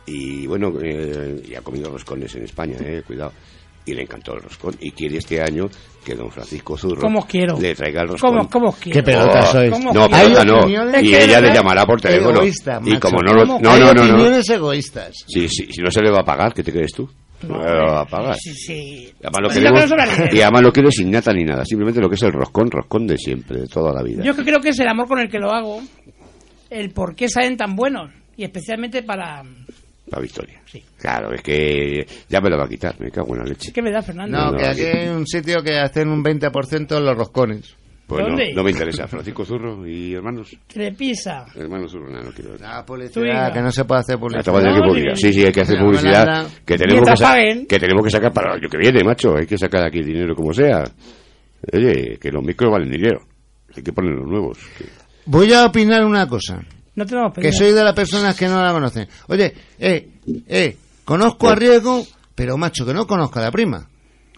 Y 0.06 0.46
bueno, 0.48 0.74
eh, 0.84 1.42
y 1.48 1.56
ha 1.56 1.62
comido 1.62 1.90
roscones 1.90 2.36
en 2.36 2.44
España, 2.44 2.76
eh, 2.82 3.02
cuidado. 3.08 3.32
Y 3.86 3.94
le 3.94 4.02
encantó 4.04 4.34
el 4.34 4.42
roscón. 4.42 4.76
Y 4.82 4.92
quiere 4.92 5.18
este 5.18 5.42
año 5.42 5.70
que 6.04 6.16
don 6.16 6.30
Francisco 6.30 6.78
Zurro 6.78 7.02
¿Cómo 7.02 7.26
quiero? 7.26 7.60
le 7.60 7.74
traiga 7.76 8.02
el 8.02 8.10
roscón. 8.10 8.32
¿Cómo, 8.38 8.50
cómo 8.50 8.70
os 8.70 8.76
quiero? 8.78 9.00
Qué 9.00 9.04
pelota 9.04 9.40
Oh, 9.40 9.52
sois. 9.52 9.72
¿Cómo 9.72 9.94
No, 9.94 10.08
quiero? 10.10 10.24
pelota 10.36 10.46
no. 10.46 11.02
Y 11.02 11.16
ella 11.16 11.42
le 11.42 11.54
llamará 11.54 11.86
por 11.86 12.00
teléfono. 12.02 12.38
Egoísta, 12.40 12.80
y 12.86 12.98
como 13.00 13.22
no 13.22 13.34
lo. 13.34 13.46
No, 13.46 13.60
no, 13.60 13.78
no, 13.78 13.94
no. 13.94 14.02
opiniones 14.04 14.50
egoístas. 14.50 15.24
Sí, 15.28 15.48
sí, 15.48 15.68
si 15.72 15.82
no 15.82 15.90
se 15.90 16.02
le 16.02 16.12
va 16.12 16.20
a 16.20 16.26
pagar, 16.26 16.54
¿qué 16.54 16.64
te 16.64 16.72
crees 16.72 16.92
tú? 16.94 17.10
No, 17.48 17.58
le 17.58 17.72
va 17.74 18.02
a 18.02 18.06
pagar. 18.06 18.36
Sí, 18.38 18.54
sí. 18.54 18.74
Y 18.74 19.14
además, 19.26 19.42
lo 19.42 19.50
queremos- 19.50 20.34
y 20.34 20.42
además 20.42 20.62
lo 20.62 20.72
quiere 20.72 20.92
sin 20.92 21.12
nata 21.12 21.34
ni 21.34 21.44
nada. 21.44 21.66
Simplemente 21.66 22.00
lo 22.00 22.08
que 22.10 22.16
es 22.16 22.24
el 22.24 22.32
roscón, 22.32 22.72
roscón 22.72 23.06
de 23.08 23.18
siempre, 23.18 23.62
de 23.62 23.68
toda 23.68 23.92
la 23.94 24.02
vida. 24.02 24.24
Yo 24.24 24.34
que 24.36 24.44
creo 24.44 24.60
que 24.62 24.70
es 24.70 24.80
el 24.80 24.88
amor 24.88 25.08
con 25.08 25.20
el 25.20 25.30
que 25.30 25.40
lo 25.40 25.52
hago, 25.52 25.82
el 26.70 26.92
por 26.92 27.16
qué 27.16 27.28
salen 27.28 27.58
tan 27.58 27.76
buenos, 27.76 28.12
y 28.38 28.44
especialmente 28.46 29.04
para, 29.04 29.44
para 30.10 30.22
Victoria. 30.22 30.62
Sí. 30.66 30.84
Claro, 31.00 31.34
es 31.34 31.42
que 31.42 32.06
ya 32.30 32.42
me 32.42 32.50
lo 32.50 32.58
va 32.58 32.66
a 32.66 32.70
quitar, 32.70 33.00
me 33.00 33.10
cago 33.12 33.34
en 33.36 33.40
la 33.44 33.46
leche. 33.50 33.72
¿Qué 33.74 33.82
me 33.82 33.92
da, 33.92 34.02
Fernando? 34.02 34.38
No, 34.38 34.52
No, 34.52 34.58
que 34.58 34.64
no, 34.64 34.70
aquí 34.70 34.82
hay 34.82 35.08
un 35.10 35.26
sitio 35.28 35.62
que 35.64 35.78
hacen 35.78 36.10
un 36.10 36.24
20% 36.24 37.00
los 37.00 37.18
roscones. 37.18 37.76
Pues 38.06 38.22
no, 38.22 38.28
¿Dónde? 38.28 38.54
no 38.54 38.64
me 38.64 38.72
interesa. 38.72 39.08
Francisco 39.08 39.46
Zurro 39.46 39.88
y 39.88 40.14
hermanos. 40.14 40.56
Trepisa. 40.68 41.46
Hermanos 41.56 41.90
Zurro, 41.94 42.10
no, 42.12 42.22
no 42.22 42.32
quiero. 42.32 42.58
La 42.58 42.86
publicidad, 42.86 43.54
que 43.54 43.62
no 43.62 43.72
se 43.72 43.86
puede 43.86 44.02
hacer 44.02 44.20
publicidad. 44.20 44.44
que 44.44 44.52
No, 44.80 44.88
publicar. 44.88 45.18
sí. 45.18 45.32
Sí, 45.34 45.46
hay 45.46 45.52
que 45.54 45.62
hacer 45.62 45.80
No, 45.80 45.86
publicidad. 45.86 46.48
Que 46.66 46.78
tenemos 46.78 47.10
que, 47.10 47.16
sa- 47.18 47.26
paguen. 47.30 47.66
que 47.66 47.80
tenemos 47.80 48.04
que 48.04 48.12
sacar 48.12 48.34
para 48.34 48.52
el 48.52 48.60
año 48.60 48.70
que 48.70 48.78
viene, 48.78 49.04
macho. 49.06 49.36
Hay 49.38 49.46
que 49.48 49.58
sacar 49.58 49.86
aquí 49.86 50.00
el 50.00 50.06
dinero 50.06 50.36
como 50.36 50.54
sea. 50.54 50.84
Oye, 51.72 52.18
que 52.20 52.30
los 52.30 52.44
micros 52.44 52.72
valen 52.72 52.92
dinero. 52.92 53.22
Hay 53.76 53.82
que 53.82 53.94
poner 53.94 54.12
los 54.16 54.28
nuevos. 54.28 54.58
que- 54.78 54.86
Voy 55.26 55.54
a 55.54 55.66
opinar 55.66 56.04
una 56.06 56.28
cosa. 56.28 56.62
No 56.96 57.06
tenemos 57.06 57.34
Que 57.34 57.52
soy 57.52 57.72
de 57.72 57.84
las 57.84 57.94
personas 57.94 58.36
que 58.36 58.48
no 58.48 58.62
la 58.64 58.72
conocen. 58.72 59.08
Oye, 59.28 59.54
eh, 59.80 60.08
eh, 60.48 60.78
conozco 61.04 61.50
a 61.50 61.56
Riego, 61.56 62.06
pero 62.36 62.58
macho, 62.58 62.86
que 62.86 62.94
no 62.94 63.08
conozco 63.08 63.40
a 63.40 63.44
la 63.44 63.52
prima. 63.52 63.88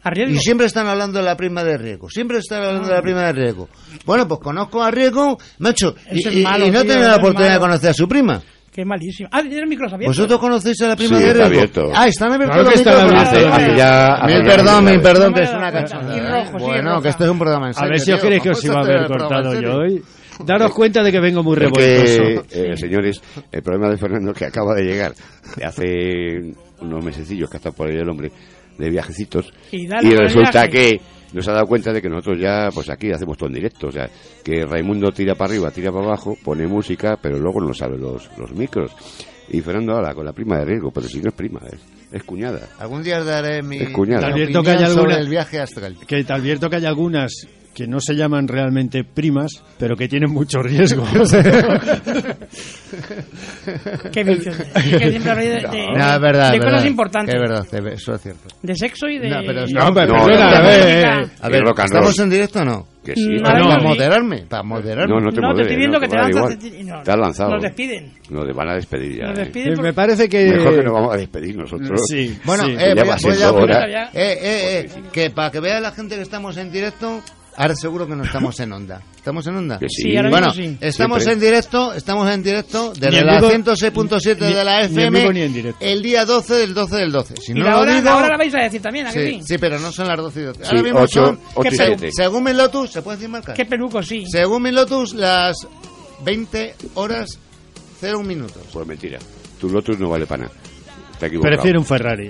Arriesgo. 0.04 0.36
Y 0.36 0.38
siempre 0.38 0.68
están 0.68 0.88
hablando 0.88 1.18
de 1.20 1.26
la 1.26 1.36
prima 1.36 1.64
de 1.64 1.78
Riego. 1.78 2.10
Siempre 2.10 2.38
están 2.38 2.62
hablando 2.64 2.88
de 2.88 2.94
la 2.94 3.02
prima 3.02 3.24
de 3.24 3.34
Riego. 3.34 3.70
Bueno, 4.06 4.28
pues 4.28 4.40
conozco 4.40 4.84
a 4.84 4.92
Riego, 4.92 5.38
macho, 5.60 5.96
y, 6.12 6.20
es 6.28 6.34
y- 6.34 6.44
malo, 6.44 6.68
y 6.68 6.72
no 6.72 6.82
tío, 6.84 6.92
tengo 6.94 7.06
la 7.08 7.14
es 7.14 7.18
oportunidad 7.18 7.54
de 7.54 7.60
malo. 7.60 7.72
conocer 7.72 7.90
a 7.90 7.94
su 7.94 8.08
prima. 8.08 8.42
Qué 8.72 8.84
malísimo. 8.86 9.30
Ah, 9.32 9.42
tiene 9.42 9.60
el 9.60 9.68
micros 9.68 9.92
abiertos. 9.94 10.18
¿Vosotros 10.18 10.40
conocéis 10.40 10.82
a 10.82 10.90
la 10.90 10.96
prima 10.98 11.18
Sí, 11.18 11.24
de 11.24 11.30
está 11.32 11.48
Riego? 11.48 11.56
abierto. 11.62 11.92
Ah, 11.96 12.08
están 12.08 12.34
abiertos 12.34 12.56
Claro 12.56 12.64
los 12.64 12.74
que 12.74 12.80
están 12.80 12.94
micrófonos. 13.06 13.28
abiertos. 13.30 13.54
Hace, 13.54 13.64
hace 13.66 13.78
ya. 13.78 14.14
hace 14.16 14.26
Mil 14.36 14.44
ya 14.46 14.52
perdón, 14.52 14.86
mil 14.86 15.02
perdón, 15.02 15.34
que 15.34 15.42
es 15.44 15.50
una. 15.50 15.70
Y 15.70 16.60
Bueno, 16.60 17.02
que 17.02 17.10
esto 17.10 17.24
es 17.24 17.30
un 17.32 17.40
programa 17.40 17.66
en 17.68 17.72
A 17.72 17.74
serio. 17.74 17.90
ver 17.90 18.00
si 18.00 18.12
os 18.12 18.20
tío. 18.20 18.28
creéis 18.28 18.44
que 18.44 18.50
os 18.50 18.58
Vamos 18.58 18.66
iba 18.66 18.76
a 18.76 18.82
hacer 18.82 18.92
haber 18.98 19.02
el 19.02 19.08
programa 19.08 19.36
cortado 19.36 19.56
en 19.56 19.62
yo 19.62 19.72
serio. 19.72 19.80
hoy. 19.96 20.04
Daros 20.44 20.74
cuenta 20.74 21.02
de 21.04 21.12
que 21.12 21.20
vengo 21.20 21.44
muy 21.44 21.56
revoltoso. 21.56 22.44
eh, 22.52 22.76
señores, 22.76 23.22
el 23.52 23.62
problema 23.62 23.90
de 23.90 23.98
Fernando 23.98 24.32
es 24.32 24.38
que 24.38 24.46
acaba 24.46 24.74
de 24.76 24.84
llegar 24.84 25.14
de 25.56 25.66
hace 25.66 26.54
unos 26.82 27.04
mesecillos 27.06 27.50
que 27.50 27.58
ha 27.58 27.60
estado 27.60 27.76
por 27.76 27.88
ahí 27.88 27.96
el 27.96 28.10
hombre 28.10 28.32
de 28.78 28.90
viajecitos 28.90 29.54
Y 29.72 29.88
resulta 29.88 30.64
viaje. 30.68 30.70
que 30.70 31.02
nos 31.34 31.48
ha 31.48 31.54
dado 31.54 31.66
cuenta 31.66 31.92
de 31.94 32.02
que 32.02 32.10
nosotros 32.10 32.38
ya, 32.40 32.70
pues 32.74 32.90
aquí 32.90 33.12
hacemos 33.12 33.38
todo 33.38 33.48
en 33.50 33.56
directo, 33.56 33.88
o 33.88 33.92
sea, 33.92 34.10
que 34.44 34.66
Raimundo 34.66 35.12
tira 35.12 35.36
para 35.36 35.52
arriba, 35.52 35.72
tira 35.72 35.92
para 35.92 36.06
abajo, 36.06 36.38
pone 36.44 36.66
música, 36.68 37.18
pero 37.22 37.38
luego 37.40 37.62
no 37.62 37.74
sabe 37.74 37.98
los, 37.98 38.30
los 38.38 38.52
micros. 38.54 38.92
Y 39.50 39.62
Fernando 39.62 39.96
habla 39.96 40.14
con 40.16 40.26
la 40.26 40.34
prima 40.34 40.58
de 40.60 40.66
riesgo, 40.66 40.92
pero 40.92 41.08
si 41.08 41.20
no 41.22 41.30
es 41.30 41.36
prima, 41.36 41.60
es, 41.72 41.80
es 42.12 42.24
cuñada. 42.24 42.68
Algún 42.80 43.04
día 43.04 43.24
daré 43.24 43.62
mi, 43.62 43.78
Es 43.78 43.90
cuñada. 43.92 44.28
Te 44.28 44.34
advierto 44.34 44.64
que 44.64 44.70
hay 44.72 44.78
alguna- 44.84 44.94
sobre 45.02 45.16
el 45.18 45.30
viaje 45.30 45.60
astral. 45.60 45.98
Que 46.08 46.24
te 46.24 46.34
advierto 46.34 46.70
que 46.70 46.78
hay 46.78 46.86
algunas 46.86 47.48
que 47.76 47.86
no 47.88 48.00
se 48.00 48.16
llaman 48.16 48.48
realmente 48.48 49.04
primas, 49.04 49.52
pero 49.78 49.96
que 49.98 50.08
tienen 50.08 50.32
mucho 50.32 50.64
riesgo. 50.64 51.06
Qué 54.12 54.24
vicio. 54.24 54.52
Es 54.52 54.58
que 54.98 55.10
siempre 55.12 55.32
habláis 55.32 55.50
de, 55.50 55.56
de, 55.70 55.88
No, 55.98 56.14
es 56.16 56.22
verdad. 56.22 56.52
de 56.52 56.58
es 56.58 56.62
cosas 56.64 56.72
verdad. 56.74 56.86
importantes. 56.86 57.36
Es 57.36 57.42
verdad, 57.42 57.66
eso 57.94 58.14
es 58.16 58.22
cierto. 58.22 58.48
De 58.62 58.76
sexo 58.76 59.08
y 59.08 59.20
de... 59.20 59.30
No, 59.30 59.42
pero 59.46 59.62
no, 59.68 59.68
pero 59.68 59.84
No, 59.86 59.94
perdona, 59.94 60.16
no, 60.16 60.56
a 60.56 60.60
no, 60.60 60.66
ver, 60.68 60.80
no, 61.06 61.22
eh, 61.22 61.28
A 61.42 61.50
ver, 61.50 61.64
¿estamos 61.84 62.20
en 62.20 62.30
directo 62.30 62.60
o 62.60 62.66
no? 62.66 62.88
Que 63.04 63.14
sí. 63.14 63.38
Ahora 63.44 63.60
no, 63.60 63.68
Para 63.70 63.84
moderarme, 63.84 64.38
para 64.50 64.64
moderarme. 64.64 65.14
no, 65.14 65.20
no 65.22 65.32
te 65.32 65.40
No, 65.42 65.54
te 65.54 65.62
estoy 65.62 65.78
viendo 65.78 65.98
no, 66.00 66.02
que 66.02 66.08
te 66.08 66.16
lanzas... 66.16 66.58
te- 66.58 66.84
no, 66.84 67.04
Te 67.04 67.12
has 67.12 67.18
lanzado. 67.20 67.52
Nos 67.52 67.62
despiden. 67.62 68.14
Nos 68.32 68.56
van 68.56 68.70
a 68.70 68.74
despedir 68.76 69.18
ya. 69.20 69.28
Nos 69.28 69.38
eh. 69.38 69.42
despiden 69.44 69.74
Eh, 69.74 69.76
por- 69.76 69.84
Me 69.86 69.94
parece 69.94 70.28
que... 70.30 70.46
Mejor 70.46 70.76
que 70.78 70.84
nos 70.84 70.94
vamos 70.94 71.14
a 71.14 71.18
despedir 71.18 71.56
nosotros. 71.56 72.02
Sí, 72.08 72.36
Bueno, 72.46 72.64
sí. 72.66 72.72
eh, 72.80 72.96
voy, 72.96 73.54
voy 73.54 73.72
a. 73.72 74.04
Eh, 74.06 74.10
eh, 74.14 74.40
eh, 74.42 74.90
que 75.12 75.30
para 75.30 75.52
que 75.52 75.60
vea 75.60 75.80
la 75.80 75.92
gente 75.92 76.16
que 76.16 76.22
estamos 76.24 76.58
en 76.58 76.72
directo, 76.72 77.22
ahora 77.58 77.76
seguro 77.76 78.08
que 78.08 78.16
no 78.16 78.24
estamos 78.24 78.60
en 78.60 78.72
onda. 78.74 79.02
¿Estamos 79.16 79.46
en 79.48 79.56
onda? 79.56 79.80
Que 79.80 79.88
sí. 79.90 80.04
Sí, 80.04 80.18
ahora 80.18 80.30
Bueno, 80.30 80.48
mismo 80.48 80.64
sí. 80.64 80.78
estamos 80.82 81.24
Siempre. 81.24 81.34
en 81.34 81.40
directo, 81.52 81.94
estamos 81.94 82.30
en 82.32 82.44
directo 82.44 82.94
desde 82.94 83.24
la 83.24 83.40
vivo- 83.40 83.50
106.7 83.50 84.48
ni- 84.48 84.54
de 84.54 84.64
la 84.64 84.80
ni 84.80 84.86
en 84.86 84.92
FM 84.92 85.20
vivo 85.20 85.34
ni 85.34 85.42
en 85.42 85.54
directo. 85.54 85.86
el 85.86 86.02
día 86.04 86.26
12 86.26 86.54
del 86.56 86.74
12 86.74 86.96
del 86.98 87.12
12. 87.12 87.34
Si 87.42 87.52
Y 87.52 87.56
no 87.56 87.66
la 87.66 87.72
lo 87.72 87.80
hora, 87.82 87.96
digo... 87.96 88.20
la 88.22 88.38
vais 88.38 88.56
a 88.56 88.60
decir 88.60 88.82
también, 88.82 89.08
¿a 89.08 89.12
que 89.12 89.32
Sí, 89.32 89.40
sí? 89.44 89.58
pero 89.58 89.80
no 89.80 89.92
son 89.92 90.08
las 90.08 90.18
12 90.18 90.40
y 90.40 90.44
12. 90.44 90.60
Sí, 90.64 90.70
Ahora 90.70 90.84
mismo 90.84 91.00
ocho- 91.00 91.26
son, 91.26 91.40
y 92.06 92.12
según 92.12 92.44
mi 92.44 92.54
Lotus, 92.54 92.92
¿se 92.92 93.02
puede 93.02 93.18
decir 93.18 93.30
marca? 93.30 93.54
Qué 93.54 93.66
peluco, 93.66 94.02
sí. 94.04 94.26
Según 94.28 94.62
mi 94.64 94.72
Lotus, 94.72 95.14
las 95.14 95.56
20 96.24 96.76
horas 96.96 97.40
0 98.00 98.22
minutos. 98.24 98.62
Pues 98.72 98.86
mentira. 98.86 99.20
Tu 99.60 99.70
Lotus 99.70 99.98
no 100.00 100.10
vale 100.10 100.26
para 100.26 100.44
nada. 100.44 100.56
Está 101.14 101.28
equivocado. 101.28 101.56
Prefiero 101.56 101.80
un 101.80 101.86
Ferrari. 101.86 102.30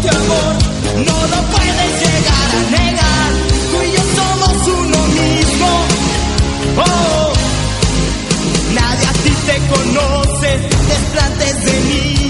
Tu 0.00 0.08
amor. 0.08 0.52
No 1.06 1.18
lo 1.32 1.40
puedes 1.52 1.90
llegar 2.02 2.48
a 2.58 2.70
negar. 2.70 3.30
Tú 3.70 3.82
y 3.82 3.92
yo 3.92 4.02
somos 4.18 4.56
uno 4.68 4.98
mismo. 5.08 5.68
Oh, 6.76 7.32
nadie 8.74 9.06
a 9.06 9.12
ti 9.12 9.32
te 9.46 9.56
conoce. 9.72 10.50
Desplantes 10.88 11.64
de 11.64 11.74
niña, 11.92 12.23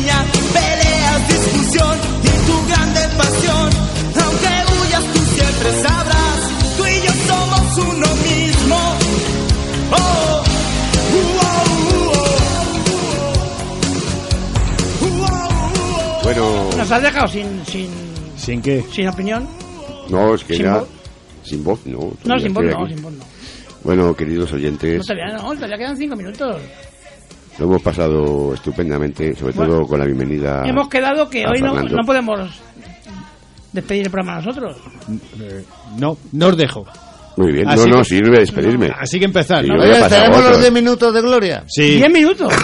Nos 16.85 16.93
has 16.93 17.03
dejado 17.03 17.27
sin, 17.29 17.65
sin, 17.65 17.89
¿Sin 18.37 18.61
qué? 18.61 18.83
sin 18.93 19.09
opinión. 19.09 19.49
no, 20.11 20.35
es 20.35 20.45
que 20.45 20.53
¿Sin 20.57 20.67
ya. 20.67 20.81
voz? 20.81 20.89
Sin 21.43 21.65
voz, 21.65 21.87
no. 21.87 22.13
No, 22.27 22.39
sin 22.39 22.53
voz 22.53 22.63
no, 22.67 22.85
aquí. 22.85 22.93
sin 22.93 23.03
voz 23.03 23.13
no. 23.15 23.25
Bueno, 23.85 24.15
queridos 24.15 24.53
oyentes, 24.53 24.99
No, 24.99 25.03
todavía 25.03 25.35
no, 25.39 25.55
todavía 25.55 25.79
quedan 25.79 25.97
cinco 25.97 26.15
minutos. 26.15 26.61
lo 27.59 27.65
hemos 27.65 27.81
pasado 27.81 28.53
estupendamente, 28.53 29.35
sobre 29.35 29.55
Bueno, 29.55 29.77
todo 29.77 29.87
con 29.87 29.99
la 29.99 30.05
bienvenida. 30.05 30.63
Hemos 30.67 30.89
quedado 30.91 31.31
que 31.31 31.45
a 31.47 31.49
hoy 31.53 31.63
no, 31.63 31.73
no 31.73 32.03
podemos 32.05 32.51
despedir 33.73 34.05
el 34.05 34.11
programa 34.11 34.43
nosotros. 34.43 34.77
Eh, 35.41 35.65
no, 35.99 36.19
no 36.33 36.49
os 36.49 36.57
dejo. 36.59 36.85
Muy 37.37 37.53
bien, 37.53 37.69
Así 37.69 37.81
no, 37.89 37.97
no, 37.97 37.99
que- 37.99 38.05
sirve 38.05 38.39
despedirme. 38.41 38.91
Así 38.99 39.19
que 39.19 39.25
empezad. 39.25 39.63
Sí, 39.63 39.69
¿no? 39.69 39.83
Oye, 39.83 39.93
¿tenemos 40.09 40.37
los 40.39 40.47
otros. 40.47 40.61
10 40.61 40.73
minutos 40.73 41.15
de 41.15 41.21
gloria? 41.21 41.65
Sí. 41.67 41.97
Diez 41.97 42.11
minutos. 42.13 42.53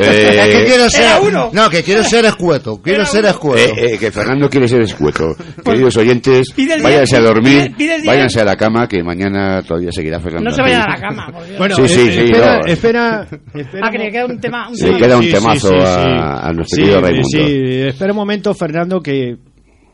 Eh, 0.00 0.40
Es 0.48 0.56
que 0.56 0.64
quiero 0.66 0.90
ser, 0.90 1.20
uno. 1.22 1.50
No, 1.52 1.68
que 1.70 1.82
quiero 1.82 2.02
ser 2.04 2.24
escueto. 2.26 2.80
Quiero 2.82 3.00
Era 3.02 3.06
ser 3.10 3.24
escueto. 3.24 3.58
eh, 3.76 3.94
eh, 3.94 3.98
que 3.98 4.10
Fernando 4.12 4.48
quiere 4.48 4.68
ser 4.68 4.82
escueto. 4.82 5.34
Queridos 5.64 5.96
oyentes, 5.96 6.48
váyanse 6.82 7.16
a 7.16 7.20
dormir, 7.20 7.74
váyanse 8.04 8.40
a 8.40 8.44
la 8.44 8.56
cama, 8.56 8.86
que 8.86 9.02
mañana 9.02 9.62
todavía 9.62 9.90
seguirá 9.92 10.20
Fernando. 10.20 10.50
No 10.50 10.54
se 10.56 10.62
vayan 10.62 10.82
a 10.82 10.88
la 10.94 11.00
cama. 11.00 11.32
Bueno, 11.56 11.76
Sí, 11.76 11.88
sí, 11.88 12.00
eh, 12.00 12.12
sí, 12.12 12.18
espera, 12.24 12.58
no. 12.58 12.66
espera, 12.66 13.26
espera 13.54 13.86
ah, 13.86 13.90
que 13.90 13.98
le 13.98 14.10
queda 14.12 14.26
un 14.26 14.40
tema. 14.40 14.68
Un 14.68 14.76
Sí, 14.76 14.84
tema. 14.86 14.98
queda 14.98 15.16
un 15.18 15.30
temazo 15.30 15.68
sí, 15.68 15.74
sí, 15.74 15.80
a, 15.82 15.94
sí. 15.94 16.10
a 16.42 16.52
nuestro 16.52 16.76
Sí, 16.76 16.82
querido 16.82 17.00
Raimundo. 17.00 17.28
Sí, 17.28 17.80
espera 17.88 18.12
un 18.12 18.16
momento, 18.18 18.54
Fernando, 18.54 19.00
que 19.00 19.36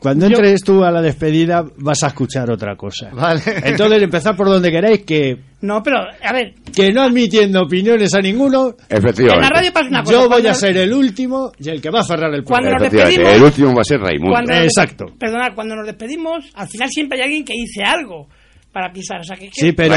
cuando 0.05 0.27
Yo- 0.27 0.35
entres 0.37 0.61
tú 0.63 0.83
a 0.83 0.91
la 0.91 1.01
despedida 1.01 1.65
vas 1.77 2.03
a 2.03 2.07
escuchar 2.07 2.51
otra 2.51 2.75
cosa. 2.75 3.09
Vale. 3.11 3.41
Entonces, 3.63 4.03
empezar 4.03 4.35
por 4.35 4.47
donde 4.47 4.69
queráis, 4.69 5.01
que, 5.03 5.35
No, 5.61 5.81
pero, 5.81 5.97
a 6.01 6.31
ver, 6.31 6.53
que 6.75 6.91
no 6.93 7.01
admitiendo 7.01 7.63
opiniones 7.63 8.13
a 8.13 8.19
ninguno, 8.19 8.75
Efectivamente. 8.87 9.33
en 9.33 9.41
la 9.41 9.49
radio 9.49 9.73
pasa 9.73 9.87
una 9.89 10.03
cosa. 10.03 10.13
yo 10.13 10.29
voy 10.29 10.45
a 10.45 10.53
ser 10.53 10.77
el 10.77 10.93
último 10.93 11.51
y 11.57 11.69
el 11.69 11.81
que 11.81 11.89
va 11.89 12.01
a 12.01 12.03
cerrar 12.03 12.31
el 12.35 12.43
Cuando 12.43 12.69
nos 12.69 12.81
Efectivamente, 12.83 13.19
despedimos- 13.21 13.37
el 13.37 13.43
último 13.43 13.75
va 13.75 13.81
a 13.81 13.83
ser 13.83 13.99
Raimundo. 13.99 14.31
Cuando 14.31 14.53
nos- 14.53 14.63
Exacto. 14.63 15.05
Perdonad, 15.19 15.55
cuando 15.55 15.75
nos 15.75 15.85
despedimos, 15.87 16.45
al 16.53 16.67
final 16.67 16.89
siempre 16.91 17.17
hay 17.17 17.23
alguien 17.23 17.43
que 17.45 17.53
dice 17.53 17.81
algo 17.83 18.27
para 18.71 18.91
pisar. 18.93 19.21
O 19.21 19.23
sea, 19.23 19.35
que, 19.37 19.49
Sí, 19.51 19.71
pero- 19.71 19.95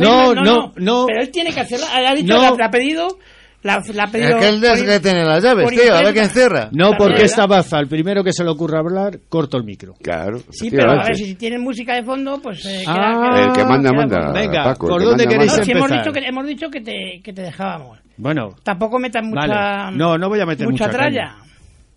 No, 0.00 0.34
no, 0.34 0.72
no. 0.76 1.06
Pero 1.06 1.20
él 1.20 1.30
tiene 1.30 1.52
que 1.52 1.60
hacerlo. 1.60 1.86
Ha 1.88 2.14
dicho, 2.14 2.34
ha 2.36 2.70
pedido. 2.70 3.16
La, 3.66 3.82
la 3.94 4.04
ha 4.04 4.06
pedido 4.06 4.28
Es 4.30 4.36
que 4.36 4.48
él 4.48 4.64
es 4.64 4.70
por- 4.80 4.86
que 4.88 5.00
tiene 5.00 5.24
las 5.24 5.42
llaves, 5.42 5.68
tío. 5.68 5.94
A 5.94 6.02
ver 6.02 6.12
quién 6.14 6.30
cierra. 6.30 6.68
No, 6.72 6.92
porque 6.96 7.24
esta 7.24 7.46
baza, 7.46 7.78
al 7.78 7.88
primero 7.88 8.22
que 8.24 8.32
se 8.32 8.44
le 8.44 8.50
ocurra 8.50 8.78
hablar, 8.78 9.18
corto 9.28 9.56
el 9.56 9.64
micro. 9.64 9.94
Claro. 10.02 10.38
Sí, 10.50 10.70
pero 10.70 10.92
a 10.92 11.04
ver, 11.04 11.16
si 11.16 11.34
tienen 11.34 11.62
música 11.62 11.94
de 11.94 12.04
fondo, 12.04 12.40
pues 12.40 12.64
eh, 12.64 12.84
Ah. 12.86 12.94
queda- 12.94 13.12
queda- 13.34 13.46
El 13.46 13.52
que 13.52 13.64
manda, 13.64 13.90
queda 13.90 13.98
manda. 14.00 14.32
Venga, 14.32 14.64
Paco, 14.64 14.86
el 14.86 14.90
¿por 14.92 15.02
dónde 15.02 15.24
manda, 15.24 15.30
queréis 15.30 15.50
No, 15.50 15.56
manda. 15.58 15.64
si 15.64 15.70
hemos 15.72 15.82
empezar. 15.90 16.04
dicho 16.04 16.12
que, 16.20 16.26
hemos 16.28 16.46
dicho 16.46 16.66
que 16.70 16.80
te, 16.80 17.20
que 17.22 17.32
te 17.32 17.42
dejábamos. 17.42 17.98
Bueno, 18.18 18.54
Tampoco 18.62 18.98
metas 18.98 19.22
mucha, 19.24 19.46
Vale. 19.46 19.96
No, 19.96 20.16
no 20.16 20.28
voy 20.28 20.40
a 20.40 20.46
meter 20.46 20.66
mucha 20.66 20.86
mucha 20.86 20.96
tralla. 20.98 21.34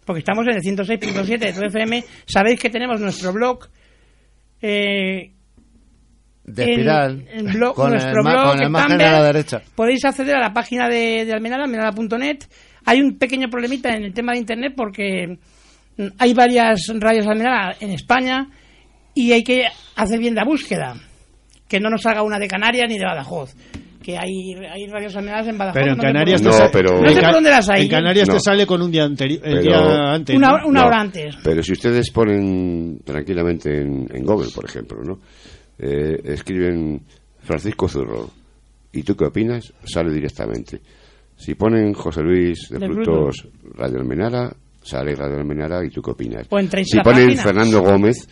Porque 0.06 0.20
estamos 0.20 0.46
en 0.48 0.56
el 0.56 0.62
106.7 0.62 1.38
de 1.38 1.54
tu 1.54 1.64
FM. 1.64 2.04
Sabéis 2.26 2.60
que 2.60 2.70
tenemos 2.70 3.00
nuestro 3.00 3.32
blog. 3.32 3.60
Eh, 4.62 5.32
De 6.54 6.64
espiral. 6.72 7.26
en 7.32 7.48
blog- 7.48 7.74
con 7.74 7.92
nuestro 7.92 8.12
el, 8.22 8.24
blog 8.32 8.44
con 8.52 8.62
el 8.62 8.66
Tumblr. 8.72 9.04
a 9.04 9.12
la 9.12 9.24
derecha. 9.24 9.62
Podéis 9.76 10.04
acceder 10.06 10.36
a 10.36 10.40
la 10.40 10.54
página 10.54 10.88
de, 10.90 11.26
de 11.26 11.34
Almenara, 11.34 11.64
almenara.net. 11.64 12.38
Hay 12.86 13.02
un 13.02 13.18
pequeño 13.18 13.50
problemita 13.50 13.90
en 13.96 14.04
el 14.06 14.14
tema 14.14 14.34
de 14.34 14.40
Internet 14.40 14.74
porque 14.76 15.38
mm, 15.98 16.04
hay 16.18 16.34
varias 16.34 16.82
radios 17.00 17.28
Almenara 17.28 17.76
en 17.80 17.92
España 17.92 18.48
y 19.14 19.32
hay 19.32 19.44
que 19.44 19.66
hacer 19.96 20.20
bien 20.20 20.36
la 20.36 20.46
búsqueda. 20.46 20.96
Que 21.68 21.80
no 21.80 21.90
nos 21.90 22.02
salga 22.02 22.24
una 22.24 22.40
de 22.40 22.48
Canarias 22.48 22.88
ni 22.90 22.98
de 22.98 23.06
Badajoz. 23.06 23.54
Que 24.02 24.18
hay, 24.18 24.56
hay 24.72 24.88
radios 24.88 25.16
Almenaras 25.16 25.48
en 25.50 25.58
Badajoz. 25.58 25.80
pero 25.80 25.92
en 25.94 26.00
Canarias 26.00 26.42
te 26.42 26.48
No, 26.48 26.56
pero- 26.72 27.02
No 27.02 27.10
sé 27.10 27.20
en 27.20 27.26
por 27.26 27.34
dónde 27.34 27.50
las 27.52 27.70
hay. 27.70 27.84
En 27.84 27.90
Canarias 27.90 28.28
No. 28.28 28.34
te 28.36 28.40
sale 28.40 28.66
con 28.66 28.82
un 28.82 28.90
día, 28.92 29.06
anteri- 29.06 29.40
el 29.44 29.60
Pero- 29.60 29.62
día 29.62 30.14
antes. 30.14 30.36
Una, 30.36 30.48
¿no? 30.48 30.54
hora- 30.56 30.66
una 30.66 30.80
No, 30.82 30.88
hora 30.88 31.02
antes. 31.02 31.36
Pero 31.44 31.62
si 31.62 31.74
ustedes 31.74 32.10
ponen 32.10 33.02
tranquilamente 33.06 33.82
en, 33.82 34.08
en 34.12 34.24
Google, 34.24 34.50
por 34.56 34.66
ejemplo, 34.66 34.98
¿no? 35.04 35.20
Eh, 35.80 36.20
escriben 36.26 37.02
Francisco 37.42 37.88
Zurro. 37.88 38.30
¿Y 38.92 39.04
tú 39.04 39.16
qué 39.16 39.26
opinas? 39.26 39.72
Sale 39.86 40.12
directamente. 40.14 40.82
Si 41.38 41.56
ponen 41.56 41.94
José 41.94 42.22
Luis 42.22 42.68
de, 42.70 42.80
De 42.80 42.88
Frutos, 42.88 43.48
Radio 43.76 44.00
Almenara, 44.00 44.54
sale 44.82 45.16
Radio 45.16 45.38
Almenara 45.38 45.86
y 45.86 45.90
tú 45.90 46.02
qué 46.02 46.12
opinas. 46.12 46.48
O 46.50 46.60
si 46.60 47.00
ponen 47.00 47.26
página. 47.28 47.44
Fernando 47.44 47.82
Gómez 47.82 48.28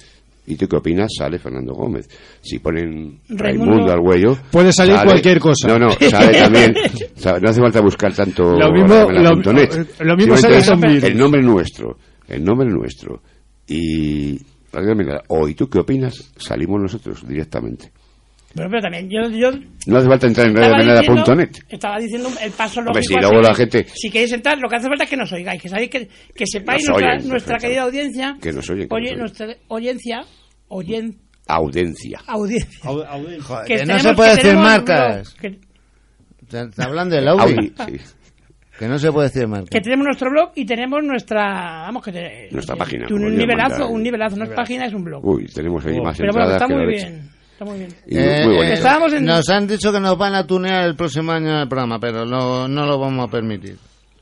y 0.45 0.55
tú 0.55 0.67
qué 0.67 0.75
opinas, 0.77 1.09
sale 1.17 1.39
Fernando 1.39 1.73
Gómez. 1.73 2.09
Si 2.41 2.59
ponen 2.59 3.19
Raimundo- 3.29 3.37
Raimundo 3.43 3.91
Arguello... 3.93 4.37
Puede 4.51 4.73
salir 4.73 4.95
sale- 4.95 5.09
cualquier 5.11 5.39
cosa. 5.39 5.67
No, 5.67 5.79
no, 5.79 5.91
sale 5.91 6.37
también... 6.39 6.73
no 7.41 7.49
hace 7.49 7.61
falta 7.61 7.81
buscar 7.81 8.13
tanto... 8.13 8.57
Lo 8.57 8.71
mismo- 8.71 9.09
lo- 9.11 9.21
mismo 10.17 10.35
sale. 10.37 10.57
El 11.07 11.17
nombre 11.17 11.41
nuestro, 11.41 11.97
el 12.27 12.43
nombre 12.43 12.67
nuestro. 12.69 13.21
Y... 13.67 14.37
Radio 14.71 14.89
Almenara, 14.91 15.23
o 15.29 15.47
y 15.47 15.55
tú 15.55 15.69
qué 15.69 15.79
opinas, 15.79 16.31
salimos 16.37 16.81
nosotros 16.81 17.25
directamente. 17.27 17.91
Pero, 18.53 18.69
pero 18.69 18.81
también 18.81 19.09
yo, 19.09 19.29
yo 19.29 19.51
No 19.85 19.97
hace 19.97 20.07
falta 20.07 20.25
entrar 20.27 20.47
en 20.47 20.55
radioalmenara.net. 20.55 21.49
estaba 21.69 21.99
diciendo 21.99 22.29
el 22.41 22.51
paso 22.51 22.79
Hombre, 22.79 22.95
lógico. 22.95 23.13
si 23.13 23.15
a 23.15 23.21
luego 23.29 23.41
la 23.41 23.53
gente- 23.55 23.85
Si 23.93 24.09
queréis 24.09 24.31
entrar, 24.31 24.57
lo 24.57 24.67
que 24.69 24.75
hace 24.77 24.87
falta 24.87 25.03
es 25.03 25.09
que 25.09 25.17
nos 25.17 25.31
oigáis, 25.31 25.61
que 25.61 25.69
sabéis 25.69 25.89
que, 25.89 26.07
que 26.33 26.45
sepáis 26.47 26.83
Nos 26.87 26.89
nuestra, 26.97 27.15
oyen, 27.17 27.29
nuestra 27.29 27.57
querida 27.57 27.81
audiencia. 27.83 28.37
Que 28.41 28.51
nos 28.53 28.69
oyen, 28.69 28.87
que 28.87 28.95
Oye, 28.95 29.11
nos 29.11 29.19
nuestra 29.19 29.47
audiencia, 29.69 30.21
oyen, 30.69 31.17
Audiencia. 31.47 32.19
audiencia. 32.27 32.79
Joder, 32.83 33.65
Que 33.67 33.75
que 33.77 33.85
no 33.85 33.99
se 33.99 34.13
puede 34.13 34.35
decir 34.35 34.55
marcas. 34.55 35.35
blog, 35.39 35.41
que- 35.41 35.67
Te, 36.47 36.67
te 36.67 36.83
hablan 36.83 37.09
del 37.09 37.27
Audi. 37.27 37.53
Audi, 37.77 37.97
sí. 37.99 38.13
Que 38.77 38.87
no 38.87 38.99
se 38.99 39.11
puede 39.11 39.27
decir 39.29 39.47
marcas. 39.47 39.69
que 39.69 39.81
tenemos 39.81 40.05
nuestro 40.05 40.29
blog 40.29 40.51
y 40.55 40.65
tenemos 40.65 41.03
nuestra 41.03 41.81
vamos 41.87 42.03
que 42.03 42.11
te- 42.11 42.49
Nuestra 42.51 42.75
eh, 42.75 42.77
página, 42.77 43.07
un, 43.09 43.35
nivelazo 43.35 43.87
un 43.89 44.03
nivelazo 44.03 44.35
no 44.37 44.43
es 44.45 44.49
página 44.51 44.85
es 44.85 44.93
un 44.93 45.03
blog. 45.03 45.25
Uy, 45.25 45.45
tenemos 45.47 45.85
ahí 45.85 45.99
más 45.99 46.17
pero 46.17 46.31
bueno 46.33 46.51
está 46.51 46.67
que 46.67 46.73
muy 46.75 46.85
bien 46.85 47.29
está 47.51 47.65
muy 47.65 47.77
bien. 47.79 47.89
Muy- 48.07 48.17
Eh, 48.19 48.45
muy 48.45 48.55
bonito. 48.55 48.73
Estábamos 48.75 49.13
en- 49.13 49.25
Nos 49.25 49.49
han 49.49 49.67
dicho 49.67 49.91
que 49.91 49.99
nos 49.99 50.15
van 50.17 50.35
a 50.35 50.45
tunear 50.45 50.83
el 50.85 50.95
próximo 50.95 51.31
año 51.31 51.49
en 51.49 51.57
el 51.61 51.67
programa, 51.67 51.99
pero 51.99 52.23
no, 52.23 52.67
no 52.67 52.85
lo 52.85 52.99
vamos 52.99 53.27
a 53.27 53.31
permitir. 53.31 53.77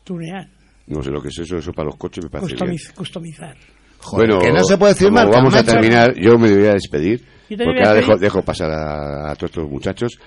tunear. 0.06 0.48
No 0.88 1.02
sé 1.04 1.10
lo 1.10 1.20
que 1.22 1.28
es 1.30 1.40
eso, 1.40 1.58
eso 1.58 1.74
para 1.74 1.88
los 1.88 1.98
coches 1.98 2.24
me 2.24 2.30
parece 2.30 2.54
bien. 2.56 2.60
customiz- 2.78 2.94
customizar. 2.94 3.56
Joder, 4.00 4.28
Bueno, 4.30 4.42
que 4.42 4.52
no 4.54 4.64
se 4.64 4.78
puede 4.78 4.94
decir 4.94 5.08
como 5.08 5.16
marcas, 5.20 5.36
vamos 5.36 5.56
a 5.56 5.64
terminar, 5.64 6.14
yo 6.16 6.38
me 6.38 6.54
voy 6.56 6.68
a 6.68 6.74
despedir, 6.74 7.26
porque 7.50 7.64
voy 7.66 7.80
a 7.80 7.88
ahora 7.88 7.94
dejo, 7.96 8.16
dejo 8.18 8.42
pasar 8.44 8.70
a, 8.72 9.32
a 9.32 9.36
todos 9.36 9.50
estos 9.50 9.70
muchachos 9.70 10.18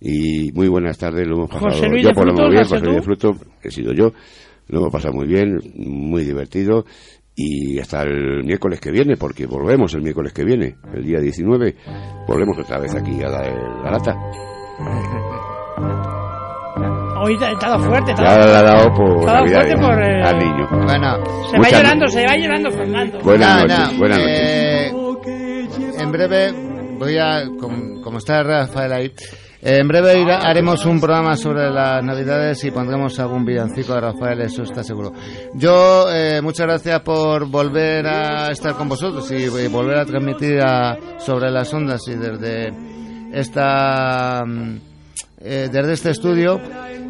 y 0.00 0.52
muy 0.52 0.68
buenas 0.68 0.98
tardes, 0.98 1.26
lo 1.26 1.36
hemos 1.36 1.50
pasado 1.50 1.70
José 1.70 1.88
Luis 1.88 2.02
yo 2.02 2.08
de 2.10 2.14
por 2.14 2.26
lo 2.26 2.34
menos 2.34 2.50
bien, 2.50 2.64
José 2.64 2.80
Luis 2.84 2.96
de. 2.96 3.02
Fruto, 3.02 3.34
he 3.62 3.70
sido 3.70 3.92
yo, 3.92 4.12
lo 4.68 4.78
hemos 4.80 4.92
pasado 4.92 5.14
muy 5.14 5.26
bien, 5.26 5.58
muy 5.76 6.24
divertido 6.24 6.84
y 7.34 7.78
hasta 7.78 8.02
el 8.02 8.44
miércoles 8.44 8.80
que 8.80 8.90
viene, 8.90 9.16
porque 9.16 9.46
volvemos 9.46 9.94
el 9.94 10.02
miércoles 10.02 10.32
que 10.32 10.44
viene, 10.44 10.76
el 10.94 11.04
día 11.04 11.20
19, 11.20 11.76
volvemos 12.26 12.58
otra 12.58 12.78
vez 12.78 12.94
aquí 12.94 13.22
a 13.22 13.30
dar 13.30 13.52
la 13.84 13.90
lata. 13.92 14.16
hoy 17.20 17.36
te- 17.38 17.44
ha 17.46 17.54
dado 17.54 17.78
fuerte 17.80 18.14
te 18.14 18.22
ha 18.22 18.24
Ya 18.24 18.38
dado- 18.38 18.52
la 18.52 18.58
ha 18.58 18.62
dado 18.62 18.94
por 18.94 19.22
fuerte 19.22 19.72
¿eh? 19.72 19.76
por 19.80 20.02
eh, 20.02 20.22
al 20.22 20.38
niño. 20.38 20.68
Bueno, 20.70 21.16
se 21.50 21.58
va 21.58 21.70
llorando 21.70 22.08
se 22.08 22.24
va 22.26 22.36
llorando 22.36 22.70
Fernando 22.70 23.18
Buenas 23.20 23.62
noches, 23.66 23.98
buenas 23.98 24.18
noches. 24.18 24.40
eh, 24.40 24.92
en 25.98 26.12
breve 26.12 26.52
voy 26.98 27.16
a, 27.18 27.44
como, 27.60 28.00
como 28.02 28.18
está 28.18 28.42
Rafael 28.42 28.92
ahí, 28.92 29.12
en 29.60 29.88
breve 29.88 30.24
haremos 30.32 30.86
un 30.86 31.00
programa 31.00 31.36
sobre 31.36 31.68
las 31.70 32.02
navidades 32.04 32.62
y 32.64 32.70
pondremos 32.70 33.18
algún 33.18 33.44
villancico 33.44 33.94
de 33.94 34.00
Rafael, 34.00 34.40
eso 34.42 34.62
está 34.62 34.84
seguro. 34.84 35.12
Yo, 35.54 36.06
eh, 36.12 36.40
muchas 36.42 36.66
gracias 36.66 37.00
por 37.00 37.48
volver 37.48 38.06
a 38.06 38.48
estar 38.52 38.74
con 38.74 38.88
vosotros 38.88 39.30
y, 39.32 39.48
volver 39.68 39.98
a 39.98 40.04
transmitir 40.04 40.60
sobre 41.18 41.50
las 41.50 41.72
ondas 41.74 42.02
y 42.06 42.14
desde 42.14 42.72
esta 43.32 44.44
mm, 44.46 44.76
eh, 45.40 45.68
desde 45.72 45.92
este 45.92 46.10
estudio. 46.10 46.60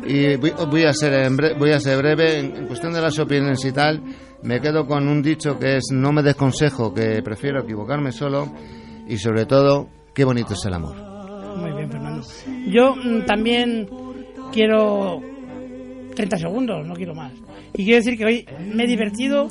Y 0.07 0.37
voy, 0.37 0.53
voy 0.71 0.85
a 0.85 0.93
ser 0.95 1.13
en 1.15 1.37
bre- 1.37 1.59
voy 1.59 1.73
a 1.73 1.81
ser 1.81 1.99
breve. 1.99 2.39
En, 2.39 2.67
cuestión 2.67 2.93
de 2.95 3.01
las 3.03 3.19
opiniones 3.19 3.65
y 3.65 3.73
tal 3.73 4.03
me 4.43 4.61
quedo 4.61 4.87
con 4.87 5.07
un 5.09 5.21
dicho 5.23 5.59
que 5.59 5.77
es 5.79 5.89
no 5.93 6.13
me 6.13 6.23
des 6.23 6.37
consejo 6.37 6.95
que 6.95 7.21
prefiero 7.23 7.63
equivocarme 7.63 8.13
solo 8.13 8.49
y 9.09 9.19
sobre 9.19 9.47
todo 9.47 9.89
qué 10.15 10.25
bonito 10.25 10.55
es 10.55 10.65
el 10.65 10.75
amor 10.75 11.18
muy 11.59 11.73
bien 11.73 11.91
Fernando. 11.91 12.27
Yo 12.69 12.95
mm, 12.95 13.25
también 13.27 13.89
quiero 14.53 15.21
30 16.15 16.37
segundos 16.37 16.87
no 16.87 16.95
quiero 16.95 17.15
más. 17.15 17.33
Y 17.75 17.85
quiero 17.85 17.97
decir 17.97 18.17
que 18.17 18.25
hoy 18.25 18.47
me 18.75 18.85
he 18.85 18.87
divertido 18.87 19.49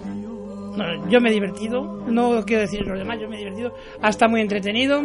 no, 0.75 1.09
yo 1.09 1.19
me 1.19 1.29
he 1.29 1.33
divertido 1.33 2.05
no 2.07 2.43
quiero 2.45 2.61
decir 2.61 2.85
los 2.85 2.97
demás 2.97 3.19
yo 3.19 3.27
me 3.27 3.35
he 3.35 3.39
divertido 3.39 3.73
hasta 4.01 4.27
muy 4.27 4.41
entretenido. 4.41 5.03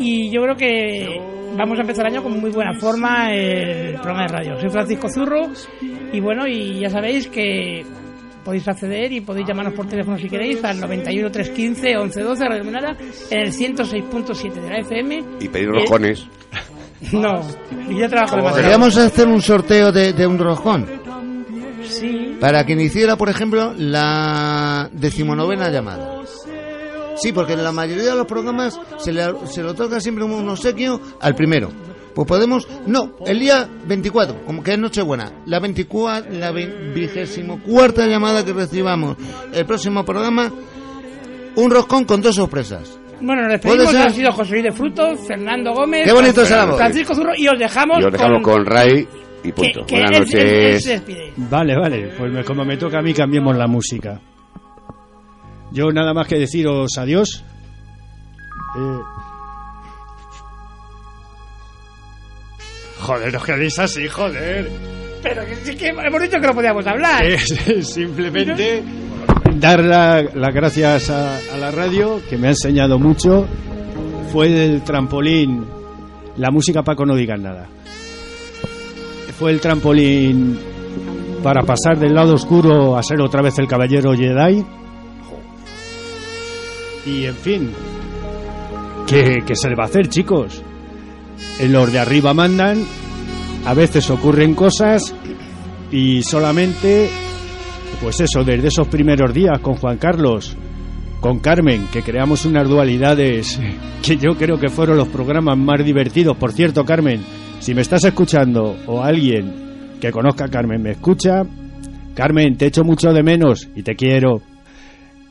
Y 0.00 0.30
yo 0.30 0.42
creo 0.42 0.56
que 0.56 1.20
vamos 1.56 1.76
a 1.78 1.80
empezar 1.80 2.06
el 2.06 2.12
año 2.12 2.22
con 2.22 2.38
muy 2.38 2.50
buena 2.50 2.72
forma 2.78 3.32
el 3.32 3.94
programa 3.94 4.22
de 4.22 4.28
radio. 4.28 4.60
Soy 4.60 4.70
Francisco 4.70 5.08
Zurro 5.08 5.48
y 6.12 6.20
bueno, 6.20 6.46
y 6.46 6.78
ya 6.78 6.88
sabéis 6.88 7.26
que 7.26 7.84
podéis 8.48 8.66
acceder 8.66 9.12
y 9.12 9.20
podéis 9.20 9.46
llamarnos 9.46 9.74
por 9.74 9.86
teléfono 9.86 10.16
si 10.16 10.26
queréis 10.26 10.64
al 10.64 10.80
91 10.80 11.30
315 11.30 11.86
1112 11.98 12.44
Radio 12.48 12.60
Almenara 12.62 12.96
en 13.28 13.40
el 13.40 13.52
106.7 13.52 14.52
de 14.54 14.70
la 14.70 14.78
FM. 14.78 15.24
Y 15.40 15.48
pedir 15.48 15.68
rojones. 15.68 16.26
No, 17.12 17.42
y 17.88 17.96
yo 17.96 18.08
trabajo 18.08 18.34
demasiado. 18.34 18.56
podríamos 18.56 18.96
hacer 18.96 19.28
un 19.28 19.40
sorteo 19.40 19.92
de, 19.92 20.12
de 20.14 20.26
un 20.26 20.36
rojón 20.36 20.84
Sí, 21.84 22.36
para 22.40 22.66
que 22.66 22.72
iniciara 22.72 23.16
por 23.16 23.28
ejemplo 23.28 23.72
la 23.76 24.90
decimonovena 24.92 25.70
llamada 25.70 26.22
sí 27.14 27.32
porque 27.32 27.52
en 27.52 27.62
la 27.62 27.70
mayoría 27.70 28.10
de 28.10 28.16
los 28.16 28.26
programas 28.26 28.80
se 28.96 29.12
le, 29.12 29.22
se 29.46 29.62
le 29.62 29.68
otorga 29.68 30.00
siempre 30.00 30.24
un 30.24 30.48
obsequio 30.48 31.00
al 31.20 31.36
primero 31.36 31.70
pues 32.14 32.26
podemos 32.26 32.66
no 32.86 33.12
el 33.26 33.38
día 33.40 33.68
24 33.86 34.44
como 34.44 34.62
que 34.62 34.72
es 34.72 34.78
Nochebuena 34.78 35.32
la 35.46 35.60
24 35.60 36.32
la 36.32 36.50
vigésimo 36.52 37.60
cuarta 37.62 38.06
llamada 38.06 38.44
que 38.44 38.52
recibamos 38.52 39.16
el 39.52 39.64
próximo 39.66 40.04
programa 40.04 40.50
un 41.56 41.70
roscón 41.70 42.04
con 42.04 42.20
dos 42.22 42.34
sorpresas 42.36 42.98
bueno, 43.20 43.48
nos 43.48 43.60
¿Puede 43.60 43.78
despedimos. 43.78 44.06
Ha 44.06 44.10
sido 44.10 44.30
José 44.32 44.52
Luis 44.52 44.62
de 44.62 44.70
Frutos, 44.70 45.18
Fernando 45.26 45.74
Gómez, 45.74 46.04
Qué 46.04 46.12
bonito 46.12 46.42
es 46.42 46.50
el 46.52 46.58
amor. 46.60 46.76
Francisco 46.76 47.16
Zurro 47.16 47.32
y 47.36 47.48
os 47.48 47.58
dejamos, 47.58 48.00
Y 48.00 48.04
os 48.04 48.12
dejamos 48.12 48.42
con 48.44 48.64
Ray 48.64 49.08
y 49.42 49.50
punto. 49.50 49.84
que 49.88 49.96
Buenas 49.96 50.20
él- 50.32 50.38
él- 50.38 50.46
él 50.46 50.62
noches. 50.74 50.84
se 50.84 50.90
despide. 50.92 51.32
Vale, 51.36 51.76
vale, 51.76 52.12
pues 52.16 52.30
me- 52.32 52.44
como 52.44 52.64
me 52.64 52.76
toca 52.76 53.00
a 53.00 53.02
mí 53.02 53.12
cambiemos 53.12 53.56
la 53.56 53.66
música. 53.66 54.20
Yo 55.72 55.90
nada 55.90 56.14
más 56.14 56.28
que 56.28 56.36
deciros 56.38 56.96
adiós. 56.96 57.44
Eh, 58.78 58.98
Joder, 63.00 63.32
no 63.32 63.40
queréis 63.40 63.78
así, 63.78 64.08
joder. 64.08 64.68
Pero 65.22 65.42
sí 65.64 65.74
que 65.76 65.88
hemos 65.88 66.22
dicho 66.22 66.38
que 66.40 66.46
no 66.46 66.54
podíamos 66.54 66.86
hablar. 66.86 67.24
Es 67.24 67.88
simplemente 67.92 68.82
dar 69.56 69.82
la- 69.82 70.22
las 70.22 70.54
gracias 70.54 71.10
a, 71.10 71.38
a 71.54 71.56
la 71.58 71.70
radio, 71.70 72.20
que 72.28 72.36
me 72.36 72.48
ha 72.48 72.50
enseñado 72.50 72.98
mucho. 72.98 73.46
Fue 74.32 74.46
el 74.46 74.82
trampolín, 74.82 75.64
la 76.36 76.50
música 76.50 76.82
Paco 76.82 77.04
no 77.06 77.14
digan 77.16 77.42
nada. 77.42 77.66
Fue 79.38 79.50
el 79.52 79.60
trampolín 79.60 80.58
para 81.42 81.62
pasar 81.62 81.98
del 81.98 82.14
lado 82.14 82.34
oscuro 82.34 82.96
a 82.96 83.02
ser 83.02 83.20
otra 83.20 83.40
vez 83.42 83.58
el 83.58 83.66
caballero 83.68 84.12
Jedi. 84.14 84.64
Y 87.06 87.24
en 87.24 87.34
fin, 87.36 87.72
¿qué, 89.06 89.38
qué 89.46 89.56
se 89.56 89.68
le 89.70 89.76
va 89.76 89.84
a 89.84 89.86
hacer, 89.86 90.08
chicos? 90.08 90.62
Los 91.68 91.92
de 91.92 91.98
arriba 91.98 92.34
mandan, 92.34 92.84
a 93.64 93.74
veces 93.74 94.08
ocurren 94.10 94.54
cosas 94.54 95.14
y 95.90 96.22
solamente, 96.22 97.08
pues 98.00 98.20
eso, 98.20 98.44
desde 98.44 98.68
esos 98.68 98.88
primeros 98.88 99.32
días 99.34 99.58
con 99.60 99.74
Juan 99.74 99.98
Carlos, 99.98 100.56
con 101.20 101.40
Carmen, 101.40 101.88
que 101.92 102.02
creamos 102.02 102.44
unas 102.44 102.68
dualidades 102.68 103.60
que 104.02 104.16
yo 104.16 104.36
creo 104.36 104.58
que 104.58 104.68
fueron 104.68 104.96
los 104.96 105.08
programas 105.08 105.58
más 105.58 105.84
divertidos. 105.84 106.36
Por 106.36 106.52
cierto, 106.52 106.84
Carmen, 106.84 107.20
si 107.60 107.74
me 107.74 107.82
estás 107.82 108.04
escuchando 108.04 108.76
o 108.86 109.02
alguien 109.02 109.96
que 110.00 110.12
conozca 110.12 110.44
a 110.44 110.48
Carmen 110.48 110.80
me 110.80 110.92
escucha, 110.92 111.42
Carmen, 112.14 112.56
te 112.56 112.66
echo 112.66 112.84
mucho 112.84 113.12
de 113.12 113.22
menos 113.22 113.68
y 113.74 113.82
te 113.82 113.94
quiero. 113.94 114.42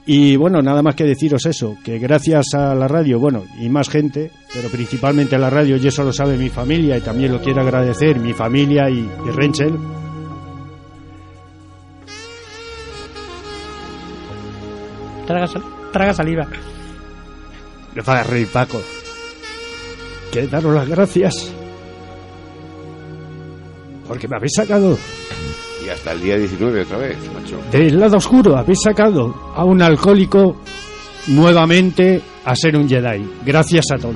Y 0.10 0.38
bueno, 0.38 0.62
nada 0.62 0.82
más 0.82 0.96
que 0.96 1.04
deciros 1.04 1.46
eso, 1.46 1.76
que 1.84 2.00
gracias 2.00 2.54
a 2.54 2.74
la 2.74 2.88
radio, 2.88 3.20
bueno, 3.20 3.44
y 3.60 3.68
más 3.68 3.90
gente, 3.90 4.32
pero 4.54 4.70
principalmente 4.70 5.36
a 5.36 5.40
la 5.40 5.50
radio, 5.50 5.76
y 5.76 5.86
eso 5.86 6.02
lo 6.04 6.14
sabe 6.14 6.38
mi 6.38 6.48
familia 6.50 6.98
y 6.98 7.02
también 7.02 7.34
lo 7.34 7.42
quiero 7.42 7.60
agradecer, 7.62 8.18
mi 8.18 8.32
familia 8.34 8.90
y, 8.90 9.00
y 9.00 9.30
Renchel, 9.32 9.74
Traga, 15.26 15.48
sal- 15.48 15.64
traga 15.92 16.14
saliva. 16.14 16.48
le 17.96 18.02
va 18.02 18.20
a 18.20 18.24
reír 18.24 18.48
Paco. 18.48 18.82
Quiero 20.32 20.48
daros 20.48 20.74
las 20.76 20.88
gracias. 20.88 21.52
Porque 24.08 24.28
me 24.28 24.38
habéis 24.38 24.54
sacado 24.56 24.98
Hasta 25.90 26.12
el 26.12 26.22
día 26.22 26.38
19 26.38 26.82
otra 26.82 26.98
vez, 26.98 27.18
macho. 27.34 27.60
del 27.72 28.00
lado 28.00 28.18
oscuro, 28.18 28.58
habéis 28.58 28.80
sacado 28.84 29.54
a 29.56 29.64
un 29.64 29.82
alcohólico 29.82 30.58
nuevamente 31.28 32.22
a 32.46 32.56
ser 32.56 32.76
un 32.78 32.88
Jedi. 32.88 33.26
Gracias 33.46 33.86
a 33.92 33.98
todos. 33.98 34.16